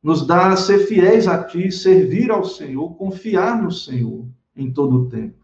nos 0.02 0.26
dá 0.26 0.48
a 0.48 0.56
ser 0.56 0.80
fiéis 0.80 1.26
a 1.26 1.42
ti, 1.42 1.72
servir 1.72 2.30
ao 2.30 2.44
Senhor, 2.44 2.94
confiar 2.96 3.62
no 3.62 3.70
Senhor 3.70 4.26
em 4.54 4.70
todo 4.70 4.96
o 4.96 5.08
tempo. 5.08 5.42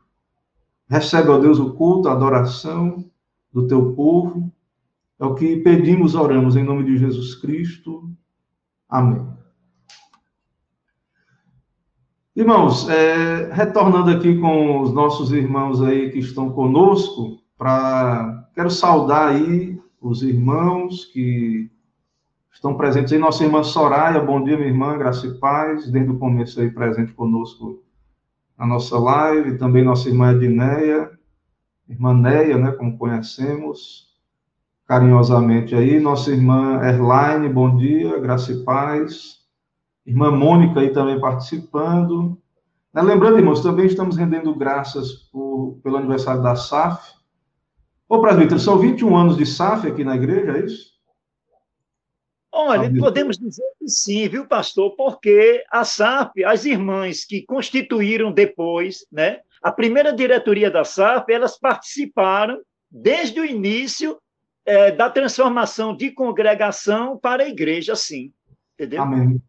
Recebe, 0.86 1.30
ó 1.30 1.38
Deus, 1.38 1.58
o 1.58 1.72
culto, 1.72 2.08
a 2.08 2.12
adoração 2.12 3.04
do 3.52 3.66
teu 3.66 3.92
povo. 3.94 4.52
É 5.18 5.24
o 5.24 5.34
que 5.34 5.56
pedimos, 5.58 6.14
oramos 6.14 6.56
em 6.56 6.64
nome 6.64 6.84
de 6.84 6.98
Jesus 6.98 7.34
Cristo. 7.36 8.10
Amém. 8.88 9.26
Irmãos, 12.34 12.88
é, 12.88 13.52
retornando 13.52 14.10
aqui 14.10 14.38
com 14.38 14.80
os 14.80 14.92
nossos 14.92 15.32
irmãos 15.32 15.82
aí 15.82 16.10
que 16.10 16.18
estão 16.18 16.50
conosco, 16.50 17.38
para 17.56 18.39
quero 18.60 18.70
saudar 18.70 19.30
aí 19.30 19.80
os 20.02 20.22
irmãos 20.22 21.06
que 21.06 21.70
estão 22.52 22.74
presentes 22.74 23.10
aí. 23.10 23.18
Nossa 23.18 23.42
irmã 23.42 23.62
Soraya, 23.62 24.20
bom 24.20 24.44
dia, 24.44 24.54
minha 24.54 24.68
irmã, 24.68 24.98
graça 24.98 25.26
e 25.26 25.32
paz, 25.38 25.90
desde 25.90 26.10
o 26.10 26.18
começo 26.18 26.60
aí 26.60 26.70
presente 26.70 27.10
conosco 27.14 27.82
na 28.58 28.66
nossa 28.66 28.98
live, 28.98 29.56
também 29.56 29.82
nossa 29.82 30.10
irmã 30.10 30.32
Edneia, 30.32 31.10
irmã 31.88 32.12
Neia, 32.12 32.58
né, 32.58 32.72
como 32.72 32.98
conhecemos 32.98 34.10
carinhosamente 34.86 35.74
aí, 35.74 35.98
nossa 35.98 36.30
irmã 36.30 36.82
Erline, 36.84 37.48
bom 37.48 37.74
dia, 37.78 38.18
graça 38.18 38.52
e 38.52 38.62
paz, 38.62 39.38
irmã 40.04 40.30
Mônica 40.30 40.80
aí 40.80 40.90
também 40.90 41.18
participando. 41.18 42.36
Né, 42.92 43.00
lembrando, 43.00 43.38
irmãos, 43.38 43.62
também 43.62 43.86
estamos 43.86 44.18
rendendo 44.18 44.54
graças 44.54 45.12
por, 45.32 45.78
pelo 45.82 45.96
aniversário 45.96 46.42
da 46.42 46.54
SAF. 46.54 47.19
Ô, 48.10 48.20
presbítero, 48.20 48.58
são 48.58 48.76
21 48.76 49.16
anos 49.16 49.36
de 49.36 49.46
SAF 49.46 49.86
aqui 49.86 50.02
na 50.02 50.16
igreja, 50.16 50.58
é 50.58 50.64
isso? 50.64 50.90
Olha, 52.52 52.92
podemos 52.98 53.38
dizer 53.38 53.62
que 53.78 53.86
sim, 53.86 54.28
viu, 54.28 54.48
pastor? 54.48 54.96
Porque 54.96 55.62
a 55.70 55.84
SAF, 55.84 56.44
as 56.44 56.64
irmãs 56.64 57.24
que 57.24 57.42
constituíram 57.42 58.32
depois, 58.32 59.06
né, 59.12 59.38
a 59.62 59.70
primeira 59.70 60.12
diretoria 60.12 60.68
da 60.68 60.82
SAF, 60.82 61.32
elas 61.32 61.56
participaram 61.56 62.60
desde 62.90 63.38
o 63.38 63.44
início 63.44 64.18
é, 64.66 64.90
da 64.90 65.08
transformação 65.08 65.96
de 65.96 66.10
congregação 66.10 67.16
para 67.16 67.44
a 67.44 67.48
igreja, 67.48 67.94
sim. 67.94 68.32
Entendeu? 68.74 69.02
Amém. 69.02 69.40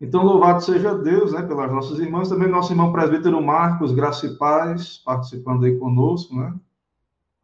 Então, 0.00 0.24
louvado 0.24 0.62
seja 0.62 0.94
Deus, 0.94 1.34
né, 1.34 1.42
pelas 1.42 1.70
nossas 1.70 1.98
irmãs, 1.98 2.30
também 2.30 2.48
nosso 2.48 2.72
irmão 2.72 2.90
presbítero 2.90 3.42
Marcos, 3.42 3.92
graça 3.92 4.24
e 4.24 4.38
paz, 4.38 4.96
participando 5.04 5.66
aí 5.66 5.78
conosco, 5.78 6.34
né? 6.34 6.54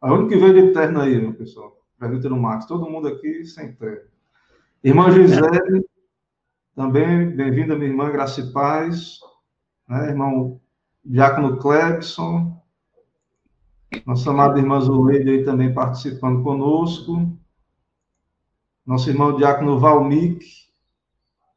A 0.01 0.13
única 0.13 0.29
que 0.29 0.37
veio 0.37 0.53
de 0.67 0.73
terno 0.73 1.01
aí, 1.01 1.19
meu 1.19 1.33
pessoal, 1.33 1.77
presbítero 1.97 2.37
Marcos, 2.37 2.67
todo 2.67 2.89
mundo 2.89 3.09
aqui 3.09 3.43
sem 3.43 3.73
terno. 3.73 4.07
Irmã 4.81 5.11
Gisele, 5.11 5.85
também, 6.73 7.35
bem-vinda, 7.35 7.75
minha 7.75 7.89
irmã, 7.89 8.09
graça 8.09 8.39
e 8.39 8.51
paz. 8.53 9.19
Né? 9.87 10.09
Irmão 10.09 10.61
Diácono 11.03 11.57
Clebson, 11.57 12.57
nossa 14.05 14.29
amada 14.29 14.59
irmã 14.59 14.79
Zuleide 14.79 15.29
aí 15.29 15.43
também 15.43 15.73
participando 15.73 16.43
conosco. 16.43 17.37
Nosso 18.85 19.09
irmão 19.09 19.35
Diácono 19.35 19.79
Valmic, 19.79 20.45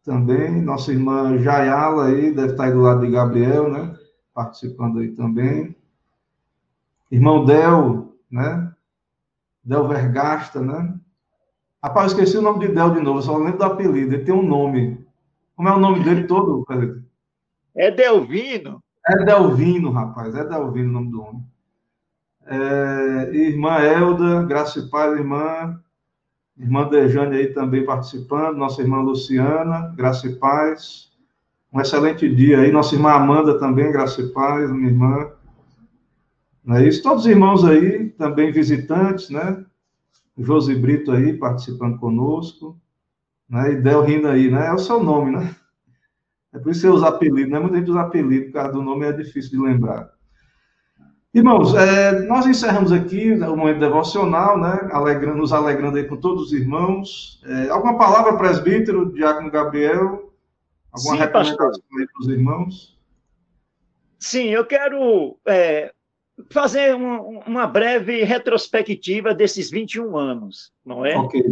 também. 0.04 0.60
Nossa 0.60 0.92
irmã 0.92 1.38
Jayala 1.38 2.06
aí, 2.06 2.34
deve 2.34 2.52
estar 2.52 2.64
aí 2.64 2.72
do 2.72 2.80
lado 2.80 3.06
de 3.06 3.12
Gabriel, 3.12 3.70
né? 3.70 3.96
Participando 4.34 4.98
aí 4.98 5.12
também. 5.12 5.76
Irmão 7.10 7.44
Del, 7.44 8.11
né? 8.32 8.72
Del 9.62 9.86
Vergasta, 9.86 10.60
né? 10.60 10.94
Rapaz, 11.82 12.12
eu 12.12 12.18
esqueci 12.18 12.38
o 12.38 12.42
nome 12.42 12.66
de 12.66 12.72
Del 12.72 12.94
de 12.94 13.00
novo, 13.00 13.20
só 13.20 13.36
lembro 13.36 13.58
do 13.58 13.64
apelido. 13.64 14.14
Ele 14.14 14.24
tem 14.24 14.34
um 14.34 14.42
nome. 14.42 15.06
Como 15.54 15.68
é 15.68 15.72
o 15.72 15.78
nome 15.78 16.02
dele 16.02 16.24
todo, 16.24 16.64
Pedro? 16.66 17.02
É 17.74 17.90
Delvino. 17.90 18.82
É 19.06 19.24
Delvino, 19.24 19.90
rapaz. 19.90 20.34
É 20.34 20.44
Delvino 20.44 20.88
o 20.88 20.92
nome 20.92 21.10
do 21.10 21.22
homem. 21.22 21.44
É, 22.46 23.30
irmã 23.34 23.78
Elda, 23.78 24.44
graça 24.44 24.78
e 24.78 24.88
paz, 24.88 25.12
irmã. 25.18 25.80
Irmã 26.56 26.88
Dejane 26.88 27.36
aí 27.36 27.48
também 27.48 27.84
participando. 27.84 28.56
Nossa 28.56 28.80
irmã 28.80 29.00
Luciana, 29.00 29.92
graça 29.96 30.26
e 30.26 30.36
paz. 30.36 31.10
Um 31.72 31.80
excelente 31.80 32.32
dia 32.32 32.60
aí. 32.60 32.70
Nossa 32.70 32.94
irmã 32.94 33.12
Amanda 33.12 33.58
também, 33.58 33.90
graça 33.90 34.20
e 34.20 34.28
paz, 34.28 34.70
minha 34.70 34.88
irmã. 34.88 35.30
Não 36.64 36.76
é 36.76 36.86
isso? 36.86 37.02
Todos 37.02 37.24
os 37.24 37.30
irmãos 37.30 37.64
aí, 37.64 38.10
também 38.10 38.52
visitantes, 38.52 39.30
né? 39.30 39.64
Josi 40.38 40.74
Brito 40.74 41.10
aí 41.10 41.36
participando 41.36 41.98
conosco, 41.98 42.78
né? 43.48 43.72
E 43.72 43.76
Del 43.76 44.02
rindo 44.02 44.28
aí, 44.28 44.50
né? 44.50 44.68
É 44.68 44.72
o 44.72 44.78
seu 44.78 45.02
nome, 45.02 45.32
né? 45.32 45.54
É 46.52 46.58
por 46.58 46.70
isso 46.70 46.82
que 46.82 46.86
você 46.86 46.92
usa 46.92 47.08
apelido, 47.08 47.50
né? 47.50 47.58
Muita 47.58 47.78
gente 47.78 47.90
usa 47.90 48.02
apelido, 48.02 48.46
por 48.46 48.52
causa 48.52 48.72
do 48.72 48.82
nome 48.82 49.06
é 49.06 49.12
difícil 49.12 49.50
de 49.50 49.58
lembrar. 49.58 50.10
Irmãos, 51.34 51.74
é, 51.74 52.20
nós 52.26 52.46
encerramos 52.46 52.92
aqui 52.92 53.32
o 53.32 53.56
momento 53.56 53.80
devocional, 53.80 54.60
né? 54.60 54.90
Alegrando, 54.92 55.38
nos 55.38 55.52
alegrando 55.52 55.96
aí 55.96 56.04
com 56.04 56.18
todos 56.18 56.44
os 56.44 56.52
irmãos. 56.52 57.42
É, 57.46 57.70
alguma 57.70 57.96
palavra, 57.96 58.36
presbítero, 58.36 59.10
diácono 59.10 59.50
Gabriel? 59.50 60.30
Alguma 60.92 61.14
Sim, 61.14 61.22
recomendação 61.22 61.66
aí 61.98 62.06
para 62.06 62.20
os 62.20 62.28
irmãos? 62.28 62.98
Sim, 64.18 64.48
eu 64.48 64.66
quero 64.66 65.38
é, 65.46 65.90
fazer 66.50 66.94
uma, 66.94 67.20
uma, 67.20 67.66
breve 67.66 68.22
retrospectiva 68.24 69.34
desses 69.34 69.70
21 69.70 70.16
anos, 70.16 70.72
não 70.84 71.04
é? 71.04 71.16
Okay. 71.18 71.42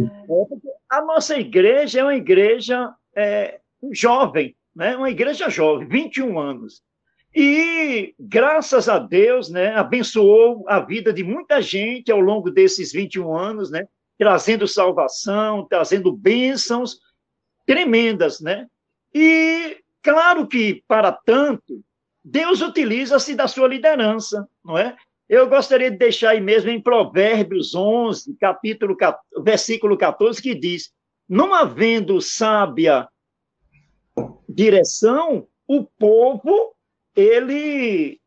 A 0.89 1.01
nossa 1.01 1.37
igreja 1.37 1.99
é 1.99 2.03
uma 2.03 2.15
igreja 2.15 2.93
é, 3.15 3.59
jovem, 3.91 4.55
né? 4.75 4.95
uma 4.95 5.09
igreja 5.09 5.49
jovem, 5.49 5.87
21 5.87 6.39
anos. 6.39 6.81
E, 7.33 8.13
graças 8.19 8.89
a 8.89 8.99
Deus, 8.99 9.49
né, 9.49 9.73
abençoou 9.73 10.65
a 10.67 10.81
vida 10.81 11.13
de 11.13 11.23
muita 11.23 11.61
gente 11.61 12.11
ao 12.11 12.19
longo 12.19 12.51
desses 12.51 12.91
21 12.91 13.33
anos, 13.37 13.71
né, 13.71 13.87
trazendo 14.17 14.67
salvação, 14.67 15.65
trazendo 15.65 16.11
bênçãos 16.11 16.99
tremendas, 17.65 18.41
né? 18.41 18.67
E, 19.13 19.77
claro 20.01 20.45
que, 20.45 20.83
para 20.87 21.11
tanto, 21.11 21.81
Deus 22.23 22.61
utiliza-se 22.61 23.35
da 23.35 23.47
sua 23.47 23.67
liderança, 23.67 24.47
não 24.63 24.77
é? 24.77 24.95
Eu 25.27 25.47
gostaria 25.47 25.89
de 25.89 25.97
deixar 25.97 26.31
aí 26.31 26.41
mesmo 26.41 26.69
em 26.69 26.81
Provérbios 26.81 27.73
11, 27.73 28.35
capítulo, 28.35 28.97
versículo 29.43 29.97
14, 29.97 30.41
que 30.41 30.53
diz: 30.53 30.91
Não 31.27 31.53
havendo 31.53 32.19
sábia 32.21 33.07
direção, 34.47 35.47
o 35.67 35.85
povo 35.85 36.75
ele 37.15 38.19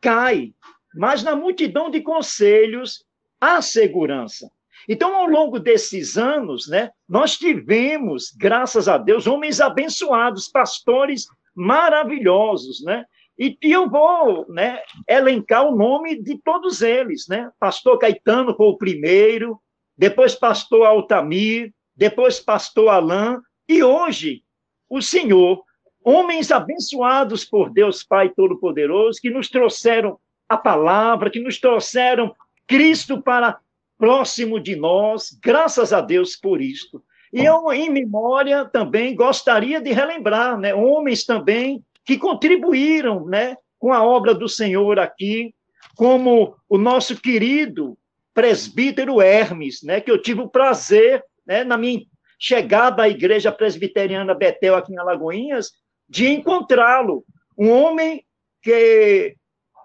cai, 0.00 0.52
mas 0.94 1.22
na 1.22 1.36
multidão 1.36 1.90
de 1.90 2.00
conselhos 2.00 3.04
há 3.40 3.62
segurança. 3.62 4.50
Então, 4.88 5.14
ao 5.14 5.26
longo 5.26 5.60
desses 5.60 6.16
anos, 6.16 6.66
né, 6.66 6.90
nós 7.08 7.36
tivemos, 7.36 8.32
graças 8.36 8.88
a 8.88 8.98
Deus, 8.98 9.26
homens 9.26 9.60
abençoados, 9.60 10.48
pastores 10.48 11.26
maravilhosos, 11.60 12.82
né? 12.82 13.04
E, 13.38 13.56
e 13.62 13.70
eu 13.70 13.88
vou 13.88 14.46
né, 14.48 14.80
elencar 15.06 15.66
o 15.66 15.76
nome 15.76 16.20
de 16.22 16.38
todos 16.38 16.80
eles, 16.80 17.26
né? 17.28 17.50
Pastor 17.60 17.98
Caetano 17.98 18.54
foi 18.54 18.66
o 18.66 18.78
primeiro, 18.78 19.60
depois 19.96 20.34
pastor 20.34 20.86
Altamir, 20.86 21.72
depois 21.94 22.40
pastor 22.40 22.88
Alain, 22.88 23.38
e 23.68 23.82
hoje 23.82 24.42
o 24.88 25.02
Senhor 25.02 25.62
homens 26.02 26.50
abençoados 26.50 27.44
por 27.44 27.70
Deus 27.70 28.02
Pai 28.02 28.30
Todo-Poderoso, 28.30 29.20
que 29.20 29.28
nos 29.28 29.50
trouxeram 29.50 30.18
a 30.48 30.56
palavra, 30.56 31.30
que 31.30 31.40
nos 31.40 31.60
trouxeram 31.60 32.34
Cristo 32.66 33.20
para 33.20 33.58
próximo 33.98 34.58
de 34.58 34.76
nós, 34.76 35.38
graças 35.42 35.92
a 35.92 36.00
Deus 36.00 36.34
por 36.34 36.62
isto. 36.62 37.02
E 37.32 37.44
eu, 37.44 37.72
em 37.72 37.88
memória, 37.88 38.64
também 38.64 39.14
gostaria 39.14 39.80
de 39.80 39.92
relembrar, 39.92 40.58
né, 40.58 40.74
homens 40.74 41.24
também 41.24 41.84
que 42.04 42.18
contribuíram, 42.18 43.24
né, 43.24 43.56
com 43.78 43.92
a 43.92 44.02
obra 44.02 44.34
do 44.34 44.48
Senhor 44.48 44.98
aqui, 44.98 45.54
como 45.96 46.56
o 46.68 46.76
nosso 46.76 47.20
querido 47.20 47.96
presbítero 48.34 49.20
Hermes, 49.20 49.82
né, 49.82 50.00
que 50.00 50.10
eu 50.10 50.20
tive 50.20 50.40
o 50.40 50.48
prazer, 50.48 51.24
né, 51.46 51.62
na 51.62 51.76
minha 51.76 52.00
chegada 52.38 53.02
à 53.02 53.08
igreja 53.08 53.52
presbiteriana 53.52 54.34
Betel 54.34 54.74
aqui 54.74 54.92
em 54.92 54.98
Alagoinhas, 54.98 55.72
de 56.08 56.26
encontrá-lo. 56.26 57.24
Um 57.56 57.70
homem 57.70 58.24
que 58.62 59.36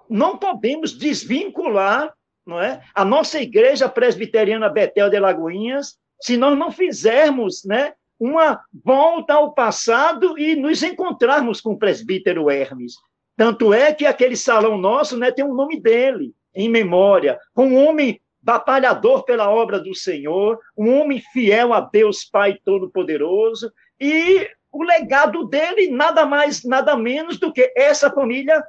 não 0.10 0.38
podemos 0.38 0.98
desvincular 0.98 2.14
não 2.46 2.62
é, 2.62 2.82
a 2.94 3.04
nossa 3.04 3.42
igreja 3.42 3.90
presbiteriana 3.90 4.70
Betel 4.70 5.10
de 5.10 5.20
Lagoinhas 5.20 5.98
se 6.22 6.38
nós 6.38 6.58
não 6.58 6.72
fizermos 6.72 7.64
né, 7.66 7.94
uma 8.20 8.62
volta 8.84 9.34
ao 9.34 9.54
passado 9.54 10.38
e 10.38 10.56
nos 10.56 10.82
encontrarmos 10.84 11.60
com 11.62 11.74
o 11.74 11.78
presbítero 11.78 12.50
Hermes. 12.50 12.94
Tanto 13.38 13.74
é 13.74 13.94
que 13.94 14.06
aquele 14.06 14.38
salão 14.38 14.78
nosso 14.78 15.18
né, 15.18 15.32
tem 15.32 15.44
o 15.44 15.54
nome 15.54 15.80
dele, 15.80 16.34
em 16.54 16.70
memória, 16.70 17.38
um 17.56 17.76
homem 17.76 18.22
batalhador 18.42 19.24
pela 19.26 19.50
obra 19.50 19.80
do 19.80 19.94
Senhor, 19.94 20.60
um 20.78 21.00
homem 21.00 21.22
fiel 21.34 21.74
a 21.74 21.82
Deus 21.82 22.24
Pai 22.24 22.58
Todo-Poderoso, 22.64 23.72
e 24.00 24.48
o 24.72 24.84
legado 24.84 25.46
dele 25.48 25.90
nada 25.90 26.26
mais, 26.26 26.64
nada 26.64 26.96
menos 26.96 27.40
do 27.40 27.52
que 27.52 27.74
essa 27.76 28.12
família 28.12 28.64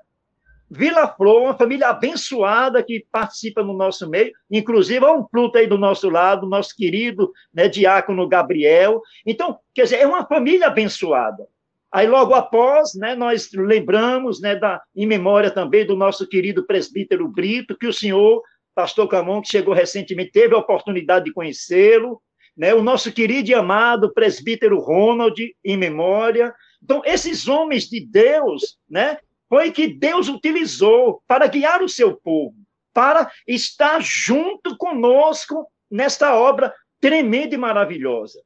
Vila 0.69 1.07
Flor, 1.07 1.43
uma 1.43 1.57
família 1.57 1.89
abençoada 1.89 2.83
que 2.83 3.07
participa 3.11 3.63
no 3.63 3.73
nosso 3.73 4.09
meio, 4.09 4.33
inclusive 4.51 5.05
há 5.05 5.13
um 5.13 5.23
Pluto 5.23 5.59
aí 5.59 5.67
do 5.67 5.79
nosso 5.79 6.09
lado, 6.09 6.49
nosso 6.49 6.75
querido 6.77 7.33
né, 7.55 7.69
diácono 7.69 8.29
Gabriel. 8.29 9.01
Então, 9.25 9.59
quer 9.73 9.85
dizer, 9.85 10.01
é 10.01 10.07
uma 10.07 10.27
família 10.27 10.67
abençoada. 10.67 11.47
Aí, 11.91 12.07
logo 12.07 12.35
após, 12.35 12.95
né, 12.95 13.15
nós 13.15 13.49
lembramos, 13.55 14.41
né, 14.41 14.57
da, 14.57 14.83
em 14.95 15.07
memória 15.07 15.51
também 15.51 15.87
do 15.87 15.97
nosso 15.97 16.27
querido 16.27 16.67
presbítero 16.67 17.29
Brito, 17.29 17.77
que 17.79 17.87
o 17.87 17.93
senhor, 17.93 18.43
pastor 18.75 19.09
Camon, 19.09 19.41
que 19.41 19.49
chegou 19.49 19.73
recentemente, 19.73 20.33
teve 20.33 20.55
a 20.55 20.59
oportunidade 20.59 21.27
de 21.27 21.33
conhecê-lo, 21.33 22.21
né? 22.57 22.75
o 22.75 22.83
nosso 22.83 23.13
querido 23.13 23.51
e 23.51 23.55
amado 23.55 24.13
presbítero 24.13 24.79
Ronald, 24.81 25.41
em 25.65 25.77
memória. 25.77 26.53
Então, 26.83 27.03
esses 27.05 27.47
homens 27.47 27.89
de 27.89 28.05
Deus, 28.05 28.79
né, 28.91 29.19
foi 29.49 29.71
que 29.71 29.87
Deus 29.87 30.29
utilizou 30.29 31.23
para 31.27 31.47
guiar 31.47 31.83
o 31.83 31.89
seu 31.89 32.17
povo, 32.17 32.57
para 32.93 33.31
estar 33.47 34.01
junto 34.03 34.77
conosco 34.77 35.67
nesta 35.91 36.35
obra 36.35 36.75
tremenda 37.01 37.55
e 37.55 37.59
maravilhosa. 37.59 38.41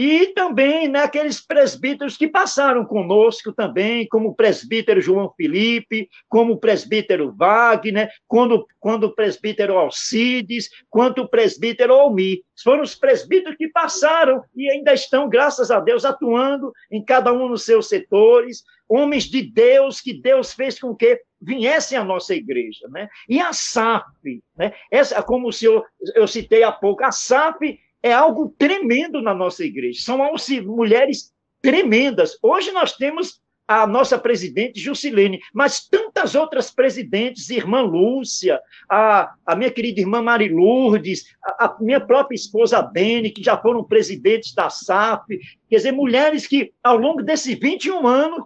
E 0.00 0.28
também 0.28 0.86
naqueles 0.86 1.38
né, 1.38 1.44
presbíteros 1.48 2.16
que 2.16 2.28
passaram 2.28 2.84
conosco 2.84 3.52
também, 3.52 4.06
como 4.06 4.28
o 4.28 4.34
presbítero 4.34 5.00
João 5.00 5.34
Felipe, 5.36 6.08
como 6.28 6.52
o 6.52 6.56
presbítero 6.56 7.34
Wagner, 7.36 8.08
quando, 8.28 8.64
quando 8.78 9.08
o 9.08 9.14
presbítero 9.16 9.76
Alcides, 9.76 10.68
quanto 10.88 11.22
o 11.22 11.28
presbítero 11.28 11.92
Almi. 11.92 12.44
Foram 12.62 12.84
os 12.84 12.94
presbíteros 12.94 13.56
que 13.56 13.66
passaram 13.66 14.40
e 14.54 14.70
ainda 14.70 14.94
estão, 14.94 15.28
graças 15.28 15.68
a 15.68 15.80
Deus, 15.80 16.04
atuando 16.04 16.72
em 16.92 17.04
cada 17.04 17.32
um 17.32 17.48
dos 17.48 17.64
seus 17.64 17.88
setores, 17.88 18.62
homens 18.88 19.24
de 19.24 19.42
Deus 19.42 20.00
que 20.00 20.12
Deus 20.12 20.52
fez 20.52 20.78
com 20.78 20.94
que 20.94 21.20
viessem 21.40 21.98
à 21.98 22.04
nossa 22.04 22.34
igreja, 22.34 22.88
né? 22.88 23.08
E 23.28 23.40
a 23.40 23.52
SAF, 23.52 24.42
né? 24.56 24.72
Essa, 24.90 25.22
como 25.22 25.48
o 25.48 25.52
senhor, 25.52 25.84
eu 26.14 26.26
citei 26.26 26.62
há 26.62 26.72
pouco, 26.72 27.04
a 27.04 27.12
SAF 27.12 27.78
é 28.02 28.12
algo 28.12 28.54
tremendo 28.58 29.20
na 29.20 29.34
nossa 29.34 29.64
igreja. 29.64 30.00
São 30.02 30.18
mulheres 30.64 31.32
tremendas. 31.60 32.38
Hoje 32.42 32.70
nós 32.72 32.92
temos 32.92 33.40
a 33.68 33.86
nossa 33.86 34.18
presidente 34.18 34.80
Jusilene, 34.80 35.40
mas 35.52 35.86
tantas 35.86 36.34
outras 36.34 36.70
presidentes, 36.70 37.50
irmã 37.50 37.82
Lúcia, 37.82 38.58
a, 38.88 39.34
a 39.44 39.54
minha 39.54 39.70
querida 39.70 40.00
irmã 40.00 40.22
Marilurdes, 40.22 41.26
a, 41.44 41.66
a 41.66 41.76
minha 41.78 42.00
própria 42.00 42.34
esposa 42.34 42.80
Bene, 42.80 43.30
que 43.30 43.42
já 43.42 43.58
foram 43.58 43.84
presidentes 43.84 44.54
da 44.54 44.70
SAF, 44.70 45.38
quer 45.68 45.76
dizer, 45.76 45.92
mulheres 45.92 46.46
que, 46.46 46.72
ao 46.82 46.96
longo 46.96 47.22
desses 47.22 47.58
21 47.58 48.06
anos, 48.06 48.42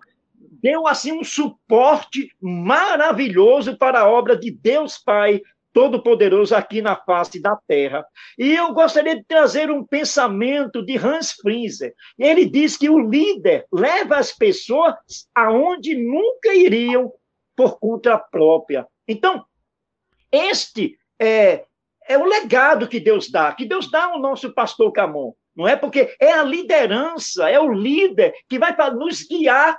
deu 0.62 0.86
assim 0.86 1.12
um 1.12 1.24
suporte 1.24 2.30
maravilhoso 2.40 3.76
para 3.76 4.00
a 4.00 4.08
obra 4.08 4.36
de 4.36 4.50
Deus 4.50 4.96
Pai 4.96 5.42
Todo-Poderoso 5.72 6.54
aqui 6.54 6.82
na 6.82 6.94
face 6.94 7.40
da 7.40 7.56
Terra. 7.66 8.06
E 8.38 8.54
eu 8.54 8.72
gostaria 8.72 9.16
de 9.16 9.24
trazer 9.24 9.70
um 9.70 9.84
pensamento 9.84 10.84
de 10.84 10.96
Hans 10.98 11.32
Frinzer. 11.32 11.94
Ele 12.18 12.44
diz 12.44 12.76
que 12.76 12.90
o 12.90 12.98
líder 12.98 13.66
leva 13.72 14.16
as 14.16 14.32
pessoas 14.32 14.94
aonde 15.34 15.94
nunca 15.96 16.54
iriam 16.54 17.12
por 17.56 17.78
conta 17.78 18.18
própria. 18.18 18.86
Então, 19.08 19.44
este 20.30 20.98
é, 21.18 21.64
é 22.06 22.18
o 22.18 22.24
legado 22.24 22.86
que 22.86 23.00
Deus 23.00 23.30
dá, 23.30 23.52
que 23.52 23.64
Deus 23.64 23.90
dá 23.90 24.04
ao 24.04 24.20
nosso 24.20 24.52
pastor 24.52 24.92
Camon. 24.92 25.32
Não 25.54 25.68
é 25.68 25.76
porque 25.76 26.14
é 26.18 26.32
a 26.32 26.42
liderança, 26.42 27.48
é 27.48 27.58
o 27.58 27.72
líder 27.72 28.34
que 28.48 28.58
vai 28.58 28.74
nos 28.92 29.22
guiar 29.22 29.78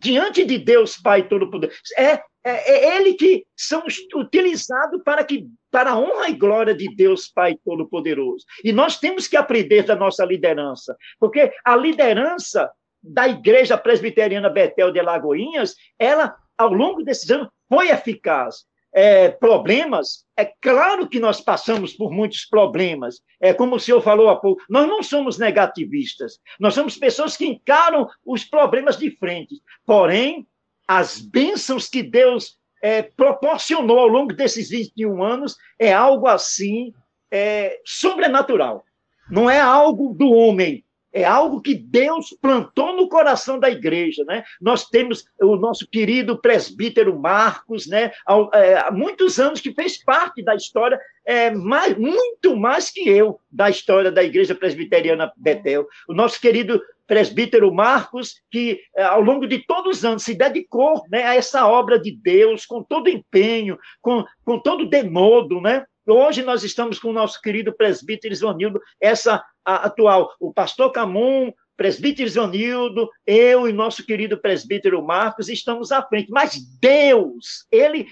diante 0.00 0.44
de 0.44 0.58
Deus 0.58 0.96
Pai 0.96 1.26
Todo-Poderoso. 1.28 1.78
É 1.98 2.20
é, 2.46 2.94
é 2.94 2.96
ele 2.96 3.14
que 3.14 3.44
são 3.56 3.82
utilizados 4.14 5.02
para 5.02 5.24
que 5.24 5.48
para 5.68 5.90
a 5.90 5.98
honra 5.98 6.28
e 6.28 6.34
glória 6.34 6.72
de 6.72 6.94
Deus 6.94 7.28
Pai 7.28 7.56
Todo-Poderoso. 7.64 8.46
E 8.62 8.72
nós 8.72 9.00
temos 9.00 9.26
que 9.26 9.36
aprender 9.36 9.82
da 9.82 9.96
nossa 9.96 10.24
liderança, 10.24 10.96
porque 11.18 11.52
a 11.64 11.74
liderança 11.74 12.70
da 13.02 13.26
Igreja 13.26 13.76
Presbiteriana 13.76 14.48
Betel 14.48 14.92
de 14.92 15.02
Lagoinhas, 15.02 15.74
ela, 15.98 16.36
ao 16.56 16.72
longo 16.72 17.02
desses 17.02 17.28
anos, 17.30 17.48
foi 17.68 17.90
eficaz. 17.90 18.64
É, 18.92 19.28
problemas, 19.28 20.24
é 20.36 20.44
claro 20.44 21.06
que 21.06 21.20
nós 21.20 21.40
passamos 21.40 21.92
por 21.92 22.10
muitos 22.10 22.46
problemas. 22.46 23.20
É 23.38 23.52
como 23.52 23.76
o 23.76 23.80
senhor 23.80 24.00
falou 24.00 24.30
há 24.30 24.36
pouco, 24.36 24.62
nós 24.70 24.88
não 24.88 25.02
somos 25.02 25.38
negativistas. 25.38 26.38
Nós 26.58 26.74
somos 26.74 26.96
pessoas 26.96 27.36
que 27.36 27.46
encaram 27.46 28.08
os 28.24 28.44
problemas 28.44 28.96
de 28.96 29.10
frente. 29.10 29.60
Porém, 29.84 30.46
as 30.88 31.20
bênçãos 31.20 31.88
que 31.88 32.02
Deus 32.02 32.58
é, 32.82 33.02
proporcionou 33.02 33.98
ao 33.98 34.08
longo 34.08 34.32
desses 34.32 34.70
21 34.70 35.22
anos 35.22 35.56
é 35.78 35.92
algo 35.92 36.26
assim 36.26 36.94
é, 37.30 37.80
sobrenatural. 37.84 38.84
Não 39.30 39.50
é 39.50 39.60
algo 39.60 40.14
do 40.14 40.30
homem, 40.30 40.84
é 41.16 41.24
algo 41.24 41.62
que 41.62 41.74
Deus 41.74 42.36
plantou 42.42 42.94
no 42.94 43.08
coração 43.08 43.58
da 43.58 43.70
igreja, 43.70 44.22
né? 44.26 44.44
Nós 44.60 44.86
temos 44.86 45.24
o 45.40 45.56
nosso 45.56 45.88
querido 45.88 46.38
presbítero 46.38 47.18
Marcos, 47.18 47.86
né? 47.86 48.12
É, 48.52 48.74
há, 48.76 48.90
muitos 48.90 49.40
anos 49.40 49.62
que 49.62 49.72
fez 49.72 49.96
parte 49.96 50.42
da 50.42 50.54
história, 50.54 51.00
é, 51.24 51.50
mais, 51.50 51.96
muito 51.96 52.54
mais 52.54 52.90
que 52.90 53.08
eu, 53.08 53.40
da 53.50 53.70
história 53.70 54.12
da 54.12 54.22
igreja 54.22 54.54
presbiteriana 54.54 55.32
Betel. 55.38 55.86
O 56.06 56.12
nosso 56.12 56.38
querido 56.38 56.82
presbítero 57.06 57.72
Marcos, 57.72 58.42
que 58.50 58.80
eh, 58.96 59.02
ao 59.02 59.20
longo 59.22 59.46
de 59.46 59.64
todos 59.64 59.98
os 59.98 60.04
anos 60.04 60.24
se 60.24 60.34
dedicou 60.34 61.02
né, 61.08 61.22
a 61.22 61.34
essa 61.36 61.66
obra 61.66 61.98
de 61.98 62.10
Deus 62.10 62.66
com 62.66 62.82
todo 62.82 63.08
empenho, 63.08 63.78
com, 64.02 64.24
com 64.44 64.58
todo 64.58 64.88
denodo, 64.88 65.60
né? 65.60 65.86
Hoje 66.06 66.42
nós 66.42 66.62
estamos 66.62 67.00
com 67.00 67.10
o 67.10 67.12
nosso 67.12 67.42
querido 67.42 67.72
presbítero 67.72 68.32
Isonildo, 68.32 68.80
essa 69.00 69.44
atual, 69.64 70.32
o 70.38 70.52
pastor 70.52 70.92
Camon, 70.92 71.52
presbítero 71.76 72.28
Isonildo, 72.28 73.10
eu 73.26 73.68
e 73.68 73.72
nosso 73.72 74.06
querido 74.06 74.38
presbítero 74.38 75.02
Marcos 75.02 75.48
estamos 75.48 75.90
à 75.90 76.00
frente. 76.00 76.30
Mas 76.30 76.60
Deus, 76.80 77.66
ele, 77.72 78.06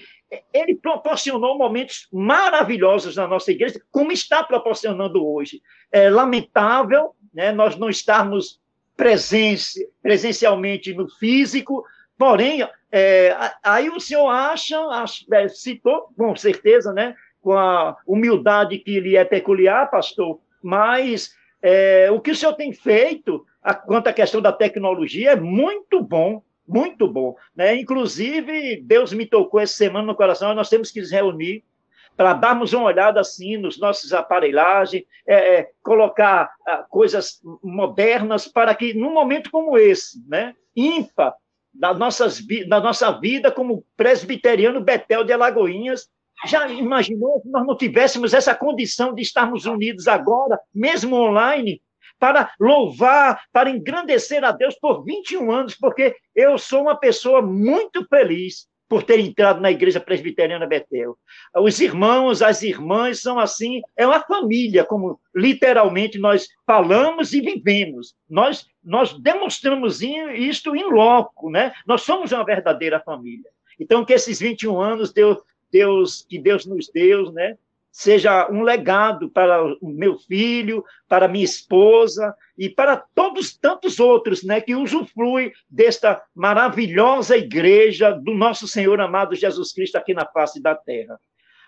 ele 0.53 0.75
proporcionou 0.75 1.57
momentos 1.57 2.07
maravilhosos 2.11 3.15
na 3.15 3.25
nossa 3.25 3.51
igreja, 3.51 3.81
como 3.89 4.11
está 4.11 4.43
proporcionando 4.43 5.25
hoje. 5.25 5.61
É 5.89 6.09
lamentável 6.09 7.15
né, 7.33 7.53
nós 7.53 7.77
não 7.77 7.89
estarmos 7.89 8.59
presenci, 8.97 9.87
presencialmente 10.01 10.93
no 10.93 11.07
físico, 11.07 11.85
porém, 12.17 12.67
é, 12.91 13.35
aí 13.63 13.89
o 13.89 13.99
senhor 14.01 14.27
acha, 14.29 14.77
é, 15.31 15.47
citou, 15.47 16.09
com 16.17 16.35
certeza, 16.35 16.93
né, 16.93 17.15
com 17.45 17.53
a 17.53 17.95
humildade 18.07 18.79
que 18.79 18.99
lhe 18.99 19.15
é 19.15 19.23
peculiar, 19.23 19.91
pastor, 19.91 20.39
mas 20.63 21.31
é, 21.61 22.09
o 22.09 22.19
que 22.19 22.31
o 22.31 22.35
senhor 22.35 22.53
tem 22.53 22.73
feito 22.73 23.45
a, 23.61 23.71
quanto 23.75 24.07
à 24.07 24.13
questão 24.13 24.41
da 24.41 24.51
tecnologia 24.51 25.33
é 25.33 25.35
muito 25.35 26.01
bom, 26.01 26.41
muito 26.67 27.07
bom. 27.07 27.35
Né? 27.55 27.75
Inclusive, 27.75 28.81
Deus 28.81 29.13
me 29.13 29.27
tocou 29.27 29.59
essa 29.59 29.75
semana 29.75 30.07
no 30.07 30.15
coração, 30.15 30.55
nós 30.55 30.71
temos 30.71 30.89
que 30.89 30.99
nos 30.99 31.11
reunir 31.11 31.63
para 32.17 32.33
darmos 32.33 32.73
uma 32.73 32.85
olhada 32.85 33.19
assim 33.19 33.57
nos 33.57 33.77
nossos 33.77 34.11
aparelhagens, 34.11 35.03
é, 35.27 35.59
é, 35.59 35.69
colocar 35.83 36.51
ah, 36.65 36.83
coisas 36.89 37.39
modernas 37.61 38.47
para 38.47 38.73
que, 38.73 38.95
num 38.95 39.13
momento 39.13 39.51
como 39.51 39.77
esse, 39.77 40.27
né, 40.27 40.55
ímpar, 40.75 41.35
da, 41.71 41.93
nossas, 41.93 42.41
da 42.67 42.79
nossa 42.79 43.11
vida 43.11 43.51
como 43.51 43.85
presbiteriano 43.95 44.81
Betel 44.81 45.23
de 45.23 45.33
Alagoinhas, 45.33 46.09
já 46.45 46.67
imaginou 46.67 47.41
se 47.41 47.49
nós 47.49 47.65
não 47.65 47.75
tivéssemos 47.75 48.33
essa 48.33 48.53
condição 48.53 49.13
de 49.13 49.21
estarmos 49.21 49.65
unidos 49.65 50.07
agora, 50.07 50.59
mesmo 50.73 51.15
online, 51.15 51.81
para 52.19 52.51
louvar, 52.59 53.43
para 53.51 53.69
engrandecer 53.69 54.43
a 54.43 54.51
Deus 54.51 54.75
por 54.75 55.03
21 55.03 55.51
anos, 55.51 55.75
porque 55.75 56.15
eu 56.35 56.57
sou 56.57 56.83
uma 56.83 56.95
pessoa 56.95 57.41
muito 57.41 58.05
feliz 58.07 58.67
por 58.87 59.03
ter 59.03 59.19
entrado 59.19 59.59
na 59.59 59.71
igreja 59.71 59.99
presbiteriana 59.99 60.67
Betel. 60.67 61.17
Os 61.55 61.79
irmãos, 61.79 62.41
as 62.41 62.61
irmãs 62.61 63.19
são 63.19 63.39
assim, 63.39 63.81
é 63.97 64.05
uma 64.05 64.21
família, 64.21 64.83
como 64.83 65.19
literalmente 65.33 66.19
nós 66.19 66.47
falamos 66.65 67.33
e 67.33 67.41
vivemos. 67.41 68.13
Nós 68.29 68.65
nós 68.83 69.19
demonstramos 69.19 70.01
isto 70.03 70.75
em 70.75 70.83
loco, 70.91 71.49
né? 71.49 71.73
Nós 71.87 72.03
somos 72.03 72.31
uma 72.31 72.45
verdadeira 72.45 72.99
família. 72.99 73.49
Então 73.79 74.05
que 74.05 74.13
esses 74.13 74.39
21 74.39 74.79
anos 74.79 75.11
Deus 75.11 75.39
Deus 75.75 76.25
que 76.29 76.39
Deus 76.39 76.65
nos 76.65 76.89
deu, 76.89 77.33
né? 77.33 77.57
seja 77.91 78.49
um 78.51 78.61
legado 78.61 79.29
para 79.29 79.63
o 79.63 79.89
meu 79.89 80.17
filho, 80.17 80.83
para 81.07 81.29
minha 81.29 81.45
esposa 81.45 82.35
e 82.57 82.69
para 82.69 82.97
todos 82.97 83.57
tantos 83.57 84.01
outros, 84.01 84.43
né, 84.43 84.59
que 84.59 84.75
usufruem 84.75 85.53
desta 85.69 86.21
maravilhosa 86.35 87.37
igreja 87.37 88.11
do 88.11 88.33
nosso 88.33 88.67
Senhor 88.67 88.99
amado 88.99 89.33
Jesus 89.33 89.71
Cristo 89.71 89.95
aqui 89.95 90.13
na 90.13 90.25
face 90.25 90.61
da 90.61 90.75
terra. 90.75 91.17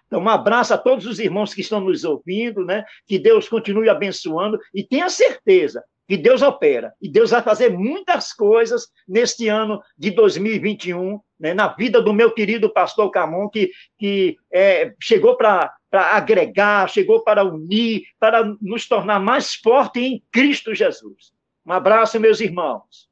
Então, 0.05 0.21
um 0.21 0.27
abraço 0.27 0.73
a 0.73 0.77
todos 0.77 1.05
os 1.05 1.17
irmãos 1.17 1.53
que 1.53 1.61
estão 1.61 1.79
nos 1.79 2.03
ouvindo, 2.03 2.65
né? 2.65 2.83
Que 3.05 3.17
Deus 3.17 3.47
continue 3.47 3.89
abençoando 3.89 4.59
e 4.73 4.83
tenha 4.83 5.09
certeza 5.09 5.83
que 6.07 6.15
Deus 6.15 6.41
opera 6.41 6.93
e 7.01 7.09
Deus 7.09 7.31
vai 7.31 7.41
fazer 7.41 7.69
muitas 7.69 8.31
coisas 8.31 8.87
neste 9.07 9.49
ano 9.49 9.81
de 9.97 10.11
2021, 10.11 11.19
né, 11.39 11.53
na 11.53 11.67
vida 11.67 12.01
do 12.01 12.13
meu 12.13 12.31
querido 12.31 12.71
pastor 12.71 13.11
Camon, 13.11 13.49
que, 13.49 13.71
que 13.97 14.37
é, 14.51 14.93
chegou 15.01 15.35
para 15.35 15.73
agregar, 15.91 16.89
chegou 16.89 17.23
para 17.23 17.43
unir, 17.43 18.03
para 18.19 18.43
nos 18.61 18.87
tornar 18.87 19.19
mais 19.19 19.53
fortes 19.53 20.01
em 20.01 20.23
Cristo 20.31 20.73
Jesus. 20.73 21.33
Um 21.65 21.73
abraço, 21.73 22.19
meus 22.19 22.39
irmãos. 22.39 23.07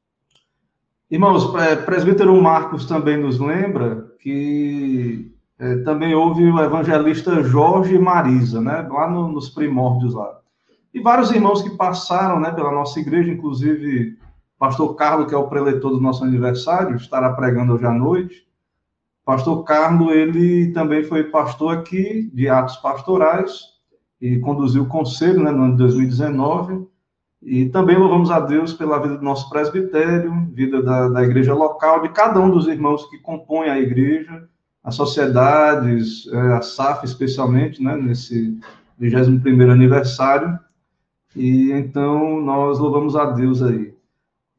Irmãos, 1.11 1.53
é, 1.55 1.75
presbítero 1.75 2.33
Marcos 2.41 2.85
também 2.85 3.17
nos 3.17 3.39
lembra 3.39 4.07
que 4.19 5.31
é, 5.59 5.77
também 5.79 6.15
houve 6.15 6.43
o 6.43 6.59
evangelista 6.59 7.43
Jorge 7.43 7.97
Marisa, 7.99 8.61
né, 8.61 8.87
lá 8.89 9.09
no, 9.09 9.27
nos 9.27 9.49
primórdios 9.49 10.13
lá 10.13 10.41
e 10.95 11.01
vários 11.01 11.29
irmãos 11.29 11.61
que 11.61 11.71
passaram 11.71 12.39
né, 12.39 12.51
pela 12.51 12.71
nossa 12.71 12.97
igreja, 13.01 13.29
inclusive 13.29 14.17
pastor 14.57 14.95
Carlos, 14.95 15.27
que 15.27 15.35
é 15.35 15.37
o 15.37 15.49
preletor 15.49 15.91
do 15.91 15.99
nosso 15.99 16.23
aniversário, 16.23 16.95
estará 16.95 17.33
pregando 17.33 17.73
hoje 17.73 17.85
à 17.85 17.91
noite. 17.91 18.47
Pastor 19.25 19.65
Carlos, 19.65 20.13
ele 20.13 20.71
também 20.71 21.03
foi 21.03 21.25
pastor 21.25 21.77
aqui 21.77 22.31
de 22.33 22.47
Atos 22.47 22.77
Pastorais 22.77 23.59
e 24.21 24.39
conduziu 24.39 24.83
o 24.83 24.87
conselho 24.87 25.43
né, 25.43 25.51
no 25.51 25.63
ano 25.63 25.73
de 25.73 25.79
2019. 25.79 26.87
E 27.43 27.65
também 27.65 27.97
louvamos 27.97 28.31
a 28.31 28.39
Deus 28.39 28.71
pela 28.71 28.97
vida 28.97 29.17
do 29.17 29.23
nosso 29.23 29.49
presbitério, 29.49 30.47
vida 30.53 30.81
da, 30.81 31.09
da 31.09 31.23
igreja 31.23 31.53
local, 31.53 32.03
de 32.03 32.09
cada 32.09 32.39
um 32.39 32.49
dos 32.49 32.67
irmãos 32.67 33.05
que 33.09 33.17
compõem 33.17 33.69
a 33.69 33.77
igreja, 33.77 34.47
as 34.81 34.95
sociedades, 34.95 36.25
é, 36.31 36.53
a 36.53 36.61
SAF 36.61 37.03
especialmente, 37.05 37.83
né, 37.83 37.97
nesse 37.97 38.57
21º 38.97 39.69
aniversário. 39.69 40.57
E 41.35 41.71
então 41.71 42.39
nós 42.41 42.79
louvamos 42.79 43.15
a 43.15 43.25
Deus 43.25 43.61
aí. 43.61 43.93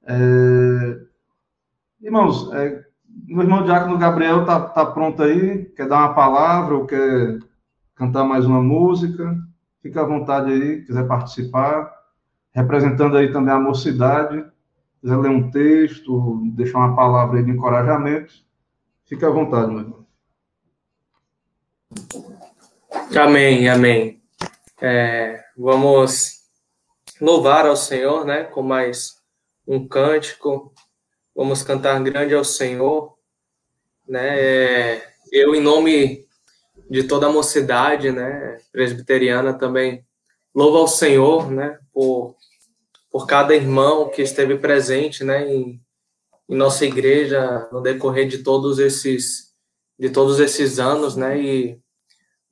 É... 0.06 1.00
Irmãos, 2.02 2.52
é... 2.52 2.84
o 3.30 3.40
irmão 3.40 3.64
Diácono 3.64 3.96
Gabriel 3.96 4.44
tá, 4.44 4.60
tá 4.60 4.84
pronto 4.84 5.22
aí? 5.22 5.64
Quer 5.76 5.88
dar 5.88 5.98
uma 5.98 6.14
palavra 6.14 6.74
ou 6.74 6.86
quer 6.86 7.38
cantar 7.94 8.24
mais 8.24 8.44
uma 8.44 8.62
música? 8.62 9.36
Fica 9.82 10.02
à 10.02 10.04
vontade 10.04 10.52
aí, 10.52 10.82
quiser 10.82 11.06
participar. 11.06 11.90
Representando 12.52 13.16
aí 13.16 13.32
também 13.32 13.54
a 13.54 13.60
mocidade, 13.60 14.44
quiser 15.00 15.16
ler 15.16 15.30
um 15.30 15.50
texto, 15.50 16.42
deixar 16.54 16.78
uma 16.78 16.96
palavra 16.96 17.42
de 17.42 17.50
encorajamento, 17.50 18.32
fica 19.04 19.28
à 19.28 19.30
vontade, 19.30 19.70
meu 19.70 19.80
irmão. 19.80 20.06
Amém, 23.14 23.68
amém. 23.68 24.22
É, 24.80 25.44
vamos 25.56 26.35
louvar 27.20 27.66
ao 27.66 27.76
Senhor, 27.76 28.24
né, 28.24 28.44
com 28.44 28.62
mais 28.62 29.16
um 29.66 29.86
cântico. 29.86 30.72
Vamos 31.34 31.62
cantar 31.62 32.02
grande 32.02 32.34
ao 32.34 32.44
Senhor, 32.44 33.14
né? 34.08 34.38
É, 34.38 35.08
eu 35.32 35.54
em 35.54 35.60
nome 35.60 36.26
de 36.88 37.04
toda 37.04 37.26
a 37.26 37.32
mocidade, 37.32 38.12
né, 38.12 38.58
presbiteriana 38.70 39.52
também 39.54 40.04
louvo 40.54 40.78
ao 40.78 40.88
Senhor, 40.88 41.50
né, 41.50 41.78
por 41.92 42.36
por 43.10 43.26
cada 43.26 43.54
irmão 43.54 44.10
que 44.10 44.20
esteve 44.20 44.58
presente, 44.58 45.24
né, 45.24 45.50
em, 45.50 45.80
em 46.48 46.54
nossa 46.54 46.84
igreja 46.84 47.66
no 47.72 47.80
decorrer 47.80 48.28
de 48.28 48.38
todos 48.42 48.78
esses 48.78 49.54
de 49.98 50.10
todos 50.10 50.38
esses 50.38 50.78
anos, 50.78 51.16
né, 51.16 51.40
e 51.40 51.80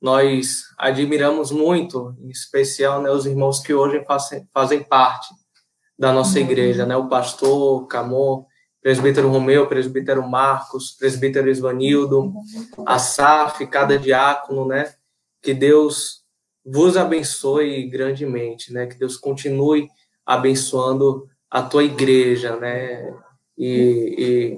nós 0.05 0.65
admiramos 0.77 1.51
muito, 1.51 2.15
em 2.21 2.29
especial 2.29 3.01
né, 3.01 3.09
os 3.09 3.25
irmãos 3.25 3.59
que 3.59 3.73
hoje 3.73 4.05
fazem, 4.05 4.47
fazem 4.53 4.83
parte 4.83 5.33
da 5.97 6.13
nossa 6.13 6.37
uhum. 6.37 6.45
igreja, 6.45 6.85
né, 6.85 6.95
o 6.95 7.09
pastor 7.09 7.87
Camor, 7.87 8.45
presbítero 8.83 9.31
Romeu, 9.31 9.65
presbítero 9.65 10.21
Marcos, 10.21 10.91
presbítero 10.91 11.49
Isvanildo, 11.49 12.31
a 12.85 12.99
SAF, 12.99 13.65
cada 13.65 13.97
diácono, 13.97 14.67
né, 14.67 14.93
que 15.41 15.55
Deus 15.55 16.23
vos 16.63 16.97
abençoe 16.97 17.89
grandemente, 17.89 18.71
né, 18.71 18.85
que 18.85 18.99
Deus 18.99 19.17
continue 19.17 19.89
abençoando 20.23 21.27
a 21.49 21.63
tua 21.63 21.83
igreja, 21.83 22.57
né, 22.57 23.11
e, 23.57 24.55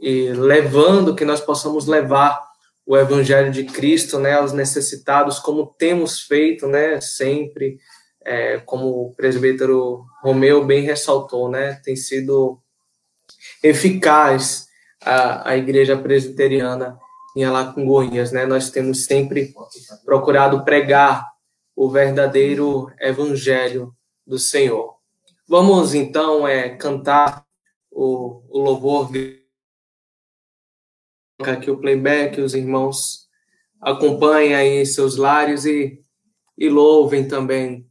e, 0.00 0.10
e 0.10 0.32
levando, 0.32 1.14
que 1.14 1.24
nós 1.24 1.40
possamos 1.40 1.86
levar 1.86 2.47
o 2.88 2.96
evangelho 2.96 3.52
de 3.52 3.64
Cristo, 3.64 4.18
né, 4.18 4.32
aos 4.32 4.54
necessitados, 4.54 5.38
como 5.38 5.66
temos 5.66 6.22
feito, 6.22 6.66
né, 6.66 6.98
sempre, 7.02 7.78
é, 8.24 8.56
como 8.60 8.86
o 8.86 9.14
presbítero 9.14 10.06
Romeu 10.22 10.64
bem 10.64 10.80
ressaltou, 10.80 11.50
né, 11.50 11.74
tem 11.84 11.94
sido 11.94 12.58
eficaz 13.62 14.68
a, 15.02 15.50
a 15.50 15.56
igreja 15.58 15.98
presbiteriana 15.98 16.98
em 17.36 17.44
Alacongoinhas, 17.44 18.32
né, 18.32 18.46
nós 18.46 18.70
temos 18.70 19.04
sempre 19.04 19.52
procurado 20.06 20.64
pregar 20.64 21.26
o 21.76 21.90
verdadeiro 21.90 22.90
evangelho 22.98 23.94
do 24.26 24.38
Senhor. 24.38 24.94
Vamos 25.46 25.92
então 25.92 26.48
é, 26.48 26.70
cantar 26.70 27.44
o, 27.90 28.42
o 28.48 28.58
louvor 28.58 29.10
aqui 31.40 31.70
o 31.70 31.78
playback, 31.78 32.40
os 32.40 32.54
irmãos 32.54 33.28
acompanhem 33.80 34.54
aí 34.54 34.86
seus 34.86 35.16
lares 35.16 35.64
e, 35.64 36.00
e 36.56 36.68
louvem 36.68 37.28
também 37.28 37.86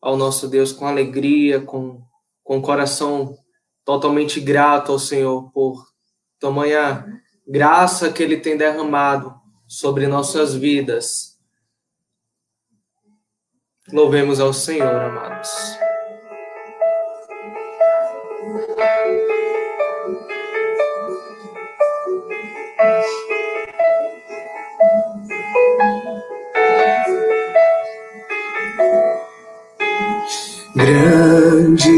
ao 0.00 0.16
nosso 0.16 0.48
Deus 0.48 0.72
com 0.72 0.86
alegria, 0.86 1.60
com, 1.60 2.02
com 2.44 2.62
coração 2.62 3.36
totalmente 3.84 4.40
grato 4.40 4.92
ao 4.92 4.98
Senhor 4.98 5.50
por 5.50 5.84
tamanha 6.38 7.04
graça 7.46 8.12
que 8.12 8.22
Ele 8.22 8.36
tem 8.36 8.56
derramado 8.56 9.34
sobre 9.66 10.06
nossas 10.06 10.54
vidas. 10.54 11.38
Louvemos 13.92 14.38
ao 14.38 14.52
Senhor, 14.52 14.86
amados. 14.86 15.50
Grande 30.74 31.92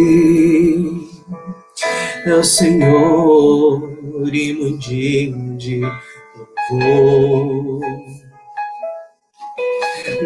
é 2.27 2.35
o 2.35 2.43
Senhor 2.43 3.89
e 4.33 4.53
muito 4.53 4.79
digno 4.79 5.57
de 5.57 5.81
louvor. 6.73 7.81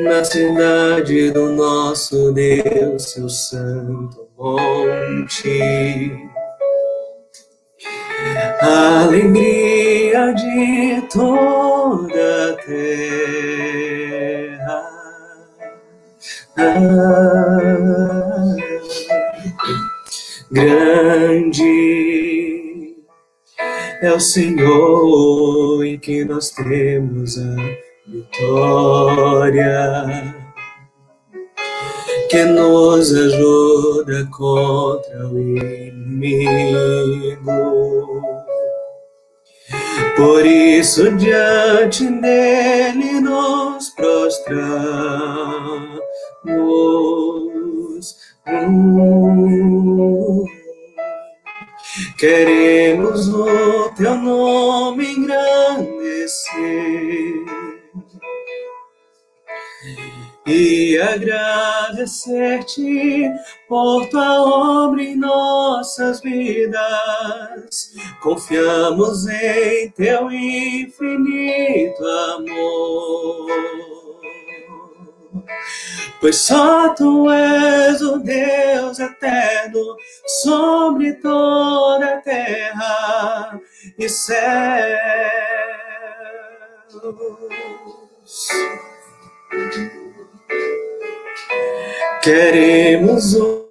Na 0.03 0.25
cidade 0.25 1.31
do 1.31 1.51
nosso 1.53 2.33
Deus, 2.33 3.11
seu 3.11 3.29
santo 3.29 4.27
monte. 4.39 6.11
A 8.63 9.03
alegria 9.03 10.33
de 10.33 11.03
toda 11.13 12.53
a 12.53 12.57
terra. 12.65 14.09
Ah, 16.57 18.18
grande 20.51 21.99
é 24.01 24.13
o 24.13 24.21
Senhor 24.21 25.85
em 25.85 25.99
que 25.99 26.25
nós 26.25 26.51
temos 26.51 27.37
a 27.37 27.57
vitória, 28.07 30.07
que 32.31 32.45
nos 32.45 33.13
ajuda 33.13 34.25
contra 34.31 35.27
o 35.29 35.37
inimigo. 35.39 36.63
Por 40.17 40.47
isso, 40.47 41.11
diante 41.17 42.09
dele 42.09 43.21
nos 43.21 43.91
prostramos. 43.91 45.99
Queremos 52.19 53.29
o 53.29 53.91
teu 53.91 54.17
nome 54.17 55.13
engrandecer 55.13 56.49
e 60.45 60.99
agradecer-te 60.99 63.31
por 63.69 64.09
tua 64.09 64.43
obra 64.43 65.01
em 65.01 65.15
nossas 65.15 66.21
vidas. 66.21 67.93
Confiamos 68.21 69.29
em 69.29 69.89
teu 69.91 70.29
infinito 70.33 72.05
amor. 72.35 73.98
Pois 76.21 76.37
só 76.37 76.95
tu 76.95 77.31
és 77.31 78.01
o 78.01 78.19
Deus 78.19 78.99
eterno 78.99 79.97
sobre 80.43 81.13
toda 81.15 82.15
a 82.15 82.21
terra 82.21 83.61
e 83.99 84.09
céus. 84.09 84.99
Queremos 92.23 93.35
o 93.35 93.69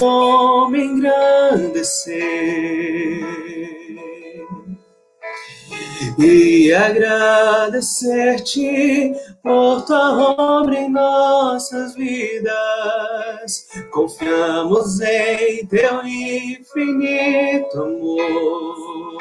nome 0.00 0.82
engrandecer 0.82 3.45
e 6.18 6.72
agradecer-te 6.72 9.14
por 9.42 9.82
tua 9.82 10.60
obra 10.60 10.78
em 10.78 10.90
nossas 10.90 11.94
vidas. 11.94 13.66
Confiamos 13.90 14.98
em 15.00 15.66
teu 15.66 16.06
infinito 16.06 17.82
amor. 17.82 19.18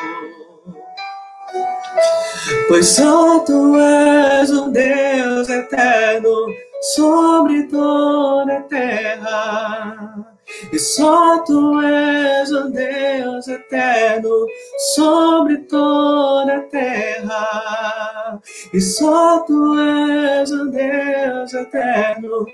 Pois 2.68 2.88
só 2.88 3.40
tu 3.40 3.76
és 3.78 4.52
um 4.52 4.72
Deus 4.72 5.50
eterno 5.50 6.48
sobre 6.82 7.64
toda 7.64 8.58
a 8.58 8.62
terra 8.62 10.35
e 10.72 10.80
só 10.80 11.44
tu 11.44 11.82
és 11.82 12.52
o 12.52 12.70
Deus 12.70 13.48
eterno 13.48 14.48
sobre 14.96 15.58
toda 15.60 16.58
a 16.58 16.62
terra. 16.62 18.40
E 18.74 18.82
só 18.82 19.40
tu 19.40 19.80
és 19.80 20.52
o 20.52 20.66
Deus 20.70 21.54
eterno 21.54 22.46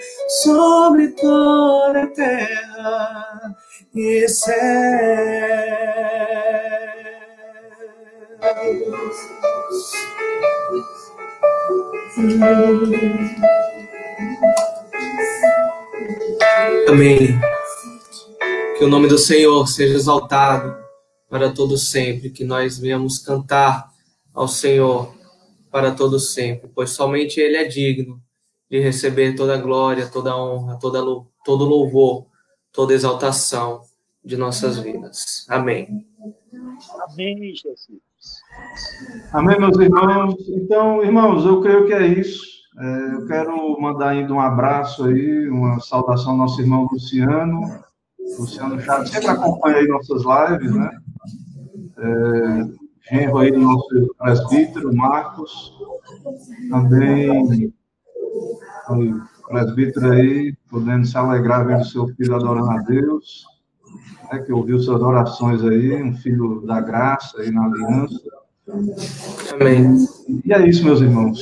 sobre 0.44 1.10
toda 1.10 2.04
a 2.04 2.08
terra 2.08 3.56
e 3.94 4.28
céus. 4.28 5.52
Amém. 16.88 17.40
Que 18.78 18.84
o 18.84 18.90
nome 18.90 19.08
do 19.08 19.18
Senhor 19.18 19.68
seja 19.68 19.96
exaltado 19.96 20.76
para 21.30 21.52
todo 21.52 21.78
sempre, 21.78 22.30
que 22.30 22.44
nós 22.44 22.78
venhamos 22.78 23.20
cantar 23.20 23.90
ao 24.34 24.48
Senhor 24.48 25.14
para 25.72 25.92
todo 25.92 26.20
sempre, 26.20 26.70
pois 26.74 26.90
somente 26.90 27.40
Ele 27.40 27.56
é 27.56 27.64
digno 27.64 28.22
de 28.70 28.80
receber 28.80 29.36
toda 29.36 29.56
a 29.56 29.62
glória, 29.62 30.08
toda 30.08 30.32
a 30.32 30.38
honra, 30.38 30.78
toda, 30.80 31.00
todo 31.46 31.66
louvor, 31.66 32.26
toda 32.72 32.94
exaltação 32.94 33.82
de 34.24 34.38
nossas 34.38 34.78
vidas. 34.78 35.46
Amém. 35.50 36.06
Amém, 37.02 37.54
Jesus. 37.54 38.02
Amém, 39.34 39.60
meus 39.60 39.78
irmãos. 39.78 40.36
Então, 40.48 41.04
irmãos, 41.04 41.46
eu 41.46 41.62
creio 41.62 41.86
que 41.86 41.94
é 41.94 42.08
isso. 42.08 42.62
É, 42.80 43.16
eu 43.16 43.28
quero 43.28 43.80
mandar 43.80 44.10
ainda 44.10 44.34
um 44.34 44.40
abraço 44.40 45.06
aí, 45.06 45.50
uma 45.50 45.80
saudação 45.80 46.32
ao 46.32 46.38
nosso 46.38 46.62
irmão 46.62 46.88
Luciano, 46.92 47.62
Luciano 48.38 48.80
Chaves 48.80 49.10
sempre 49.10 49.30
acompanha 49.30 49.78
aí 49.78 49.88
nossas 49.88 50.24
lives, 50.24 50.76
né? 50.76 50.92
É, 51.98 53.12
genro 53.12 53.38
aí 53.38 53.52
do 53.52 53.60
nosso 53.60 54.16
presbítero, 54.18 54.96
Marcos, 54.96 55.74
também 56.70 57.74
o 58.90 59.48
presbítero 59.48 60.12
aí, 60.12 60.56
podendo 60.70 61.06
se 61.06 61.18
alegrar 61.18 61.66
vendo 61.66 61.86
seu 61.86 62.08
filho 62.10 62.36
adorando 62.36 62.72
a 62.72 62.78
Deus, 62.80 63.46
né, 64.32 64.40
que 64.40 64.52
ouviu 64.52 64.80
suas 64.80 65.02
orações 65.02 65.64
aí, 65.64 66.02
um 66.02 66.16
filho 66.16 66.62
da 66.62 66.80
graça 66.82 67.40
aí 67.42 67.52
na 67.52 67.66
aliança. 67.66 68.22
Amém. 69.54 70.08
E 70.46 70.54
é 70.54 70.68
isso, 70.68 70.84
meus 70.84 71.02
irmãos 71.02 71.40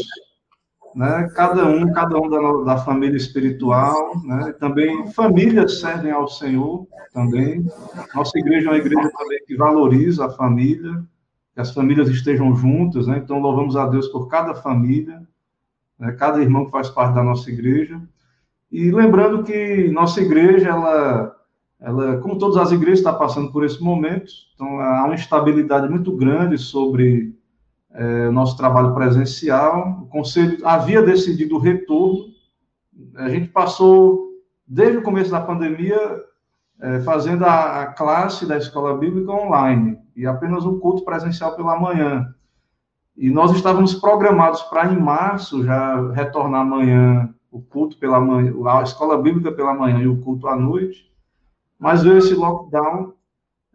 né? 0.95 1.29
Cada 1.35 1.67
um, 1.67 1.91
cada 1.91 2.17
um 2.17 2.29
da, 2.29 2.73
da 2.73 2.81
família 2.81 3.17
espiritual, 3.17 4.21
né? 4.23 4.53
Também 4.59 5.07
famílias 5.11 5.79
servem 5.79 6.11
ao 6.11 6.27
Senhor 6.27 6.87
também. 7.13 7.65
Nossa 8.15 8.37
igreja 8.37 8.67
é 8.67 8.71
uma 8.71 8.77
igreja 8.77 9.09
também 9.17 9.39
que 9.45 9.55
valoriza 9.55 10.25
a 10.25 10.29
família, 10.29 11.03
que 11.53 11.61
as 11.61 11.73
famílias 11.73 12.09
estejam 12.09 12.55
juntas, 12.55 13.07
né? 13.07 13.21
Então 13.23 13.39
louvamos 13.39 13.75
a 13.75 13.85
Deus 13.85 14.07
por 14.07 14.27
cada 14.27 14.55
família, 14.55 15.21
né? 15.97 16.11
cada 16.13 16.41
irmão 16.41 16.65
que 16.65 16.71
faz 16.71 16.89
parte 16.89 17.15
da 17.15 17.23
nossa 17.23 17.49
igreja. 17.49 18.01
E 18.71 18.91
lembrando 18.91 19.43
que 19.43 19.89
nossa 19.89 20.21
igreja, 20.21 20.69
ela, 20.69 21.35
ela, 21.79 22.17
como 22.17 22.37
todas 22.37 22.57
as 22.57 22.71
igrejas, 22.71 22.99
está 22.99 23.13
passando 23.13 23.51
por 23.51 23.65
esse 23.65 23.81
momento, 23.81 24.31
então 24.53 24.79
há 24.79 25.05
uma 25.05 25.15
instabilidade 25.15 25.89
muito 25.89 26.15
grande 26.15 26.57
sobre 26.57 27.38
é, 27.93 28.29
nosso 28.29 28.55
trabalho 28.55 28.93
presencial. 28.93 30.01
O 30.03 30.05
conselho 30.07 30.57
havia 30.65 31.01
decidido 31.01 31.55
o 31.55 31.59
retorno. 31.59 32.25
A 33.15 33.29
gente 33.29 33.47
passou, 33.49 34.29
desde 34.67 34.97
o 34.97 35.01
começo 35.01 35.31
da 35.31 35.41
pandemia, 35.41 35.97
é, 36.79 37.01
fazendo 37.01 37.45
a, 37.45 37.81
a, 37.81 37.85
classe 37.87 38.45
da 38.45 38.57
escola 38.57 38.97
bíblica 38.97 39.31
online 39.31 39.97
e 40.15 40.25
apenas 40.25 40.65
um 40.65 40.79
culto 40.79 41.03
presencial 41.03 41.55
pela 41.55 41.79
manhã. 41.79 42.33
E 43.17 43.29
nós 43.29 43.51
estávamos 43.51 43.93
programados 43.95 44.61
para, 44.63 44.91
em 44.91 44.97
março, 44.97 45.63
já 45.63 46.11
retornar 46.11 46.61
amanhã 46.61 47.33
o 47.51 47.61
culto 47.61 47.97
pela 47.97 48.19
manhã, 48.19 48.53
a 48.65 48.83
escola 48.83 49.21
bíblica 49.21 49.51
pela 49.51 49.73
manhã 49.73 49.99
e 49.99 50.07
o 50.07 50.21
culto 50.21 50.47
à 50.47 50.55
noite. 50.55 51.11
Mas 51.77 52.03
veio 52.03 52.17
esse 52.17 52.33
lockdown 52.33 53.13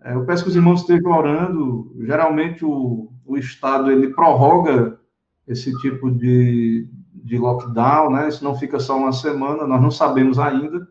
É, 0.03 0.15
eu 0.15 0.27
peço 0.27 0.45
que 0.45 0.51
os 0.51 0.57
irmãos 0.57 0.81
estejam 0.81 1.11
orando. 1.11 1.91
Geralmente 2.01 2.65
o, 2.65 3.11
o 3.27 3.37
Estado 3.37 3.91
ele 3.91 4.15
prorroga 4.15 4.99
esse 5.47 5.77
tipo 5.79 6.11
de, 6.11 6.89
de 7.13 7.39
lockdown, 7.39 8.11
né? 8.11 8.29
Isso 8.29 8.45
não 8.45 8.55
fica 8.55 8.79
só 8.79 8.97
uma 8.97 9.13
semana, 9.13 9.67
nós 9.67 9.81
não 9.81 9.91
sabemos 9.91 10.39
ainda. 10.39 10.87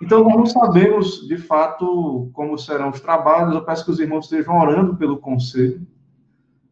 Então, 0.00 0.22
nós 0.22 0.36
não 0.36 0.46
sabemos, 0.46 1.26
de 1.26 1.36
fato, 1.36 2.30
como 2.32 2.56
serão 2.56 2.90
os 2.90 3.00
trabalhos. 3.00 3.54
Eu 3.54 3.64
peço 3.64 3.84
que 3.84 3.90
os 3.90 3.98
irmãos 3.98 4.24
estejam 4.24 4.58
orando 4.58 4.96
pelo 4.96 5.18
conselho. 5.18 5.84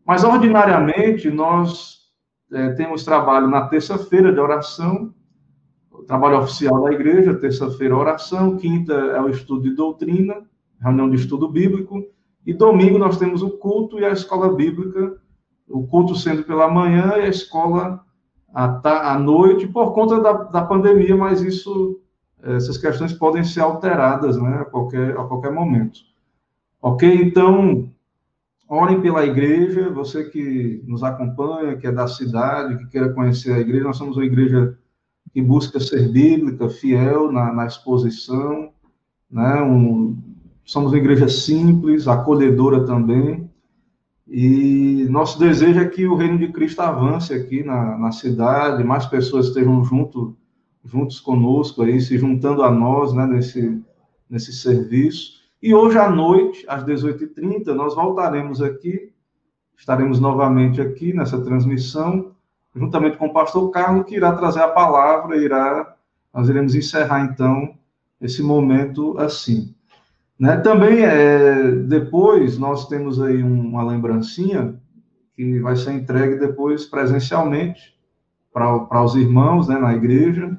Mas, 0.05 0.23
ordinariamente, 0.23 1.29
nós 1.29 1.97
é, 2.53 2.71
temos 2.71 3.05
trabalho 3.05 3.49
na 3.49 3.67
terça-feira 3.67 4.33
de 4.33 4.39
oração, 4.39 5.13
o 5.91 6.05
trabalho 6.05 6.39
oficial 6.39 6.85
da 6.85 6.93
igreja, 6.93 7.35
terça-feira, 7.35 7.97
oração, 7.97 8.57
quinta 8.57 8.93
é 8.93 9.21
o 9.21 9.29
estudo 9.29 9.63
de 9.63 9.75
doutrina, 9.75 10.47
reunião 10.81 11.11
de 11.11 11.17
estudo 11.17 11.49
bíblico, 11.49 12.05
e 12.47 12.55
domingo 12.55 12.97
nós 12.97 13.19
temos 13.19 13.43
o 13.43 13.51
culto 13.51 13.99
e 13.99 14.05
a 14.05 14.13
escola 14.13 14.55
bíblica, 14.55 15.17
o 15.69 15.87
culto 15.87 16.15
sendo 16.15 16.45
pela 16.45 16.71
manhã 16.71 17.15
e 17.17 17.23
a 17.23 17.29
escola 17.29 18.01
à, 18.55 19.13
à 19.13 19.19
noite, 19.19 19.67
por 19.67 19.93
conta 19.93 20.21
da, 20.21 20.33
da 20.33 20.63
pandemia, 20.63 21.17
mas 21.17 21.43
isso 21.43 22.01
essas 22.43 22.79
questões 22.79 23.13
podem 23.13 23.43
ser 23.43 23.61
alteradas 23.61 24.41
né, 24.41 24.59
a, 24.61 24.65
qualquer, 24.65 25.19
a 25.19 25.25
qualquer 25.25 25.51
momento. 25.51 25.99
Ok? 26.81 27.13
Então, 27.13 27.91
orem 28.69 29.01
pela 29.01 29.25
igreja, 29.25 29.91
você 29.91 30.25
que 30.25 30.83
nos 30.87 31.03
acompanha, 31.03 31.77
que 31.77 31.87
é 31.87 31.93
da 31.93 32.07
cidade, 32.07 32.79
que 32.79 32.87
queira 32.87 33.13
conhecer 33.13 33.53
a 33.53 33.59
igreja, 33.59 33.85
nós 33.85 33.97
somos 33.97 34.17
uma 34.17 34.25
igreja 34.25 34.79
que 35.33 35.43
busca 35.43 35.81
ser 35.81 36.09
bíblica, 36.09 36.69
fiel 36.69 37.33
na, 37.33 37.53
na 37.53 37.67
exposição, 37.67 38.71
né? 39.31 39.61
Um, 39.63 40.17
somos 40.67 40.93
uma 40.93 40.99
igreja 40.99 41.29
simples, 41.29 42.07
acolhedora 42.07 42.85
também, 42.85 43.49
e 44.29 45.07
nosso 45.09 45.39
desejo 45.39 45.81
é 45.81 45.89
que 45.89 46.07
o 46.07 46.17
reino 46.17 46.37
de 46.37 46.49
Cristo 46.49 46.81
avance 46.81 47.33
aqui 47.33 47.63
na, 47.63 47.97
na 47.97 48.11
cidade, 48.11 48.83
mais 48.83 49.07
pessoas 49.07 49.47
estejam 49.47 49.83
junto 49.85 50.37
juntos 50.87 51.21
conosco 51.21 51.83
aí, 51.83 52.01
se 52.01 52.17
juntando 52.17 52.63
a 52.63 52.71
nós, 52.71 53.13
né, 53.13 53.27
nesse, 53.27 53.83
nesse 54.31 54.53
serviço. 54.53 55.33
E 55.61 55.75
hoje 55.75 55.99
à 55.99 56.09
noite, 56.09 56.65
às 56.69 56.85
18h30, 56.85 57.67
nós 57.75 57.95
voltaremos 57.95 58.63
aqui, 58.63 59.13
estaremos 59.77 60.21
novamente 60.21 60.81
aqui 60.81 61.13
nessa 61.13 61.41
transmissão, 61.41 62.33
juntamente 62.75 63.17
com 63.17 63.27
o 63.27 63.33
pastor 63.33 63.69
Carlos, 63.71 64.07
que 64.07 64.15
irá 64.15 64.33
trazer 64.33 64.61
a 64.61 64.69
palavra, 64.69 65.37
irá, 65.37 65.97
nós 66.33 66.49
iremos 66.49 66.75
encerrar, 66.75 67.25
então, 67.25 67.75
esse 68.21 68.43
momento 68.43 69.19
assim. 69.19 69.75
Né? 70.39 70.57
Também, 70.59 71.03
é, 71.05 71.71
depois, 71.71 72.59
nós 72.59 72.89
temos 72.89 73.21
aí 73.21 73.43
uma 73.43 73.83
lembrancinha, 73.83 74.75
que 75.35 75.59
vai 75.61 75.77
ser 75.77 75.93
entregue 75.93 76.37
depois 76.37 76.87
presencialmente 76.87 77.95
para 78.53 79.05
os 79.05 79.15
irmãos 79.15 79.69
né, 79.69 79.79
na 79.79 79.95
igreja, 79.95 80.57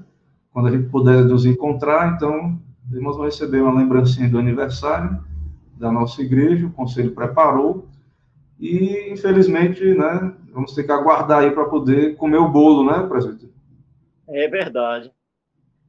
quando 0.51 0.67
a 0.67 0.71
gente 0.71 0.89
puder 0.89 1.25
nos 1.25 1.45
encontrar, 1.45 2.13
então, 2.15 2.59
os 2.87 2.95
irmãos 2.95 3.17
vão 3.17 3.25
receber 3.25 3.61
uma 3.61 3.79
lembrancinha 3.79 4.29
do 4.29 4.37
aniversário 4.37 5.19
da 5.75 5.91
nossa 5.91 6.21
igreja, 6.21 6.67
o 6.67 6.71
conselho 6.71 7.13
preparou, 7.13 7.87
e, 8.59 9.11
infelizmente, 9.11 9.83
né, 9.83 10.33
vamos 10.51 10.73
ter 10.73 10.83
que 10.83 10.91
aguardar 10.91 11.39
aí 11.43 11.51
para 11.51 11.65
poder 11.65 12.15
comer 12.17 12.37
o 12.37 12.49
bolo, 12.49 12.89
né, 12.89 13.07
presidente? 13.07 13.51
É 14.27 14.47
verdade. 14.47 15.11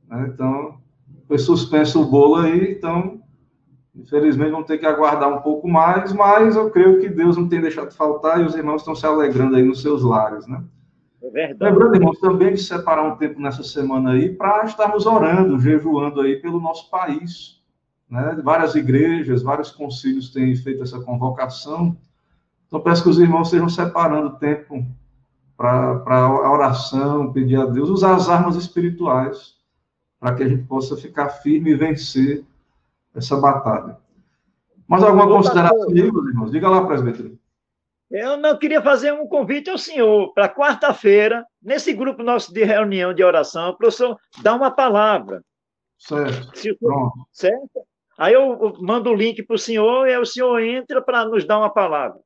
Né, 0.06 0.31
então, 0.32 0.78
foi 1.27 1.39
suspenso 1.39 2.02
o 2.02 2.10
bolo 2.10 2.36
aí, 2.36 2.73
então, 2.73 3.23
infelizmente, 3.99 4.51
vamos 4.51 4.66
ter 4.66 4.79
que 4.79 4.87
aguardar 4.87 5.29
um 5.29 5.43
pouco 5.43 5.69
mais, 5.69 6.12
mas 6.12 6.57
eu 6.57 6.70
creio 6.70 7.01
que 7.01 7.09
Deus 7.09 7.37
não 7.37 7.49
tem 7.49 7.61
deixado 7.61 7.89
de 7.89 7.97
faltar 7.97 8.41
e 8.41 8.45
os 8.45 8.55
irmãos 8.55 8.83
estão 8.83 8.95
se 8.95 9.05
alegrando 9.05 9.57
aí 9.57 9.62
nos 9.62 9.83
seus 9.83 10.03
lares, 10.03 10.47
né? 10.47 10.62
É 11.23 11.31
verdade. 11.31 11.73
Lembrando, 11.73 11.97
irmãos, 11.97 12.19
também 12.20 12.55
de 12.55 12.62
separar 12.62 13.03
um 13.03 13.16
tempo 13.16 13.41
nessa 13.41 13.62
semana 13.62 14.12
aí 14.12 14.31
para 14.31 14.65
estarmos 14.65 15.05
orando, 15.05 15.59
jejuando 15.59 16.20
aí 16.20 16.37
pelo 16.37 16.61
nosso 16.61 16.89
país. 16.91 17.61
Né? 18.09 18.41
Várias 18.43 18.75
igrejas, 18.75 19.43
vários 19.43 19.70
concílios 19.70 20.31
têm 20.31 20.55
feito 20.55 20.83
essa 20.83 21.01
convocação. 21.01 21.97
Então, 22.66 22.81
peço 22.81 23.03
que 23.03 23.09
os 23.09 23.19
irmãos 23.19 23.49
estejam 23.49 23.69
separando 23.69 24.39
tempo 24.39 24.87
para 25.57 26.03
a 26.07 26.53
oração, 26.53 27.33
pedir 27.33 27.57
a 27.57 27.66
Deus, 27.66 27.89
usar 27.91 28.15
as 28.15 28.29
armas 28.29 28.55
espirituais 28.55 29.57
para 30.20 30.35
que 30.35 30.43
a 30.45 30.49
gente 30.49 30.65
possa 30.65 30.97
ficar 30.97 31.29
firme 31.29 31.70
e 31.70 31.77
vencer 31.77 32.45
essa 33.19 33.36
batalha. 33.36 33.97
Mas 34.86 35.03
alguma 35.03 35.28
consideração, 35.28 35.90
irmãos? 35.95 36.51
Diga 36.51 36.69
lá, 36.69 36.86
presbítero. 36.86 37.39
Eu 38.11 38.39
não 38.39 38.59
queria 38.59 38.81
fazer 38.81 39.12
um 39.12 39.27
convite 39.27 39.69
ao 39.69 39.77
senhor 39.77 40.32
para 40.32 40.49
quarta-feira, 40.49 41.45
nesse 41.62 41.93
grupo 41.93 42.23
nosso 42.23 42.53
de 42.55 42.65
reunião 42.65 43.12
de 43.12 43.23
oração, 43.23 43.77
para 43.77 43.89
o 43.89 43.93
senhor 43.93 44.16
dar 44.43 44.55
uma 44.55 44.70
palavra. 44.70 45.43
Certo. 45.99 46.57
Senhor, 46.57 46.77
Pronto. 46.81 47.27
Certo? 47.31 47.81
Aí 48.16 48.32
eu 48.32 48.77
mando 48.81 49.11
o 49.11 49.15
link 49.15 49.43
para 49.43 49.57
o 49.57 49.59
senhor 49.59 50.09
e 50.09 50.15
aí 50.15 50.19
o 50.19 50.24
senhor 50.27 50.59
entra 50.61 51.03
para 51.03 51.27
nos 51.27 51.45
dar 51.45 51.59
uma 51.59 51.70
palavra. 51.70 52.19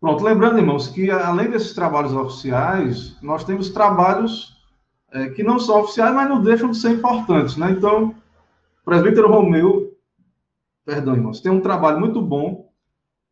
Pronto, 0.00 0.24
lembrando, 0.24 0.58
irmãos, 0.58 0.88
que 0.88 1.10
além 1.10 1.50
desses 1.50 1.74
trabalhos 1.74 2.14
oficiais, 2.14 3.20
nós 3.20 3.44
temos 3.44 3.68
trabalhos 3.68 4.56
é, 5.12 5.28
que 5.30 5.42
não 5.42 5.58
são 5.58 5.80
oficiais, 5.80 6.14
mas 6.14 6.28
não 6.28 6.42
deixam 6.42 6.70
de 6.70 6.78
ser 6.78 6.90
importantes, 6.92 7.56
né? 7.56 7.70
Então, 7.72 8.14
o 8.80 8.84
presbítero 8.84 9.28
Romeu, 9.28 9.79
perdão, 10.84 11.14
irmãos, 11.14 11.40
tem 11.40 11.50
um 11.50 11.60
trabalho 11.60 12.00
muito 12.00 12.20
bom 12.20 12.70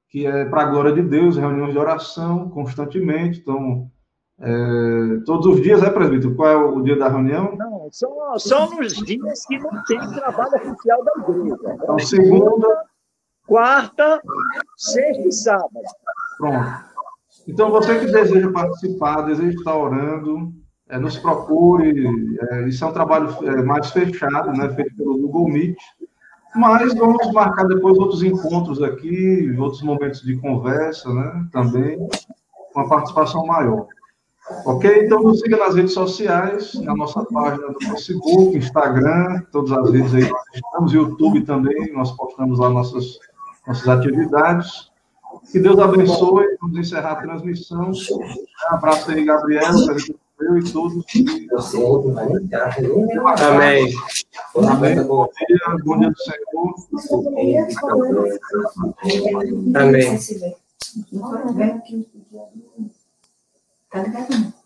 que 0.09 0.27
é 0.27 0.45
para 0.47 0.63
a 0.63 0.67
glória 0.67 0.93
de 0.93 1.03
Deus, 1.03 1.37
reuniões 1.37 1.73
de 1.73 1.79
oração 1.79 2.49
constantemente. 2.49 3.41
Então, 3.41 3.91
é, 4.41 5.21
todos 5.27 5.47
os 5.47 5.61
dias, 5.61 5.83
é, 5.83 5.91
presbítero? 5.91 6.35
Qual 6.35 6.49
é 6.49 6.57
o 6.57 6.81
dia 6.81 6.97
da 6.97 7.09
reunião? 7.09 7.55
Não, 7.57 7.89
só, 7.93 8.39
só 8.39 8.71
nos 8.71 8.95
dias 8.95 9.45
que 9.47 9.59
não 9.59 9.83
tem 9.85 9.99
trabalho 10.13 10.55
oficial 10.55 11.05
da 11.05 11.13
igreja. 11.19 11.57
Então, 11.75 11.99
segunda. 11.99 12.85
Quarta, 13.47 14.21
sexta 14.77 15.27
e 15.27 15.33
sábado. 15.33 15.71
Pronto. 16.37 16.89
Então, 17.47 17.71
você 17.71 17.99
que 17.99 18.13
deseja 18.13 18.53
participar, 18.53 19.23
deseja 19.23 19.57
estar 19.57 19.75
orando, 19.75 20.53
é, 20.89 20.99
nos 20.99 21.19
procure. 21.19 22.39
É, 22.51 22.69
isso 22.69 22.85
é 22.85 22.87
um 22.87 22.93
trabalho 22.93 23.35
é, 23.47 23.63
mais 23.63 23.91
fechado, 23.91 24.53
né, 24.53 24.69
feito 24.75 24.95
pelo 24.97 25.19
Google 25.19 25.49
Meet. 25.49 25.79
Mas 26.55 26.95
vamos 26.95 27.33
marcar 27.33 27.65
depois 27.65 27.99
outros 27.99 28.23
encontros 28.23 28.83
aqui, 28.83 29.55
outros 29.59 29.83
momentos 29.83 30.23
de 30.23 30.37
conversa, 30.39 31.13
né? 31.13 31.47
Também, 31.53 32.09
com 32.73 32.81
a 32.81 32.89
participação 32.89 33.47
maior. 33.47 33.87
Ok? 34.65 35.05
Então 35.05 35.23
nos 35.23 35.41
siga 35.41 35.59
nas 35.59 35.75
redes 35.75 35.93
sociais, 35.93 36.75
na 36.75 36.97
nossa 36.97 37.23
página 37.27 37.69
do 37.69 37.81
Facebook, 37.81 38.57
Instagram, 38.57 39.43
todas 39.53 39.73
as 39.73 39.91
redes 39.91 40.15
aí 40.15 40.29
nós 40.29 40.43
estamos, 40.55 40.93
YouTube 40.93 41.43
também, 41.45 41.93
nós 41.93 42.13
postamos 42.13 42.59
lá 42.59 42.71
nossas, 42.71 43.19
nossas 43.67 43.87
atividades. 43.89 44.91
Que 45.53 45.61
Deus 45.61 45.79
abençoe, 45.79 46.57
vamos 46.61 46.79
encerrar 46.79 47.13
a 47.13 47.17
transmissão. 47.17 47.91
Um 47.91 48.75
abraço 48.75 49.11
aí, 49.11 49.25
Gabriel, 49.25 49.71
eu 50.41 50.59
e 50.59 50.73
todos. 50.73 51.05
Amém. 53.41 53.95
Amém. 54.57 55.05
Bom 55.05 55.29
dia, 55.49 55.77
bom 55.85 55.99
dia 55.99 56.11
do 56.11 56.19
Senhor. 56.19 57.35
Amém. 59.75 60.19
Tá 63.91 64.03
ligado? 64.03 64.58